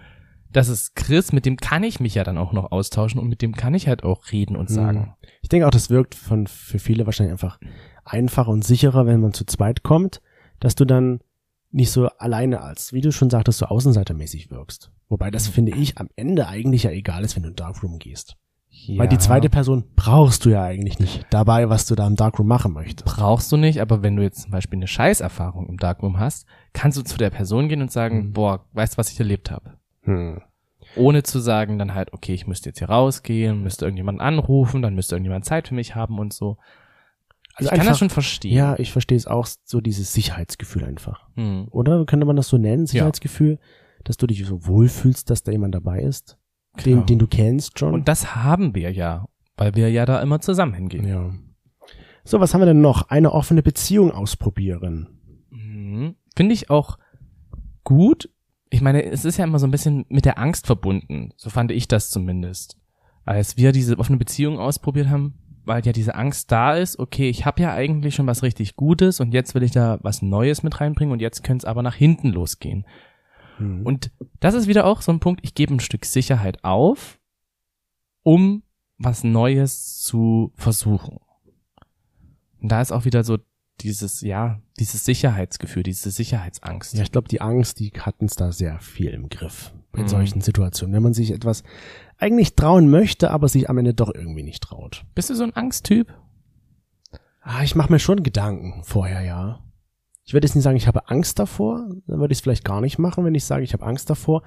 das 0.50 0.68
ist 0.68 0.96
Chris, 0.96 1.32
mit 1.32 1.44
dem 1.44 1.58
kann 1.58 1.82
ich 1.82 2.00
mich 2.00 2.14
ja 2.14 2.24
dann 2.24 2.38
auch 2.38 2.54
noch 2.54 2.72
austauschen 2.72 3.20
und 3.20 3.28
mit 3.28 3.42
dem 3.42 3.54
kann 3.54 3.74
ich 3.74 3.86
halt 3.86 4.02
auch 4.02 4.32
reden 4.32 4.56
und 4.56 4.70
sagen. 4.70 5.14
Ich 5.42 5.50
denke 5.50 5.66
auch, 5.66 5.70
das 5.72 5.90
wirkt 5.90 6.14
von, 6.14 6.46
für 6.46 6.78
viele 6.78 7.04
wahrscheinlich 7.04 7.32
einfach 7.32 7.60
einfacher 8.04 8.50
und 8.50 8.64
sicherer, 8.64 9.04
wenn 9.04 9.20
man 9.20 9.34
zu 9.34 9.44
zweit 9.44 9.82
kommt, 9.82 10.22
dass 10.58 10.74
du 10.74 10.86
dann 10.86 11.20
nicht 11.70 11.90
so 11.90 12.06
alleine 12.06 12.62
als, 12.62 12.94
wie 12.94 13.02
du 13.02 13.12
schon 13.12 13.28
sagtest, 13.28 13.58
so 13.58 13.66
außenseitermäßig 13.66 14.50
wirkst. 14.50 14.90
Wobei 15.10 15.30
das 15.30 15.48
finde 15.48 15.76
ich 15.76 15.98
am 15.98 16.08
Ende 16.16 16.46
eigentlich 16.46 16.84
ja 16.84 16.92
egal 16.92 17.24
ist, 17.24 17.36
wenn 17.36 17.42
du 17.42 17.50
in 17.50 17.56
Darkroom 17.56 17.98
gehst. 17.98 18.38
Ja. 18.86 18.98
Weil 18.98 19.08
die 19.08 19.18
zweite 19.18 19.48
Person 19.48 19.84
brauchst 19.96 20.44
du 20.44 20.50
ja 20.50 20.62
eigentlich 20.62 20.98
nicht 20.98 21.24
dabei, 21.30 21.70
was 21.70 21.86
du 21.86 21.94
da 21.94 22.06
im 22.06 22.16
Darkroom 22.16 22.48
machen 22.48 22.72
möchtest. 22.72 23.04
brauchst 23.06 23.50
du 23.52 23.56
nicht, 23.56 23.80
aber 23.80 24.02
wenn 24.02 24.16
du 24.16 24.22
jetzt 24.22 24.42
zum 24.42 24.50
Beispiel 24.50 24.78
eine 24.78 24.88
Scheißerfahrung 24.88 25.68
im 25.68 25.76
Darkroom 25.78 26.18
hast, 26.18 26.44
kannst 26.72 26.98
du 26.98 27.02
zu 27.02 27.16
der 27.16 27.30
Person 27.30 27.68
gehen 27.68 27.80
und 27.80 27.90
sagen, 27.92 28.26
Mhm. 28.28 28.32
boah, 28.32 28.64
weißt 28.72 28.94
du, 28.94 28.98
was 28.98 29.10
ich 29.10 29.18
erlebt 29.18 29.50
habe? 29.50 29.74
Hm. 30.02 30.40
Ohne 30.96 31.22
zu 31.22 31.38
sagen 31.38 31.78
dann 31.78 31.94
halt, 31.94 32.12
okay, 32.12 32.34
ich 32.34 32.46
müsste 32.46 32.68
jetzt 32.68 32.78
hier 32.78 32.90
rausgehen, 32.90 33.62
müsste 33.62 33.86
irgendjemanden 33.86 34.20
anrufen, 34.20 34.82
dann 34.82 34.94
müsste 34.94 35.14
irgendjemand 35.14 35.44
Zeit 35.46 35.68
für 35.68 35.74
mich 35.74 35.94
haben 35.94 36.18
und 36.18 36.32
so. 36.34 36.58
Also 37.54 37.66
ich 37.66 37.70
kann 37.70 37.80
einfach- 37.80 37.92
das 37.92 37.98
schon 38.00 38.10
verstehen. 38.10 38.54
Ja, 38.54 38.76
ich 38.78 38.92
verstehe 38.92 39.16
es 39.16 39.26
auch, 39.26 39.46
so 39.64 39.80
dieses 39.80 40.12
Sicherheitsgefühl 40.12 40.84
einfach. 40.84 41.26
Hm. 41.36 41.68
Oder 41.70 42.04
könnte 42.04 42.26
man 42.26 42.36
das 42.36 42.48
so 42.48 42.58
nennen, 42.58 42.86
Sicherheitsgefühl, 42.86 43.58
dass 44.02 44.16
du 44.18 44.26
dich 44.26 44.44
so 44.44 44.66
wohlfühlst, 44.66 45.30
dass 45.30 45.42
da 45.42 45.52
jemand 45.52 45.74
dabei 45.74 46.00
ist, 46.00 46.36
Den, 46.84 47.06
den 47.06 47.18
du 47.18 47.26
kennst 47.26 47.78
schon. 47.78 47.94
Und 47.94 48.08
das 48.08 48.34
haben 48.34 48.74
wir 48.74 48.92
ja, 48.92 49.28
weil 49.56 49.74
wir 49.74 49.90
ja 49.90 50.06
da 50.06 50.20
immer 50.20 50.40
zusammen 50.40 50.74
hingehen. 50.74 51.06
ja. 51.06 51.32
So, 52.26 52.40
was 52.40 52.54
haben 52.54 52.62
wir 52.62 52.66
denn 52.66 52.80
noch? 52.80 53.10
Eine 53.10 53.32
offene 53.32 53.62
Beziehung 53.62 54.10
ausprobieren. 54.10 55.08
Mhm. 55.50 56.14
Finde 56.34 56.54
ich 56.54 56.70
auch 56.70 56.98
gut. 57.84 58.30
Ich 58.70 58.80
meine, 58.80 59.04
es 59.04 59.26
ist 59.26 59.36
ja 59.36 59.44
immer 59.44 59.58
so 59.58 59.66
ein 59.66 59.70
bisschen 59.70 60.06
mit 60.08 60.24
der 60.24 60.38
Angst 60.38 60.66
verbunden. 60.66 61.32
So 61.36 61.50
fand 61.50 61.70
ich 61.70 61.86
das 61.86 62.08
zumindest. 62.08 62.78
Als 63.26 63.58
wir 63.58 63.72
diese 63.72 63.98
offene 63.98 64.18
Beziehung 64.18 64.58
ausprobiert 64.58 65.08
haben, 65.08 65.34
weil 65.66 65.84
ja 65.84 65.92
diese 65.92 66.14
Angst 66.14 66.50
da 66.50 66.74
ist, 66.74 66.98
okay, 66.98 67.28
ich 67.28 67.46
habe 67.46 67.62
ja 67.62 67.72
eigentlich 67.72 68.14
schon 68.14 68.26
was 68.26 68.42
richtig 68.42 68.76
Gutes 68.76 69.20
und 69.20 69.32
jetzt 69.32 69.54
will 69.54 69.62
ich 69.62 69.70
da 69.70 69.98
was 70.02 70.22
Neues 70.22 70.62
mit 70.62 70.80
reinbringen 70.80 71.12
und 71.12 71.20
jetzt 71.20 71.44
könnte 71.44 71.64
es 71.64 71.70
aber 71.70 71.82
nach 71.82 71.94
hinten 71.94 72.28
losgehen. 72.30 72.84
Hm. 73.58 73.84
Und 73.86 74.10
das 74.40 74.54
ist 74.54 74.66
wieder 74.66 74.84
auch 74.86 75.02
so 75.02 75.12
ein 75.12 75.20
Punkt, 75.20 75.40
ich 75.44 75.54
gebe 75.54 75.74
ein 75.74 75.80
Stück 75.80 76.04
Sicherheit 76.04 76.64
auf, 76.64 77.18
um 78.22 78.62
was 78.98 79.24
Neues 79.24 79.98
zu 80.00 80.52
versuchen. 80.54 81.18
Und 82.60 82.68
da 82.70 82.80
ist 82.80 82.92
auch 82.92 83.04
wieder 83.04 83.24
so 83.24 83.38
dieses, 83.80 84.20
ja, 84.20 84.60
dieses 84.78 85.04
Sicherheitsgefühl, 85.04 85.82
diese 85.82 86.10
Sicherheitsangst. 86.10 86.94
Ja, 86.94 87.02
ich 87.02 87.12
glaube, 87.12 87.28
die 87.28 87.40
Angst, 87.40 87.80
die 87.80 87.90
hatten 87.98 88.26
es 88.26 88.36
da 88.36 88.52
sehr 88.52 88.78
viel 88.78 89.10
im 89.10 89.28
Griff 89.28 89.74
in 89.94 90.02
Mhm. 90.04 90.08
solchen 90.08 90.40
Situationen. 90.40 90.94
Wenn 90.94 91.02
man 91.02 91.12
sich 91.14 91.32
etwas 91.32 91.64
eigentlich 92.16 92.54
trauen 92.54 92.88
möchte, 92.90 93.30
aber 93.32 93.48
sich 93.48 93.68
am 93.68 93.78
Ende 93.78 93.92
doch 93.94 94.14
irgendwie 94.14 94.44
nicht 94.44 94.62
traut. 94.62 95.04
Bist 95.14 95.30
du 95.30 95.34
so 95.34 95.42
ein 95.42 95.54
Angsttyp? 95.56 96.12
Ah, 97.42 97.62
ich 97.62 97.74
mache 97.74 97.92
mir 97.92 97.98
schon 97.98 98.22
Gedanken 98.22 98.84
vorher, 98.84 99.20
ja. 99.22 99.63
Ich 100.24 100.32
würde 100.32 100.46
jetzt 100.46 100.54
nicht 100.54 100.64
sagen, 100.64 100.76
ich 100.76 100.86
habe 100.86 101.08
Angst 101.10 101.38
davor, 101.38 101.86
dann 102.06 102.18
würde 102.20 102.32
ich 102.32 102.38
es 102.38 102.42
vielleicht 102.42 102.64
gar 102.64 102.80
nicht 102.80 102.98
machen, 102.98 103.24
wenn 103.24 103.34
ich 103.34 103.44
sage, 103.44 103.62
ich 103.64 103.72
habe 103.72 103.84
Angst 103.84 104.08
davor, 104.08 104.42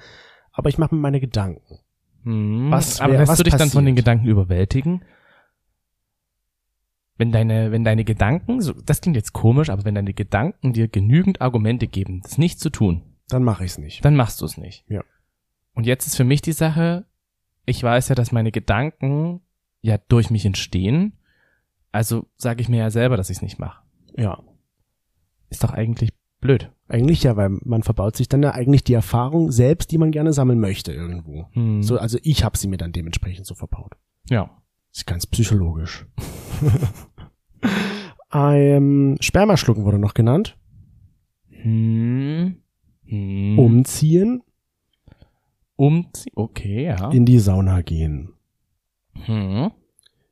aber 0.52 0.70
ich 0.70 0.78
mache 0.78 0.96
mir 0.96 1.02
meine 1.02 1.20
Gedanken. 1.20 1.80
Hm, 2.24 2.72
Was 2.72 3.00
aber 3.00 3.18
lässt 3.18 3.40
du 3.40 3.44
dich 3.44 3.54
dann 3.56 3.70
von 3.70 3.86
den 3.86 3.94
passiert? 3.94 4.06
Gedanken 4.06 4.28
überwältigen? 4.28 5.04
Wenn 7.20 7.32
deine, 7.32 7.72
wenn 7.72 7.84
deine 7.84 8.04
Gedanken, 8.04 8.62
so, 8.62 8.74
das 8.74 9.02
klingt 9.02 9.16
jetzt 9.18 9.34
komisch, 9.34 9.70
aber 9.70 9.86
wenn 9.86 9.96
deine 9.96 10.14
Gedanken 10.14 10.74
dir 10.74 10.88
genügend 10.88 11.42
Argumente 11.42 11.88
geben, 11.88 12.22
das 12.22 12.38
nicht 12.38 12.60
zu 12.60 12.70
tun, 12.70 13.02
Dann 13.30 13.44
mache 13.44 13.66
ich 13.66 13.72
es 13.72 13.78
nicht. 13.80 14.06
dann 14.06 14.16
machst 14.16 14.42
du 14.42 14.46
es 14.46 14.58
nicht. 14.58 14.86
Ja. 14.88 15.02
Und 15.74 15.86
jetzt 15.86 16.06
ist 16.08 16.16
für 16.16 16.24
mich 16.24 16.42
die 16.42 16.52
Sache, 16.54 17.06
ich 17.66 17.82
weiß 17.82 18.10
ja, 18.10 18.16
dass 18.16 18.32
meine 18.32 18.52
Gedanken 18.52 19.42
ja 19.82 19.98
durch 20.10 20.30
mich 20.30 20.46
entstehen, 20.46 21.14
also 21.92 22.28
sage 22.36 22.62
ich 22.62 22.70
mir 22.70 22.78
ja 22.78 22.90
selber, 22.92 23.18
dass 23.18 23.30
ich 23.30 23.38
es 23.38 23.42
nicht 23.42 23.58
mache. 23.60 23.82
Ja. 24.16 24.40
Ist 25.50 25.64
doch 25.64 25.72
eigentlich 25.72 26.12
blöd. 26.42 26.72
Eigentlich 26.88 27.24
ja, 27.24 27.36
weil 27.36 27.50
man 27.64 27.84
verbaut 27.84 28.16
sich 28.16 28.30
dann 28.30 28.44
ja 28.44 28.52
eigentlich 28.52 28.84
die 28.84 28.94
Erfahrung 28.94 29.52
selbst, 29.52 29.92
die 29.92 29.98
man 29.98 30.12
gerne 30.12 30.34
sammeln 30.34 30.60
möchte 30.60 30.94
irgendwo. 30.94 31.48
Hm. 31.54 31.82
So, 31.84 31.98
also 31.98 32.18
ich 32.24 32.44
habe 32.44 32.58
sie 32.58 32.68
mir 32.68 32.78
dann 32.78 32.92
dementsprechend 32.94 33.46
so 33.46 33.56
verbaut. 33.56 33.94
ja. 34.30 34.50
ist 34.94 35.06
ganz 35.08 35.26
psychologisch. 35.28 36.06
ähm, 38.34 39.18
Sperma 39.20 39.58
schlucken 39.58 39.84
wurde 39.86 40.00
noch 40.00 40.14
genannt. 40.14 40.58
Hm. 41.50 42.58
Hm. 43.06 43.60
Umziehen, 43.60 44.44
Umzie- 45.78 46.32
Okay, 46.36 46.86
ja. 46.86 47.10
in 47.12 47.26
die 47.26 47.40
Sauna 47.40 47.82
gehen. 47.82 48.34
Hm. 49.14 49.72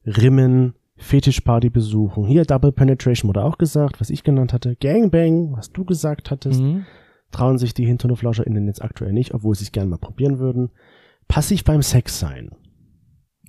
Rimmen, 0.05 0.75
Fetischparty 0.97 1.69
besuchen. 1.69 2.25
Hier 2.25 2.45
Double 2.45 2.71
Penetration 2.71 3.27
wurde 3.27 3.43
auch 3.43 3.57
gesagt, 3.57 3.99
was 3.99 4.09
ich 4.09 4.23
genannt 4.23 4.53
hatte. 4.53 4.75
Gangbang, 4.77 5.51
was 5.55 5.71
du 5.71 5.83
gesagt 5.85 6.31
hattest. 6.31 6.59
Hm. 6.61 6.85
Trauen 7.31 7.57
sich 7.57 7.73
die 7.73 7.85
HinternoflauscherInnen 7.85 8.65
jetzt 8.67 8.81
aktuell 8.81 9.11
nicht, 9.11 9.33
obwohl 9.33 9.55
sie 9.55 9.65
es 9.65 9.71
gerne 9.71 9.89
mal 9.89 9.97
probieren 9.97 10.39
würden. 10.39 10.69
Passiv 11.27 11.63
beim 11.63 11.81
Sex 11.81 12.19
sein. 12.19 12.51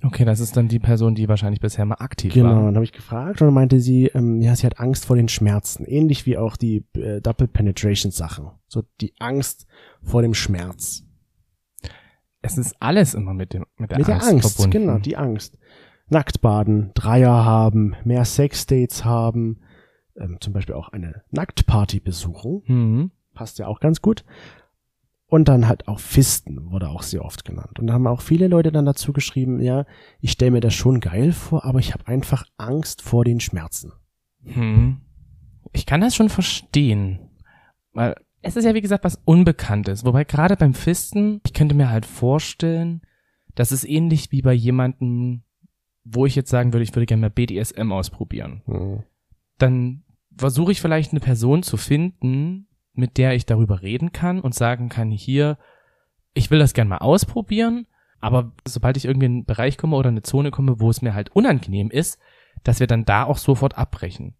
Okay, 0.03 0.25
das 0.25 0.39
ist 0.39 0.55
dann 0.57 0.67
die 0.67 0.77
Person, 0.79 1.15
die 1.15 1.27
wahrscheinlich 1.27 1.59
bisher 1.61 1.85
mal 1.85 1.95
aktiv 1.95 2.31
Genau, 2.33 2.49
war. 2.55 2.67
und 2.67 2.75
habe 2.75 2.83
ich 2.83 2.91
gefragt 2.91 3.41
und 3.41 3.47
dann 3.47 3.53
meinte 3.53 3.79
sie, 3.79 4.07
ähm, 4.13 4.41
ja, 4.41 4.55
sie 4.55 4.65
hat 4.67 4.79
Angst 4.79 5.05
vor 5.05 5.15
den 5.15 5.27
Schmerzen. 5.27 5.85
Ähnlich 5.85 6.25
wie 6.27 6.37
auch 6.37 6.55
die 6.57 6.85
äh, 6.95 7.19
Double 7.21 7.47
Penetration 7.47 8.11
Sachen. 8.11 8.51
So 8.67 8.83
die 9.01 9.13
Angst 9.19 9.65
vor 10.03 10.21
dem 10.21 10.33
Schmerz. 10.35 11.03
Es 12.43 12.57
ist 12.59 12.75
alles 12.79 13.15
immer 13.15 13.33
mit 13.33 13.53
dem 13.53 13.65
mit 13.77 13.89
der 13.89 13.97
Mit 13.97 14.09
Angst, 14.09 14.27
der 14.27 14.33
Angst, 14.35 14.55
verbunden. 14.55 14.71
genau, 14.85 14.99
die 14.99 15.17
Angst. 15.17 15.57
Nackt 16.09 16.41
baden, 16.41 16.91
Dreier 16.93 17.45
haben, 17.45 17.95
mehr 18.03 18.25
Sexdates 18.25 19.03
haben, 19.05 19.59
ähm, 20.19 20.37
zum 20.39 20.53
Beispiel 20.53 20.75
auch 20.75 20.89
eine 20.89 21.23
Nacktparty 21.31 21.99
besuchen, 21.99 22.61
Hm. 22.65 23.11
passt 23.33 23.59
ja 23.59 23.67
auch 23.67 23.79
ganz 23.79 24.01
gut. 24.01 24.23
Und 25.29 25.49
dann 25.49 25.67
halt 25.67 25.89
auch 25.89 25.99
Fisten 25.99 26.71
wurde 26.71 26.87
auch 26.89 27.03
sehr 27.03 27.25
oft 27.25 27.43
genannt. 27.43 27.79
Und 27.79 27.87
da 27.87 27.93
haben 27.93 28.07
auch 28.07 28.21
viele 28.21 28.47
Leute 28.47 28.71
dann 28.71 28.85
dazu 28.85 29.11
geschrieben, 29.11 29.59
ja, 29.61 29.85
ich 30.21 30.31
stelle 30.31 30.51
mir 30.51 30.61
das 30.61 30.73
schon 30.73 31.01
geil 31.01 31.33
vor, 31.33 31.65
aber 31.65 31.79
ich 31.79 31.93
habe 31.93 32.07
einfach 32.07 32.45
Angst 32.55 33.01
vor 33.01 33.25
den 33.25 33.41
Schmerzen. 33.41 33.91
Hm. 34.45 35.01
Ich 35.73 35.85
kann 35.85 35.99
das 35.99 36.15
schon 36.15 36.29
verstehen, 36.29 37.19
weil 37.91 38.15
es 38.41 38.55
ist 38.55 38.63
ja 38.63 38.73
wie 38.73 38.81
gesagt 38.81 39.03
was 39.03 39.19
Unbekanntes. 39.25 40.05
Wobei 40.05 40.23
gerade 40.23 40.55
beim 40.55 40.73
Fisten, 40.73 41.41
ich 41.45 41.53
könnte 41.53 41.75
mir 41.75 41.89
halt 41.89 42.05
vorstellen, 42.05 43.01
das 43.55 43.73
ist 43.73 43.83
ähnlich 43.83 44.31
wie 44.31 44.41
bei 44.41 44.53
jemandem, 44.53 45.43
wo 46.09 46.25
ich 46.25 46.35
jetzt 46.35 46.49
sagen 46.49 46.73
würde, 46.73 46.83
ich 46.83 46.95
würde 46.95 47.05
gerne 47.05 47.21
mal 47.21 47.29
BDSM 47.29 47.91
ausprobieren. 47.91 48.61
Hm. 48.65 49.03
Dann 49.57 50.03
versuche 50.37 50.71
ich 50.71 50.81
vielleicht 50.81 51.11
eine 51.11 51.19
Person 51.19 51.63
zu 51.63 51.77
finden, 51.77 52.67
mit 52.93 53.17
der 53.17 53.33
ich 53.33 53.45
darüber 53.45 53.81
reden 53.81 54.11
kann 54.11 54.39
und 54.39 54.55
sagen 54.55 54.89
kann, 54.89 55.11
hier, 55.11 55.57
ich 56.33 56.51
will 56.51 56.59
das 56.59 56.73
gerne 56.73 56.89
mal 56.89 56.97
ausprobieren, 56.99 57.87
aber 58.19 58.53
sobald 58.67 58.97
ich 58.97 59.05
irgendwie 59.05 59.25
in 59.25 59.31
einen 59.33 59.45
Bereich 59.45 59.77
komme 59.77 59.95
oder 59.95 60.09
eine 60.09 60.23
Zone 60.23 60.51
komme, 60.51 60.79
wo 60.79 60.89
es 60.89 61.01
mir 61.01 61.13
halt 61.13 61.29
unangenehm 61.35 61.89
ist, 61.89 62.19
dass 62.63 62.79
wir 62.79 62.87
dann 62.87 63.05
da 63.05 63.23
auch 63.23 63.37
sofort 63.37 63.77
abbrechen. 63.77 64.35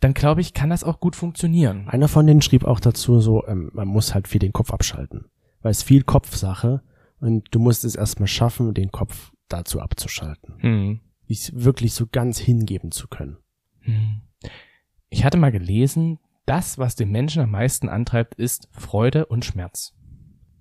Dann 0.00 0.14
glaube 0.14 0.40
ich, 0.40 0.54
kann 0.54 0.70
das 0.70 0.84
auch 0.84 1.00
gut 1.00 1.16
funktionieren. 1.16 1.88
Einer 1.88 2.08
von 2.08 2.26
denen 2.26 2.42
schrieb 2.42 2.64
auch 2.64 2.80
dazu 2.80 3.20
so, 3.20 3.46
ähm, 3.46 3.70
man 3.72 3.88
muss 3.88 4.14
halt 4.14 4.28
viel 4.28 4.40
den 4.40 4.52
Kopf 4.52 4.72
abschalten. 4.72 5.26
Weil 5.62 5.70
es 5.70 5.82
viel 5.82 6.02
Kopfsache 6.02 6.82
und 7.20 7.46
du 7.52 7.58
musst 7.58 7.84
es 7.84 7.94
erstmal 7.94 8.26
schaffen, 8.26 8.74
den 8.74 8.90
Kopf 8.90 9.32
dazu 9.48 9.80
abzuschalten. 9.80 10.54
Hm. 10.58 11.00
Sich 11.26 11.52
wirklich 11.54 11.94
so 11.94 12.06
ganz 12.06 12.38
hingeben 12.38 12.90
zu 12.90 13.08
können. 13.08 13.38
Hm. 13.80 14.22
Ich 15.08 15.24
hatte 15.24 15.38
mal 15.38 15.52
gelesen, 15.52 16.18
das, 16.46 16.78
was 16.78 16.96
den 16.96 17.10
Menschen 17.10 17.42
am 17.42 17.50
meisten 17.50 17.88
antreibt, 17.88 18.34
ist 18.34 18.68
Freude 18.72 19.26
und 19.26 19.44
Schmerz. 19.44 19.94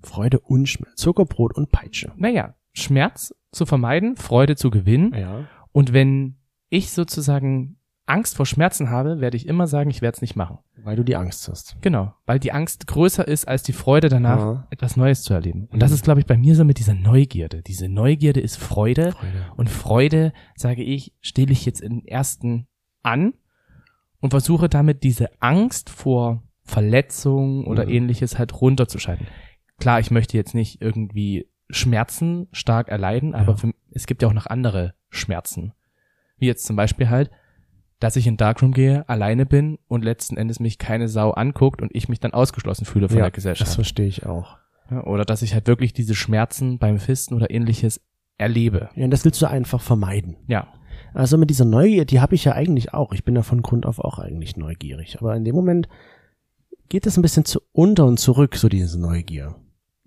Freude 0.01 0.39
und 0.39 0.67
Schmerz. 0.67 0.95
Zuckerbrot 0.95 1.55
und 1.55 1.71
Peitsche. 1.71 2.13
Naja, 2.15 2.55
Schmerz 2.73 3.35
zu 3.51 3.65
vermeiden, 3.65 4.15
Freude 4.15 4.55
zu 4.55 4.69
gewinnen. 4.69 5.13
Ja. 5.13 5.47
Und 5.71 5.93
wenn 5.93 6.37
ich 6.69 6.91
sozusagen 6.91 7.77
Angst 8.05 8.35
vor 8.35 8.45
Schmerzen 8.45 8.89
habe, 8.89 9.21
werde 9.21 9.37
ich 9.37 9.47
immer 9.47 9.65
sagen, 9.65 9.89
ich 9.89 10.01
werde 10.01 10.15
es 10.15 10.21
nicht 10.21 10.35
machen. 10.35 10.57
Weil 10.83 10.97
du 10.97 11.03
die 11.03 11.15
Angst 11.15 11.47
hast. 11.47 11.77
Genau, 11.81 12.13
weil 12.25 12.37
die 12.39 12.51
Angst 12.51 12.85
größer 12.87 13.25
ist 13.25 13.47
als 13.47 13.63
die 13.63 13.71
Freude 13.71 14.09
danach, 14.09 14.39
Ja. 14.39 14.67
etwas 14.71 14.97
Neues 14.97 15.23
zu 15.23 15.33
erleben. 15.33 15.67
Und 15.71 15.79
das 15.81 15.91
Mhm. 15.91 15.95
ist, 15.95 16.03
glaube 16.03 16.19
ich, 16.19 16.25
bei 16.25 16.37
mir 16.37 16.55
so 16.55 16.65
mit 16.65 16.79
dieser 16.79 16.93
Neugierde. 16.95 17.61
Diese 17.61 17.87
Neugierde 17.87 18.41
ist 18.41 18.57
Freude. 18.57 19.13
Freude. 19.13 19.45
Und 19.55 19.69
Freude, 19.69 20.33
sage 20.55 20.83
ich, 20.83 21.13
stelle 21.21 21.53
ich 21.53 21.65
jetzt 21.65 21.79
in 21.79 22.05
ersten 22.05 22.67
an 23.03 23.33
und 24.19 24.31
versuche 24.31 24.67
damit 24.67 25.03
diese 25.03 25.29
Angst 25.41 25.89
vor 25.89 26.43
Verletzungen 26.65 27.65
oder 27.65 27.85
Mhm. 27.85 27.91
ähnliches 27.91 28.37
halt 28.37 28.59
runterzuschalten. 28.59 29.27
Klar, 29.79 29.99
ich 30.01 30.11
möchte 30.11 30.35
jetzt 30.37 30.53
nicht 30.55 30.81
irgendwie 30.81 31.49
Schmerzen 31.69 32.47
stark 32.51 32.89
erleiden, 32.89 33.33
aber 33.33 33.53
Ja. 33.53 33.57
für, 33.57 33.71
es 33.91 34.05
gibt 34.05 34.21
ja 34.21 34.27
auch 34.27 34.33
noch 34.33 34.45
andere 34.47 34.93
Schmerzen. 35.09 35.73
Wie 36.37 36.47
jetzt 36.47 36.65
zum 36.65 36.75
Beispiel 36.75 37.09
halt, 37.09 37.31
dass 38.03 38.17
ich 38.17 38.27
in 38.27 38.35
Darkroom 38.35 38.73
gehe, 38.73 39.07
alleine 39.07 39.45
bin 39.45 39.79
und 39.87 40.03
letzten 40.03 40.35
Endes 40.35 40.59
mich 40.59 40.77
keine 40.77 41.07
Sau 41.07 41.31
anguckt 41.31 41.81
und 41.81 41.89
ich 41.95 42.09
mich 42.09 42.19
dann 42.19 42.33
ausgeschlossen 42.33 42.83
fühle 42.83 43.07
von 43.07 43.17
ja, 43.17 43.23
der 43.23 43.29
das 43.31 43.35
Gesellschaft. 43.35 43.75
verstehe 43.75 44.07
ich 44.07 44.25
auch. 44.25 44.57
Ja, 44.91 45.05
oder 45.05 45.23
dass 45.23 45.41
ich 45.41 45.53
halt 45.53 45.67
wirklich 45.67 45.93
diese 45.93 46.13
Schmerzen 46.13 46.79
beim 46.79 46.99
Fisten 46.99 47.33
oder 47.33 47.49
ähnliches 47.49 48.01
erlebe. 48.37 48.89
Ja, 48.95 49.05
und 49.05 49.11
das 49.11 49.23
willst 49.23 49.41
du 49.41 49.45
einfach 49.45 49.79
vermeiden. 49.79 50.35
Ja. 50.47 50.67
Also 51.13 51.37
mit 51.37 51.49
dieser 51.49 51.63
Neugier, 51.63 52.03
die 52.03 52.19
habe 52.19 52.35
ich 52.35 52.43
ja 52.43 52.51
eigentlich 52.51 52.93
auch. 52.93 53.13
Ich 53.13 53.23
bin 53.23 53.37
ja 53.37 53.41
von 53.41 53.61
Grund 53.61 53.85
auf 53.85 53.99
auch 53.99 54.19
eigentlich 54.19 54.57
neugierig. 54.57 55.19
Aber 55.21 55.33
in 55.37 55.45
dem 55.45 55.55
Moment 55.55 55.87
geht 56.89 57.07
es 57.07 57.17
ein 57.17 57.21
bisschen 57.21 57.45
zu 57.45 57.61
unter 57.71 58.05
und 58.05 58.19
zurück, 58.19 58.57
so 58.57 58.67
diese 58.67 58.99
Neugier. 58.99 59.55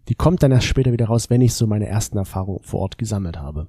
Die 0.09 0.15
kommt 0.15 0.43
dann 0.43 0.53
erst 0.53 0.67
später 0.67 0.93
wieder 0.93 1.07
raus, 1.07 1.31
wenn 1.31 1.41
ich 1.41 1.55
so 1.55 1.67
meine 1.67 1.87
ersten 1.87 2.19
Erfahrungen 2.19 2.63
vor 2.63 2.81
Ort 2.81 2.99
gesammelt 2.99 3.39
habe. 3.39 3.69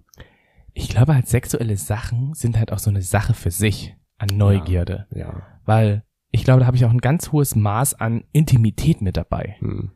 Ich 0.74 0.90
glaube 0.90 1.16
halt, 1.16 1.28
sexuelle 1.28 1.78
Sachen 1.78 2.34
sind 2.34 2.58
halt 2.60 2.74
auch 2.74 2.80
so 2.80 2.90
eine 2.90 3.02
Sache 3.02 3.34
für 3.34 3.52
sich 3.52 3.96
an 4.18 4.30
Neugierde. 4.34 5.08
Ja. 5.14 5.44
Weil 5.66 6.04
ich 6.32 6.44
glaube, 6.44 6.62
da 6.62 6.66
habe 6.66 6.78
ich 6.78 6.86
auch 6.86 6.92
ein 6.92 7.00
ganz 7.00 7.32
hohes 7.32 7.56
Maß 7.56 7.96
an 7.96 8.24
Intimität 8.32 9.02
mit 9.02 9.18
dabei. 9.18 9.56
Hm. 9.60 9.92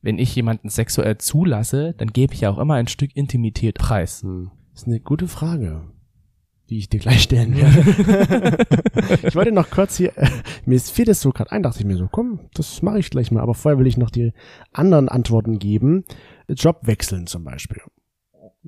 wenn 0.00 0.18
ich 0.18 0.34
jemanden 0.34 0.68
sexuell 0.68 1.18
zulasse, 1.18 1.94
dann 1.96 2.08
gebe 2.08 2.34
ich 2.34 2.40
ja 2.40 2.50
auch 2.50 2.58
immer 2.58 2.74
ein 2.74 2.88
Stück 2.88 3.14
Intimität 3.16 3.78
preis. 3.78 4.22
Hm. 4.22 4.50
Das 4.72 4.82
ist 4.82 4.88
eine 4.88 5.00
gute 5.00 5.28
Frage, 5.28 5.82
die 6.68 6.78
ich 6.78 6.88
dir 6.88 6.98
gleich 6.98 7.22
stellen 7.22 7.54
werde. 7.56 8.66
ich 9.22 9.34
wollte 9.36 9.52
noch 9.52 9.70
kurz 9.70 9.96
hier, 9.96 10.16
äh, 10.16 10.28
mir 10.64 10.80
fiel 10.80 11.04
das 11.04 11.20
so 11.20 11.30
gerade 11.30 11.52
ein, 11.52 11.62
dachte 11.62 11.80
ich 11.80 11.84
mir 11.84 11.96
so, 11.96 12.08
komm, 12.10 12.40
das 12.54 12.82
mache 12.82 12.98
ich 12.98 13.10
gleich 13.10 13.30
mal. 13.30 13.42
Aber 13.42 13.54
vorher 13.54 13.78
will 13.78 13.86
ich 13.86 13.96
noch 13.96 14.10
die 14.10 14.32
anderen 14.72 15.08
Antworten 15.08 15.58
geben. 15.58 16.04
Job 16.48 16.80
wechseln 16.82 17.26
zum 17.26 17.44
Beispiel. 17.44 17.82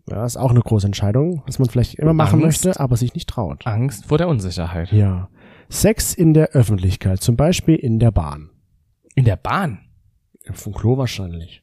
Ja, 0.09 0.25
ist 0.25 0.37
auch 0.37 0.51
eine 0.51 0.61
große 0.61 0.87
Entscheidung, 0.87 1.43
was 1.47 1.59
man 1.59 1.69
vielleicht 1.69 1.95
immer 1.95 2.13
machen 2.13 2.43
Angst. 2.43 2.65
möchte, 2.65 2.81
aber 2.81 2.97
sich 2.97 3.15
nicht 3.15 3.29
traut. 3.29 3.67
Angst 3.67 4.07
vor 4.07 4.19
der 4.19 4.29
Unsicherheit. 4.29 4.91
Ja. 4.93 5.29
Sex 5.69 6.15
in 6.15 6.35
der 6.35 6.49
Öffentlichkeit, 6.51 7.23
zum 7.23 7.37
Beispiel 7.37 7.77
in 7.77 7.99
der 7.99 8.11
Bahn. 8.11 8.51
In 9.15 9.25
der 9.25 9.37
Bahn. 9.37 9.79
Vom 10.53 10.75
Klo 10.75 10.99
wahrscheinlich. 10.99 11.63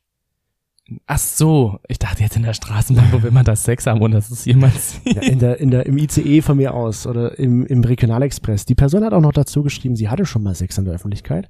Ach 1.06 1.20
so, 1.20 1.80
ich 1.88 2.00
dachte 2.00 2.22
jetzt 2.24 2.36
in 2.36 2.44
der 2.44 2.54
Straßenbahn, 2.54 3.12
wo 3.14 3.22
will 3.24 3.32
man 3.32 3.46
das 3.46 3.64
Sex 3.64 3.86
haben 3.86 4.02
und 4.02 4.12
das 4.12 4.30
ist 4.32 4.46
jemand 4.46 4.74
sieht. 4.74 5.02
Ja, 5.16 5.22
in 5.22 5.40
der, 5.40 5.60
in 5.60 5.72
der, 5.72 5.86
im 5.86 5.98
ICE 5.98 6.42
von 6.42 6.58
mir 6.58 6.74
aus 6.74 7.06
oder 7.08 7.38
im, 7.40 7.66
im 7.66 7.84
Regionalexpress. 7.84 8.66
Die 8.66 8.76
Person 8.76 9.04
hat 9.06 9.14
auch 9.14 9.22
noch 9.22 9.32
dazu 9.32 9.62
geschrieben, 9.64 9.96
sie 9.96 10.10
hatte 10.10 10.26
schon 10.26 10.44
mal 10.44 10.56
Sex 10.56 10.78
in 10.78 10.86
der 10.86 10.96
Öffentlichkeit, 10.96 11.48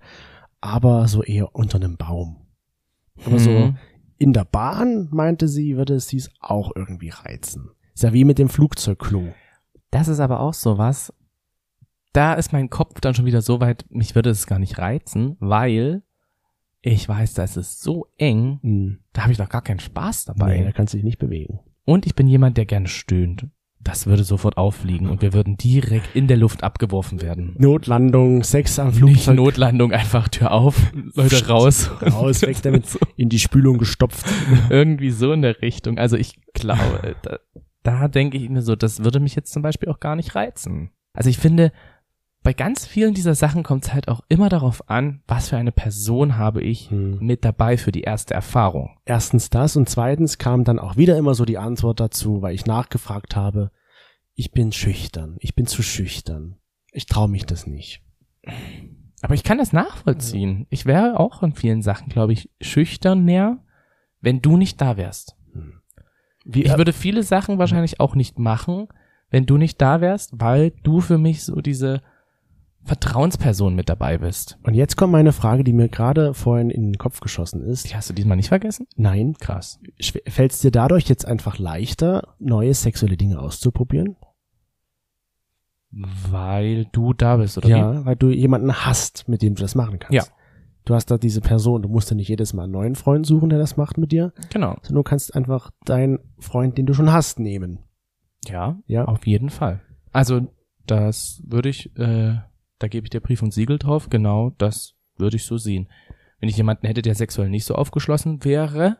aber 0.59 1.07
so 1.07 1.23
eher 1.23 1.55
unter 1.55 1.77
einem 1.77 1.97
Baum. 1.97 2.37
Aber 3.25 3.39
so 3.39 3.49
Mhm. 3.49 3.77
In 4.21 4.33
der 4.33 4.45
Bahn, 4.45 5.07
meinte 5.11 5.47
sie, 5.47 5.77
würde 5.77 5.95
es 5.95 6.07
sie 6.07 6.23
auch 6.39 6.71
irgendwie 6.75 7.09
reizen. 7.09 7.71
Ist 7.95 8.03
ja 8.03 8.13
wie 8.13 8.23
mit 8.23 8.37
dem 8.37 8.49
Flugzeugklo. 8.49 9.33
Das 9.89 10.07
ist 10.07 10.19
aber 10.19 10.39
auch 10.41 10.53
sowas. 10.53 11.11
Da 12.13 12.33
ist 12.35 12.53
mein 12.53 12.69
Kopf 12.69 13.01
dann 13.01 13.15
schon 13.15 13.25
wieder 13.25 13.41
so 13.41 13.59
weit, 13.61 13.85
mich 13.89 14.13
würde 14.13 14.29
es 14.29 14.45
gar 14.45 14.59
nicht 14.59 14.77
reizen, 14.77 15.37
weil 15.39 16.03
ich 16.81 17.09
weiß, 17.09 17.33
da 17.33 17.43
ist 17.43 17.57
es 17.57 17.81
so 17.81 18.07
eng, 18.17 18.59
Hm. 18.61 18.99
da 19.13 19.23
habe 19.23 19.31
ich 19.31 19.37
doch 19.39 19.49
gar 19.49 19.63
keinen 19.63 19.79
Spaß 19.79 20.25
dabei. 20.25 20.57
Nee, 20.59 20.65
da 20.65 20.71
kannst 20.71 20.93
du 20.93 20.97
dich 20.97 21.03
nicht 21.05 21.19
bewegen. 21.19 21.59
Und 21.85 22.05
ich 22.05 22.13
bin 22.13 22.27
jemand, 22.27 22.57
der 22.57 22.65
gerne 22.65 22.87
stöhnt. 22.87 23.47
Das 23.83 24.05
würde 24.05 24.23
sofort 24.23 24.57
auffliegen 24.57 25.09
und 25.09 25.21
wir 25.21 25.33
würden 25.33 25.57
direkt 25.57 26.15
in 26.15 26.27
der 26.27 26.37
Luft 26.37 26.63
abgeworfen 26.63 27.21
werden. 27.21 27.55
Notlandung, 27.57 28.43
Sex 28.43 28.77
am 28.77 28.89
Nicht 28.89 28.97
Flugzeug. 28.97 29.35
Notlandung, 29.35 29.91
einfach 29.91 30.27
Tür 30.27 30.51
auf, 30.51 30.75
Leute 31.15 31.47
raus. 31.47 31.89
Raus, 32.01 32.43
weg 32.43 32.61
damit, 32.61 32.85
in 33.15 33.29
die 33.29 33.39
Spülung 33.39 33.79
gestopft. 33.79 34.25
Irgendwie 34.69 35.09
so 35.09 35.33
in 35.33 35.41
der 35.41 35.61
Richtung. 35.61 35.97
Also 35.97 36.15
ich 36.15 36.39
glaube, 36.53 37.15
da, 37.23 37.39
da 37.81 38.07
denke 38.07 38.37
ich 38.37 38.49
mir 38.49 38.61
so, 38.61 38.75
das 38.75 39.03
würde 39.03 39.19
mich 39.19 39.35
jetzt 39.35 39.51
zum 39.51 39.63
Beispiel 39.63 39.89
auch 39.89 39.99
gar 39.99 40.15
nicht 40.15 40.35
reizen. 40.35 40.91
Also 41.13 41.29
ich 41.29 41.37
finde, 41.39 41.71
bei 42.43 42.53
ganz 42.53 42.87
vielen 42.87 43.13
dieser 43.13 43.35
Sachen 43.35 43.63
kommt 43.63 43.85
es 43.85 43.93
halt 43.93 44.07
auch 44.07 44.21
immer 44.27 44.49
darauf 44.49 44.89
an, 44.89 45.21
was 45.27 45.49
für 45.49 45.57
eine 45.57 45.71
Person 45.71 46.37
habe 46.37 46.61
ich 46.61 46.89
Hm. 46.89 47.19
mit 47.19 47.45
dabei 47.45 47.77
für 47.77 47.91
die 47.91 48.01
erste 48.01 48.33
Erfahrung. 48.33 48.97
Erstens 49.05 49.49
das 49.49 49.75
und 49.75 49.87
zweitens 49.89 50.37
kam 50.37 50.63
dann 50.63 50.79
auch 50.79 50.97
wieder 50.97 51.17
immer 51.17 51.35
so 51.35 51.45
die 51.45 51.57
Antwort 51.59 51.99
dazu, 51.99 52.41
weil 52.41 52.55
ich 52.55 52.65
nachgefragt 52.65 53.35
habe, 53.35 53.71
ich 54.33 54.51
bin 54.51 54.71
schüchtern, 54.71 55.35
ich 55.39 55.55
bin 55.55 55.67
zu 55.67 55.83
schüchtern. 55.83 56.57
Ich 56.91 57.05
traue 57.05 57.29
mich 57.29 57.45
das 57.45 57.67
nicht. 57.67 58.01
Aber 59.21 59.35
ich 59.35 59.43
kann 59.43 59.59
das 59.59 59.71
nachvollziehen. 59.71 60.65
Ich 60.69 60.85
wäre 60.85 61.19
auch 61.19 61.43
in 61.43 61.53
vielen 61.53 61.81
Sachen, 61.83 62.09
glaube 62.09 62.33
ich, 62.33 62.49
schüchterner, 62.59 63.63
wenn 64.19 64.41
du 64.41 64.57
nicht 64.57 64.81
da 64.81 64.97
wärst. 64.97 65.35
Wie, 66.43 66.63
Ich 66.63 66.75
würde 66.75 66.91
viele 66.91 67.21
Sachen 67.21 67.59
wahrscheinlich 67.59 67.99
auch 67.99 68.15
nicht 68.15 68.39
machen, 68.39 68.87
wenn 69.29 69.45
du 69.45 69.57
nicht 69.57 69.79
da 69.79 70.01
wärst, 70.01 70.31
weil 70.33 70.71
du 70.83 71.01
für 71.01 71.19
mich 71.19 71.43
so 71.43 71.61
diese 71.61 72.01
Vertrauensperson 72.83 73.75
mit 73.75 73.89
dabei 73.89 74.17
bist. 74.17 74.57
und 74.63 74.73
jetzt 74.73 74.97
kommt 74.97 75.11
meine 75.13 75.33
Frage, 75.33 75.63
die 75.63 75.71
mir 75.73 75.87
gerade 75.87 76.33
vorhin 76.33 76.69
in 76.71 76.83
den 76.83 76.97
Kopf 76.97 77.19
geschossen 77.19 77.61
ist. 77.63 77.89
Die 77.89 77.95
hast 77.95 78.09
du 78.09 78.13
diesmal 78.13 78.37
nicht 78.37 78.49
vergessen? 78.49 78.87
Nein, 78.95 79.35
Krass. 79.39 79.79
fällt 80.27 80.51
es 80.51 80.59
dir 80.61 80.71
dadurch 80.71 81.07
jetzt 81.07 81.25
einfach 81.27 81.59
leichter, 81.59 82.35
neue 82.39 82.73
sexuelle 82.73 83.17
Dinge 83.17 83.39
auszuprobieren? 83.39 84.15
Weil 85.91 86.85
du 86.93 87.13
da 87.13 87.37
bist, 87.37 87.57
oder 87.57 87.67
wie? 87.67 87.71
ja, 87.71 88.05
weil 88.05 88.15
du 88.15 88.29
jemanden 88.29 88.73
hast, 88.73 89.27
mit 89.27 89.41
dem 89.41 89.55
du 89.55 89.61
das 89.61 89.75
machen 89.75 89.99
kannst. 89.99 90.13
Ja. 90.13 90.23
Du 90.85 90.95
hast 90.95 91.11
da 91.11 91.17
diese 91.17 91.41
Person, 91.41 91.81
du 91.83 91.89
musst 91.89 92.09
ja 92.09 92.15
nicht 92.15 92.29
jedes 92.29 92.53
Mal 92.53 92.63
einen 92.63 92.71
neuen 92.71 92.95
Freund 92.95 93.25
suchen, 93.25 93.49
der 93.49 93.59
das 93.59 93.77
macht 93.77 93.97
mit 93.97 94.11
dir, 94.11 94.33
Genau. 94.51 94.75
sondern 94.81 94.95
du 94.95 95.03
kannst 95.03 95.35
einfach 95.35 95.69
deinen 95.85 96.19
Freund, 96.39 96.77
den 96.77 96.85
du 96.85 96.93
schon 96.93 97.11
hast, 97.11 97.39
nehmen. 97.39 97.79
Ja, 98.45 98.79
Ja. 98.87 99.05
auf 99.05 99.27
jeden 99.27 99.49
Fall. 99.49 99.81
Also, 100.11 100.47
das 100.87 101.43
würde 101.45 101.69
ich, 101.69 101.95
äh, 101.97 102.37
da 102.81 102.87
gebe 102.87 103.05
ich 103.05 103.09
dir 103.11 103.19
Brief 103.21 103.41
und 103.41 103.53
Siegel 103.53 103.77
drauf, 103.77 104.09
genau, 104.09 104.51
das 104.57 104.95
würde 105.17 105.35
ich 105.37 105.45
so 105.45 105.57
sehen. 105.57 105.87
Wenn 106.39 106.49
ich 106.49 106.57
jemanden 106.57 106.87
hätte, 106.87 107.01
der 107.01 107.15
sexuell 107.15 107.49
nicht 107.49 107.65
so 107.65 107.75
aufgeschlossen 107.75 108.43
wäre, 108.43 108.97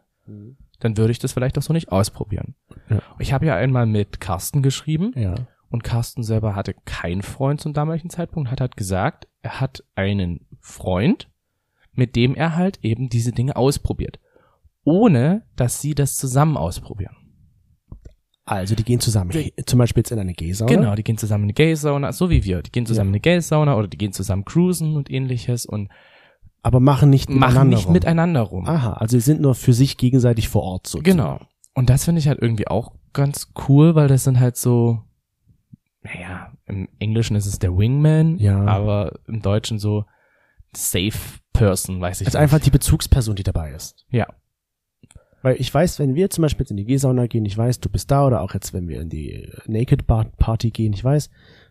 dann 0.79 0.97
würde 0.97 1.11
ich 1.11 1.19
das 1.19 1.33
vielleicht 1.33 1.57
auch 1.57 1.63
so 1.63 1.73
nicht 1.73 1.91
ausprobieren. 1.91 2.55
Ja. 2.89 3.01
Ich 3.19 3.33
habe 3.33 3.45
ja 3.45 3.55
einmal 3.55 3.85
mit 3.87 4.19
Carsten 4.19 4.61
geschrieben 4.61 5.11
Ja. 5.15 5.35
und 5.69 5.83
Carsten 5.83 6.23
selber 6.23 6.55
hatte 6.55 6.75
keinen 6.85 7.21
Freund 7.23 7.59
zum 7.61 7.73
damaligen 7.73 8.09
Zeitpunkt, 8.09 8.51
hat 8.51 8.61
halt 8.61 8.77
gesagt, 8.77 9.27
er 9.41 9.59
hat 9.59 9.83
einen 9.95 10.45
Freund, 10.59 11.29
mit 11.93 12.15
dem 12.15 12.35
er 12.35 12.55
halt 12.55 12.79
eben 12.83 13.09
diese 13.09 13.31
Dinge 13.31 13.55
ausprobiert, 13.55 14.19
ohne 14.83 15.43
dass 15.55 15.81
sie 15.81 15.95
das 15.95 16.15
zusammen 16.17 16.57
ausprobieren. 16.57 17.15
Also 18.45 18.73
die 18.75 18.83
gehen 18.83 18.99
zusammen, 18.99 19.31
zum 19.65 19.79
Beispiel 19.79 20.01
jetzt 20.01 20.11
in 20.11 20.19
eine 20.19 20.33
Gay-Sauna. 20.33 20.71
Genau, 20.73 20.95
die 20.95 21.03
gehen 21.03 21.17
zusammen 21.17 21.43
in 21.43 21.49
eine 21.49 21.53
Gay-Sauna, 21.53 22.11
so 22.11 22.29
wie 22.29 22.43
wir. 22.43 22.61
Die 22.63 22.71
gehen 22.71 22.85
zusammen 22.85 23.09
Ja. 23.09 23.11
in 23.11 23.13
eine 23.15 23.21
Gay-Sauna 23.21 23.75
oder 23.75 23.87
die 23.87 23.97
gehen 23.97 24.13
zusammen 24.13 24.45
cruisen 24.45 24.95
und 24.95 25.11
ähnliches 25.11 25.65
und 25.65 25.89
Aber 26.63 26.79
machen 26.79 27.09
nicht 27.11 27.29
machen 27.29 27.39
miteinander 27.39 27.75
nicht 27.75 27.85
rum. 27.85 27.93
miteinander 27.93 28.41
rum. 28.41 28.67
Aha, 28.67 28.93
also 28.93 29.17
sie 29.17 29.23
sind 29.23 29.41
nur 29.41 29.55
für 29.55 29.73
sich 29.73 29.97
gegenseitig 29.97 30.49
vor 30.49 30.63
Ort 30.63 30.87
so. 30.87 30.99
Genau. 31.01 31.39
Und 31.73 31.89
das 31.89 32.05
finde 32.05 32.19
ich 32.19 32.27
halt 32.27 32.39
irgendwie 32.41 32.67
auch 32.67 32.93
ganz 33.13 33.51
cool, 33.67 33.95
weil 33.95 34.07
das 34.07 34.23
sind 34.23 34.39
halt 34.39 34.57
so, 34.57 34.99
naja, 36.01 36.51
im 36.65 36.87
Englischen 36.99 37.35
ist 37.35 37.45
es 37.45 37.59
der 37.59 37.77
Wingman, 37.77 38.37
Ja. 38.39 38.65
aber 38.65 39.19
im 39.27 39.41
Deutschen 39.41 39.77
so 39.79 40.05
Safe 40.75 41.11
Person, 41.53 41.99
weiß 42.01 42.21
ich 42.21 42.27
Also 42.27 42.37
nicht. 42.37 42.43
einfach 42.43 42.59
die 42.59 42.71
Bezugsperson, 42.71 43.35
die 43.35 43.43
dabei 43.43 43.71
ist. 43.71 44.05
Ja. 44.09 44.25
Weil 45.41 45.55
ich 45.59 45.73
weiß, 45.73 45.99
wenn 45.99 46.15
wir 46.15 46.29
zum 46.29 46.43
Beispiel 46.43 46.63
jetzt 46.63 46.71
in 46.71 46.77
die 46.77 46.85
G-Sauna 46.85 47.27
gehen, 47.27 47.45
ich 47.45 47.57
weiß, 47.57 47.79
du 47.79 47.89
bist 47.89 48.11
da, 48.11 48.25
oder 48.27 48.41
auch 48.41 48.53
jetzt, 48.53 48.73
wenn 48.73 48.87
wir 48.87 49.01
in 49.01 49.09
die 49.09 49.49
Naked 49.65 50.05
Party 50.05 50.71
gehen, 50.71 50.93
ich 50.93 51.03
weiß, 51.03 51.29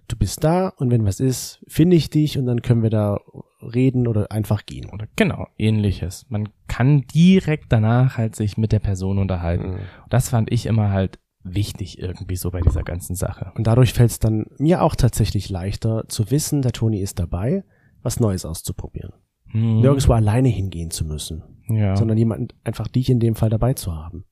du 0.09 0.17
bist 0.17 0.43
da 0.43 0.69
und 0.69 0.91
wenn 0.91 1.05
was 1.07 1.21
ist, 1.21 1.65
finde 1.69 1.97
ich 1.97 2.11
dich 2.11 2.37
und 2.37 2.47
dann 2.47 2.63
können 2.63 2.83
wir 2.83 2.91
da 2.91 3.19
reden 3.63 4.09
oder 4.09 4.33
einfach 4.33 4.67
gehen. 4.67 4.91
Oder 4.91 5.07
genau, 5.17 5.47
ähnliches. 5.57 6.27
Man 6.29 6.49
kann 6.67 7.03
direkt 7.15 7.67
danach 7.69 8.17
halt 8.17 8.35
sich 8.35 8.57
mit 8.57 8.73
der 8.73 8.81
Person 8.81 9.19
unterhalten. 9.19 9.79
Das 10.09 10.29
fand 10.29 10.51
ich 10.51 10.67
immer 10.67 10.91
halt 10.91 11.19
wichtig 11.43 11.99
irgendwie 11.99 12.37
so 12.37 12.51
bei 12.51 12.61
dieser 12.61 12.83
ganzen 12.83 13.15
Sache. 13.15 13.53
Und 13.57 13.67
dadurch 13.67 13.93
fällt 13.93 14.11
es 14.11 14.19
dann 14.19 14.47
mir 14.59 14.83
auch 14.83 14.95
tatsächlich 14.95 15.49
leichter 15.49 16.05
zu 16.09 16.31
wissen, 16.31 16.63
der 16.63 16.73
Toni 16.73 17.01
ist 17.01 17.19
dabei, 17.19 17.65
was 18.03 18.21
Neues 18.21 18.45
auszuprobieren. 18.45 19.13
Hm, 19.51 19.81
Nirgendwo 19.81 20.13
alleine 20.13 20.49
hingehen 20.49 20.91
zu 20.91 21.05
müssen. 21.05 21.43
ja. 21.69 21.97
sondern 21.97 22.19
jemanden, 22.19 22.49
einfach 22.65 22.89
dich 22.89 23.11
in 23.11 23.21
dem 23.21 23.35
Fall 23.35 23.51
dabei 23.51 23.75
zu 23.75 23.95
haben. 23.95 24.25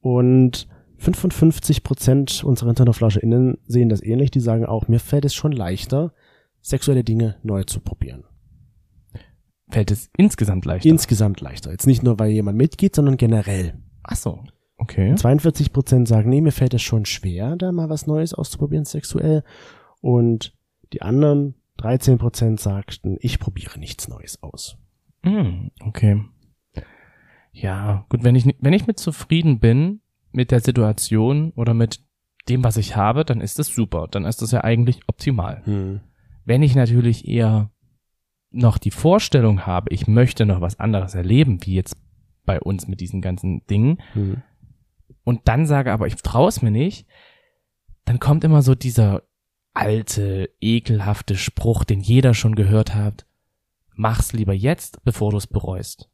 Und 0.00 0.68
55 0.98 1.82
Prozent 1.82 2.44
unserer 2.44 2.68
HinternerflascheInnen 2.68 3.58
sehen 3.66 3.88
das 3.88 4.02
ähnlich. 4.02 4.30
Die 4.30 4.40
sagen 4.40 4.66
auch, 4.66 4.88
mir 4.88 5.00
fällt 5.00 5.24
es 5.24 5.34
schon 5.34 5.52
leichter, 5.52 6.12
sexuelle 6.60 7.04
Dinge 7.04 7.36
neu 7.42 7.64
zu 7.64 7.80
probieren. 7.80 8.24
Fällt 9.68 9.90
es 9.90 10.10
insgesamt 10.16 10.64
leichter? 10.64 10.88
Insgesamt 10.88 11.40
leichter. 11.40 11.70
Jetzt 11.70 11.86
nicht 11.86 12.02
nur, 12.02 12.18
weil 12.18 12.30
jemand 12.30 12.58
mitgeht, 12.58 12.94
sondern 12.94 13.16
generell. 13.16 13.74
Ach 14.02 14.16
so, 14.16 14.44
okay. 14.76 15.14
42 15.14 15.72
Prozent 15.72 16.06
sagen, 16.06 16.28
nee, 16.30 16.40
mir 16.40 16.52
fällt 16.52 16.74
es 16.74 16.82
schon 16.82 17.06
schwer, 17.06 17.56
da 17.56 17.72
mal 17.72 17.88
was 17.88 18.06
Neues 18.06 18.34
auszuprobieren, 18.34 18.84
sexuell. 18.84 19.42
Und 20.00 20.54
die 20.92 21.02
anderen 21.02 21.54
13 21.84 22.16
Prozent 22.16 22.60
sagten, 22.60 23.18
ich 23.20 23.38
probiere 23.38 23.78
nichts 23.78 24.08
Neues 24.08 24.42
aus. 24.42 24.78
Hm, 25.22 25.70
okay. 25.84 26.24
Ja, 27.52 28.06
gut, 28.08 28.24
wenn 28.24 28.34
ich, 28.34 28.46
wenn 28.58 28.72
ich 28.72 28.86
mit 28.86 28.98
zufrieden 28.98 29.60
bin 29.60 30.00
mit 30.32 30.50
der 30.50 30.60
Situation 30.60 31.52
oder 31.56 31.74
mit 31.74 32.00
dem, 32.48 32.64
was 32.64 32.78
ich 32.78 32.96
habe, 32.96 33.26
dann 33.26 33.42
ist 33.42 33.58
das 33.58 33.68
super. 33.68 34.08
Dann 34.10 34.24
ist 34.24 34.40
das 34.40 34.50
ja 34.50 34.64
eigentlich 34.64 35.02
optimal. 35.08 35.60
Hm. 35.64 36.00
Wenn 36.46 36.62
ich 36.62 36.74
natürlich 36.74 37.28
eher 37.28 37.70
noch 38.50 38.78
die 38.78 38.90
Vorstellung 38.90 39.66
habe, 39.66 39.92
ich 39.92 40.06
möchte 40.08 40.46
noch 40.46 40.62
was 40.62 40.80
anderes 40.80 41.14
erleben, 41.14 41.58
wie 41.66 41.74
jetzt 41.74 41.96
bei 42.46 42.60
uns 42.60 42.88
mit 42.88 43.00
diesen 43.00 43.20
ganzen 43.20 43.66
Dingen, 43.66 43.98
Hm. 44.14 44.42
und 45.22 45.42
dann 45.44 45.66
sage 45.66 45.92
aber, 45.92 46.06
ich 46.06 46.16
traue 46.16 46.48
es 46.48 46.62
mir 46.62 46.70
nicht, 46.70 47.06
dann 48.06 48.20
kommt 48.20 48.42
immer 48.42 48.62
so 48.62 48.74
dieser 48.74 49.22
alte, 49.74 50.48
ekelhafte 50.60 51.36
Spruch, 51.36 51.84
den 51.84 52.00
jeder 52.00 52.32
schon 52.34 52.54
gehört 52.54 52.94
hat. 52.94 53.26
Mach's 53.96 54.32
lieber 54.32 54.52
jetzt, 54.54 55.02
bevor 55.04 55.30
du 55.32 55.36
es 55.36 55.46
bereust. 55.46 56.08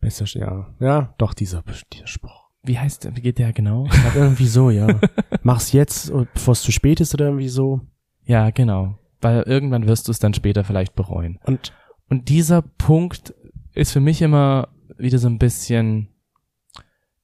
Besser, 0.00 0.26
ja. 0.38 0.74
Ja, 0.80 1.14
doch, 1.18 1.34
dieser, 1.34 1.62
dieser 1.92 2.06
Spruch. 2.06 2.44
Wie 2.62 2.78
heißt 2.78 3.04
der, 3.04 3.16
wie 3.16 3.20
geht 3.20 3.38
der 3.38 3.52
genau? 3.52 3.84
Glaub, 3.84 4.14
irgendwie 4.16 4.46
so, 4.46 4.70
ja. 4.70 4.86
Mach's 5.42 5.72
jetzt, 5.72 6.12
bevor 6.34 6.52
es 6.52 6.62
zu 6.62 6.72
spät 6.72 7.00
ist 7.00 7.12
oder 7.14 7.26
irgendwie 7.26 7.48
so. 7.48 7.80
ja, 8.24 8.50
genau. 8.50 8.98
Weil 9.20 9.42
irgendwann 9.42 9.86
wirst 9.86 10.06
du 10.08 10.12
es 10.12 10.18
dann 10.18 10.34
später 10.34 10.64
vielleicht 10.64 10.94
bereuen. 10.94 11.38
Und 11.44 11.72
Und 12.10 12.28
dieser 12.28 12.60
Punkt 12.62 13.32
ist 13.72 13.92
für 13.92 14.00
mich 14.00 14.20
immer 14.20 14.68
wieder 14.98 15.18
so 15.18 15.28
ein 15.28 15.38
bisschen 15.38 16.08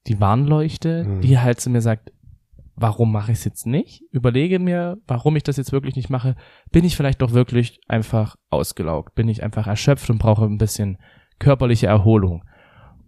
die 0.06 0.18
Warnleuchte, 0.20 1.04
Mhm. 1.04 1.20
die 1.20 1.38
halt 1.38 1.60
zu 1.60 1.68
mir 1.68 1.82
sagt, 1.82 2.10
warum 2.80 3.12
mache 3.12 3.32
ich 3.32 3.38
es 3.38 3.44
jetzt 3.44 3.66
nicht? 3.66 4.02
Überlege 4.10 4.58
mir, 4.58 4.98
warum 5.06 5.36
ich 5.36 5.42
das 5.42 5.58
jetzt 5.58 5.70
wirklich 5.70 5.96
nicht 5.96 6.08
mache. 6.08 6.34
Bin 6.72 6.84
ich 6.84 6.96
vielleicht 6.96 7.20
doch 7.20 7.32
wirklich 7.32 7.78
einfach 7.88 8.36
ausgelaugt? 8.48 9.14
Bin 9.14 9.28
ich 9.28 9.42
einfach 9.42 9.66
erschöpft 9.66 10.08
und 10.08 10.18
brauche 10.18 10.46
ein 10.46 10.56
bisschen 10.56 10.96
körperliche 11.38 11.86
Erholung? 11.86 12.42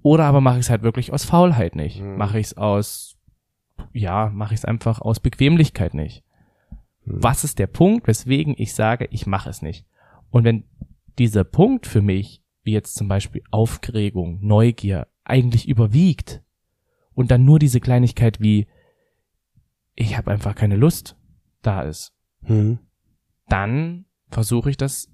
Oder 0.03 0.25
aber 0.25 0.43
mache 0.43 0.59
ich 0.59 0.66
es 0.66 0.70
halt 0.70 0.83
wirklich 0.83 1.12
aus 1.12 1.25
Faulheit 1.25 1.75
nicht? 1.75 2.03
Mhm. 2.03 2.16
Mache 2.16 2.39
ich 2.39 2.49
es 2.49 2.57
aus, 2.59 3.16
ja, 3.95 4.29
mache 4.29 4.53
ich 4.53 4.61
es 4.61 4.64
einfach 4.66 5.01
aus 5.01 5.20
Bequemlichkeit 5.20 5.95
nicht? 5.95 6.23
Mhm. 7.05 7.23
Was 7.23 7.43
ist 7.43 7.59
der 7.59 7.66
Punkt, 7.66 8.07
weswegen 8.07 8.55
ich 8.59 8.75
sage, 8.75 9.09
ich 9.11 9.27
mache 9.27 9.49
es 9.49 9.62
nicht? 9.62 9.87
Und 10.31 10.45
wenn 10.45 10.64
dieser 11.18 11.45
Punkt 11.45 11.87
für 11.87 12.03
mich, 12.03 12.43
wie 12.62 12.73
jetzt 12.73 12.95
zum 12.95 13.09
Beispiel 13.09 13.43
Aufregung, 13.51 14.39
Neugier, 14.43 15.07
eigentlich 15.25 15.66
überwiegt 15.66 16.43
und 17.14 17.31
dann 17.31 17.45
nur 17.45 17.59
diese 17.59 17.81
Kleinigkeit 17.81 18.39
wie, 18.41 18.66
ich 19.95 20.16
habe 20.16 20.30
einfach 20.30 20.55
keine 20.55 20.76
Lust, 20.76 21.16
da 21.62 21.82
ist, 21.82 22.12
Hm. 22.45 22.78
dann 23.49 24.07
versuche 24.28 24.70
ich 24.70 24.76
das 24.76 25.09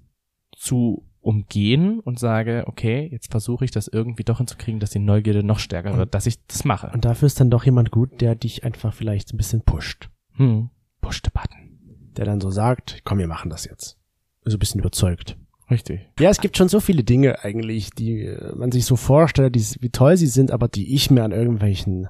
zu 0.55 1.05
umgehen 1.21 1.99
und 1.99 2.17
sage, 2.17 2.63
okay, 2.67 3.07
jetzt 3.11 3.29
versuche 3.29 3.65
ich 3.65 3.71
das 3.71 3.87
irgendwie 3.87 4.23
doch 4.23 4.37
hinzukriegen, 4.37 4.79
dass 4.79 4.91
die 4.91 4.99
Neugierde 4.99 5.43
noch 5.43 5.59
stärker 5.59 5.97
wird, 5.97 6.15
dass 6.15 6.25
ich 6.25 6.43
das 6.47 6.63
mache. 6.63 6.89
Und 6.93 7.05
dafür 7.05 7.25
ist 7.27 7.39
dann 7.39 7.49
doch 7.49 7.65
jemand 7.65 7.91
gut, 7.91 8.21
der 8.21 8.35
dich 8.35 8.63
einfach 8.63 8.93
vielleicht 8.93 9.33
ein 9.33 9.37
bisschen 9.37 9.61
pusht. 9.61 10.09
Hm. 10.35 10.69
Push 11.01 11.21
the 11.25 11.31
button. 11.31 12.11
Der 12.15 12.25
dann 12.25 12.41
so 12.41 12.49
sagt, 12.51 13.01
komm, 13.03 13.19
wir 13.19 13.27
machen 13.27 13.49
das 13.49 13.65
jetzt. 13.65 13.97
So 14.43 14.55
ein 14.55 14.59
bisschen 14.59 14.79
überzeugt. 14.79 15.37
Richtig. 15.69 16.09
Ja, 16.19 16.29
es 16.29 16.41
gibt 16.41 16.57
schon 16.57 16.69
so 16.69 16.79
viele 16.79 17.03
Dinge 17.03 17.43
eigentlich, 17.43 17.91
die 17.91 18.21
äh, 18.23 18.55
man 18.55 18.71
sich 18.71 18.85
so 18.85 18.95
vorstellt, 18.95 19.55
die, 19.55 19.63
wie 19.81 19.89
toll 19.91 20.17
sie 20.17 20.27
sind, 20.27 20.51
aber 20.51 20.67
die 20.67 20.95
ich 20.95 21.11
mir 21.11 21.23
an 21.23 21.31
irgendwelchen 21.31 22.07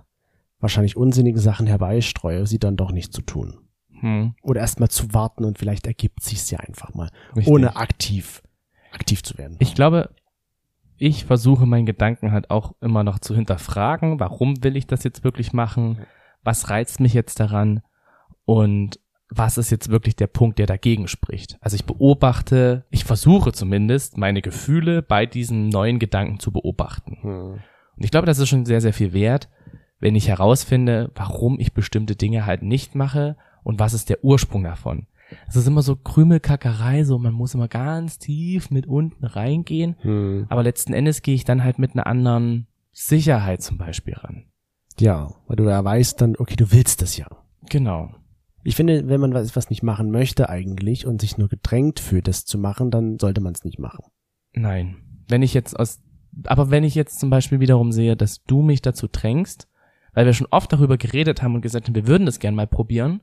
wahrscheinlich 0.60 0.98
unsinnigen 0.98 1.42
Sachen 1.42 1.68
herbeistreue, 1.68 2.46
sie 2.46 2.60
dann 2.60 2.78
doch 2.78 2.92
nicht 2.92 3.14
zu 3.14 3.22
tun. 3.22 3.60
Hm. 4.00 4.34
Oder 4.42 4.62
erst 4.62 4.80
mal 4.80 4.90
zu 4.90 5.14
warten 5.14 5.44
und 5.46 5.58
vielleicht 5.58 5.88
ergibt 5.88 6.24
sich's 6.24 6.50
ja 6.52 6.60
einfach 6.60 6.94
mal, 6.94 7.10
Richtig. 7.36 7.48
ohne 7.48 7.76
aktiv 7.76 8.42
aktiv 8.92 9.24
zu 9.24 9.38
werden. 9.38 9.56
Ich 9.60 9.76
glaube, 9.76 10.10
ich 10.98 11.26
versuche 11.26 11.66
meinen 11.66 11.86
Gedanken 11.86 12.32
halt 12.32 12.50
auch 12.50 12.74
immer 12.82 13.04
noch 13.04 13.20
zu 13.20 13.36
hinterfragen, 13.36 14.20
warum 14.20 14.64
will 14.64 14.76
ich 14.76 14.88
das 14.88 15.04
jetzt 15.04 15.24
wirklich 15.24 15.54
machen? 15.54 16.00
Was 16.44 16.70
reizt 16.70 17.00
mich 17.00 17.14
jetzt 17.14 17.40
daran? 17.40 17.82
Und 18.46 19.00
was 19.30 19.58
ist 19.58 19.70
jetzt 19.70 19.90
wirklich 19.90 20.16
der 20.16 20.28
Punkt, 20.28 20.58
der 20.58 20.66
dagegen 20.66 21.08
spricht? 21.08 21.58
Also 21.62 21.76
ich 21.76 21.86
beobachte, 21.86 22.86
ich 22.90 23.06
versuche 23.06 23.52
zumindest, 23.52 24.18
meine 24.18 24.42
Gefühle 24.42 25.02
bei 25.02 25.26
diesen 25.26 25.70
neuen 25.70 26.00
Gedanken 26.00 26.40
zu 26.40 26.52
beobachten. 26.52 27.18
Hm. 27.22 27.52
Und 27.52 28.04
ich 28.04 28.12
glaube, 28.12 28.26
das 28.26 28.40
ist 28.40 28.50
schon 28.50 28.66
sehr, 28.66 28.82
sehr 28.82 28.94
viel 28.94 29.14
wert, 29.14 29.50
wenn 30.00 30.16
ich 30.16 30.28
herausfinde, 30.28 31.12
warum 31.16 31.60
ich 31.60 31.74
bestimmte 31.74 32.16
Dinge 32.16 32.46
halt 32.46 32.64
nicht 32.64 32.96
mache 32.96 33.38
und 33.64 33.80
was 33.80 33.94
ist 33.94 34.10
der 34.10 34.24
Ursprung 34.24 34.64
davon. 34.64 35.08
Es 35.48 35.56
ist 35.56 35.68
immer 35.68 35.84
so 35.84 35.96
Krümelkackerei, 35.96 37.04
so 37.04 37.20
man 37.20 37.34
muss 37.34 37.54
immer 37.54 37.68
ganz 37.68 38.18
tief 38.18 38.72
mit 38.72 38.88
unten 38.88 39.26
reingehen. 39.26 39.96
Hm. 40.02 40.48
Aber 40.50 40.64
letzten 40.64 40.94
Endes 40.94 41.22
gehe 41.22 41.36
ich 41.36 41.46
dann 41.46 41.64
halt 41.64 41.78
mit 41.78 41.94
einer 41.94 42.08
anderen 42.08 42.68
Sicherheit 42.92 43.62
zum 43.62 43.78
Beispiel 43.78 44.16
ran. 44.16 44.46
Ja, 45.00 45.34
weil 45.48 45.56
du 45.56 45.66
da 45.66 45.84
weißt 45.84 46.20
dann, 46.22 46.36
okay, 46.38 46.56
du 46.56 46.72
willst 46.72 47.02
das 47.02 47.18
ja. 47.18 47.28
Genau. 47.70 48.10
Ich 48.64 48.76
finde, 48.76 49.08
wenn 49.08 49.22
man 49.22 49.34
was, 49.34 49.56
was 49.56 49.70
nicht 49.70 49.84
machen 49.84 50.12
möchte 50.12 50.50
eigentlich 50.50 51.06
und 51.06 51.22
sich 51.22 51.38
nur 51.38 51.48
gedrängt 51.48 52.00
fühlt, 52.00 52.28
das 52.28 52.46
zu 52.46 52.58
machen, 52.58 52.92
dann 52.92 53.18
sollte 53.18 53.40
man 53.40 53.54
es 53.54 53.64
nicht 53.64 53.80
machen. 53.80 54.04
Nein. 54.54 54.98
Wenn 55.28 55.42
ich 55.44 55.54
jetzt 55.54 55.80
aus, 55.80 56.02
aber 56.46 56.70
wenn 56.70 56.84
ich 56.84 56.96
jetzt 56.96 57.20
zum 57.20 57.30
Beispiel 57.30 57.60
wiederum 57.60 57.92
sehe, 57.92 58.18
dass 58.18 58.44
du 58.44 58.62
mich 58.62 58.82
dazu 58.82 59.08
drängst, 59.08 59.69
weil 60.20 60.26
wir 60.26 60.34
schon 60.34 60.48
oft 60.52 60.74
darüber 60.74 60.98
geredet 60.98 61.42
haben 61.42 61.56
und 61.56 61.62
gesagt 61.62 61.88
haben, 61.88 61.96
wir 61.96 62.06
würden 62.06 62.26
das 62.26 62.40
gern 62.40 62.54
mal 62.54 62.68
probieren, 62.68 63.22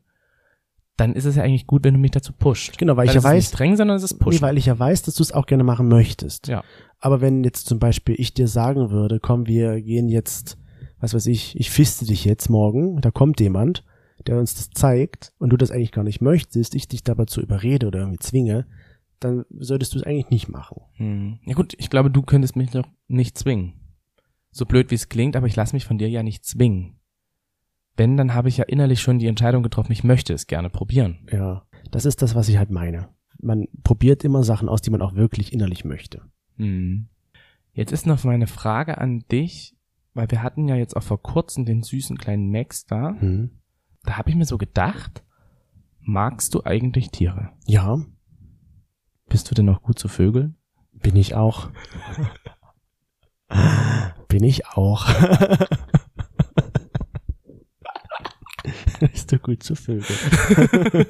dann 0.96 1.12
ist 1.12 1.26
es 1.26 1.36
ja 1.36 1.42
eigentlich 1.42 1.66
gut, 1.66 1.84
wenn 1.84 1.92
du 1.92 2.00
mich 2.00 2.12
dazu 2.12 2.32
pusht. 2.32 2.78
Genau, 2.78 2.96
weil 2.96 3.04
ich 3.04 3.12
Dann 3.12 3.16
ja 3.16 3.18
ist 3.18 3.24
es 3.24 3.30
weiß, 3.30 3.44
nicht 3.50 3.58
drängen, 3.58 3.76
sondern 3.76 3.98
es 3.98 4.02
ist 4.02 4.18
pushen. 4.18 4.38
nee, 4.38 4.40
weil 4.40 4.56
ich 4.56 4.64
ja 4.64 4.78
weiß, 4.78 5.02
dass 5.02 5.14
du 5.14 5.22
es 5.22 5.30
auch 5.30 5.44
gerne 5.44 5.62
machen 5.62 5.88
möchtest. 5.88 6.48
Ja. 6.48 6.64
Aber 6.98 7.20
wenn 7.20 7.44
jetzt 7.44 7.66
zum 7.66 7.78
Beispiel 7.78 8.14
ich 8.16 8.32
dir 8.32 8.48
sagen 8.48 8.90
würde, 8.90 9.20
komm, 9.20 9.46
wir 9.46 9.82
gehen 9.82 10.08
jetzt, 10.08 10.56
was 10.98 11.12
weiß 11.12 11.26
ich, 11.26 11.60
ich 11.60 11.70
fiste 11.70 12.06
dich 12.06 12.24
jetzt 12.24 12.48
morgen, 12.48 12.98
da 13.02 13.10
kommt 13.10 13.40
jemand, 13.40 13.84
der 14.26 14.38
uns 14.38 14.54
das 14.54 14.70
zeigt 14.70 15.34
und 15.38 15.50
du 15.50 15.58
das 15.58 15.70
eigentlich 15.70 15.92
gar 15.92 16.02
nicht 16.02 16.22
möchtest, 16.22 16.74
ich 16.74 16.88
dich 16.88 17.04
dabei 17.04 17.26
zu 17.26 17.42
überrede 17.42 17.88
oder 17.88 17.98
irgendwie 17.98 18.20
zwinge, 18.20 18.64
dann 19.20 19.44
solltest 19.50 19.92
du 19.92 19.98
es 19.98 20.04
eigentlich 20.06 20.30
nicht 20.30 20.48
machen. 20.48 20.80
Hm. 20.94 21.40
Ja 21.44 21.52
gut, 21.52 21.74
ich 21.76 21.90
glaube, 21.90 22.10
du 22.10 22.22
könntest 22.22 22.56
mich 22.56 22.70
doch 22.70 22.86
nicht 23.06 23.36
zwingen. 23.36 23.74
So 24.56 24.64
blöd 24.64 24.90
wie 24.90 24.94
es 24.94 25.10
klingt, 25.10 25.36
aber 25.36 25.46
ich 25.46 25.54
lasse 25.54 25.76
mich 25.76 25.84
von 25.84 25.98
dir 25.98 26.08
ja 26.08 26.22
nicht 26.22 26.46
zwingen. 26.46 26.98
Wenn, 27.94 28.16
dann 28.16 28.32
habe 28.32 28.48
ich 28.48 28.56
ja 28.56 28.64
innerlich 28.64 29.02
schon 29.02 29.18
die 29.18 29.26
Entscheidung 29.26 29.62
getroffen, 29.62 29.92
ich 29.92 30.02
möchte 30.02 30.32
es 30.32 30.46
gerne 30.46 30.70
probieren. 30.70 31.26
Ja, 31.30 31.66
das 31.90 32.06
ist 32.06 32.22
das, 32.22 32.34
was 32.34 32.48
ich 32.48 32.56
halt 32.56 32.70
meine. 32.70 33.10
Man 33.38 33.66
probiert 33.84 34.24
immer 34.24 34.42
Sachen 34.44 34.70
aus, 34.70 34.80
die 34.80 34.88
man 34.88 35.02
auch 35.02 35.14
wirklich 35.14 35.52
innerlich 35.52 35.84
möchte. 35.84 36.22
Hm. 36.56 37.10
Jetzt 37.74 37.92
ist 37.92 38.06
noch 38.06 38.24
meine 38.24 38.46
Frage 38.46 38.96
an 38.96 39.26
dich, 39.30 39.76
weil 40.14 40.30
wir 40.30 40.42
hatten 40.42 40.66
ja 40.68 40.76
jetzt 40.76 40.96
auch 40.96 41.02
vor 41.02 41.22
kurzem 41.22 41.66
den 41.66 41.82
süßen 41.82 42.16
kleinen 42.16 42.50
Max 42.50 42.86
da. 42.86 43.14
Hm. 43.18 43.50
Da 44.04 44.16
habe 44.16 44.30
ich 44.30 44.36
mir 44.36 44.46
so 44.46 44.56
gedacht, 44.56 45.22
magst 46.00 46.54
du 46.54 46.64
eigentlich 46.64 47.10
Tiere? 47.10 47.50
Ja, 47.66 47.98
Bist 49.28 49.50
du 49.50 49.54
denn 49.54 49.66
noch 49.66 49.82
gut 49.82 49.98
zu 49.98 50.08
Vögeln? 50.08 50.56
bin 50.92 51.14
ich 51.14 51.34
auch. 51.34 51.68
bin 54.28 54.44
ich 54.44 54.66
auch. 54.66 55.06
Bist 59.00 59.30
du 59.32 59.38
gut 59.38 59.62
zu 59.62 59.74
Vögeln? 59.74 60.04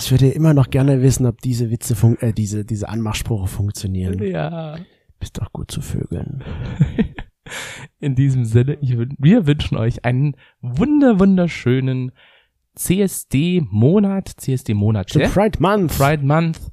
ich 0.00 0.10
würde 0.10 0.28
immer 0.30 0.54
noch 0.54 0.70
gerne 0.70 1.02
wissen, 1.02 1.26
ob 1.26 1.40
diese 1.40 1.70
Witze, 1.70 1.94
fun 1.94 2.16
äh, 2.20 2.32
diese, 2.32 2.64
diese 2.64 2.88
Anmachsprüche 2.88 3.46
funktionieren. 3.46 4.22
Ja. 4.22 4.78
Bist 5.18 5.38
doch 5.38 5.52
gut 5.52 5.70
zu 5.70 5.80
Vögeln. 5.82 6.42
In 8.00 8.14
diesem 8.14 8.44
Sinne, 8.44 8.78
ich, 8.80 8.96
wir 8.96 9.46
wünschen 9.46 9.76
euch 9.76 10.04
einen 10.04 10.36
wunder, 10.60 11.18
wunderschönen 11.18 12.12
CSD-Monat, 12.74 14.28
CSD-Monat, 14.28 15.08
Pride 15.08 15.60
Month. 15.60 15.98
Pride 15.98 16.24
Month. 16.24 16.70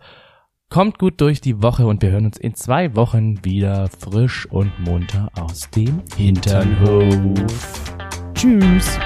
Kommt 0.70 1.00
gut 1.00 1.22
durch 1.22 1.40
die 1.40 1.64
Woche 1.64 1.88
und 1.88 2.02
wir 2.02 2.12
hören 2.12 2.26
uns 2.26 2.38
in 2.38 2.54
zwei 2.54 2.94
Wochen 2.94 3.44
wieder 3.46 3.88
frisch 3.88 4.46
und 4.48 4.78
munter 4.82 5.30
aus 5.40 5.70
dem 5.70 6.04
Hinternhof. 6.18 7.48
Tschüss. 8.34 9.00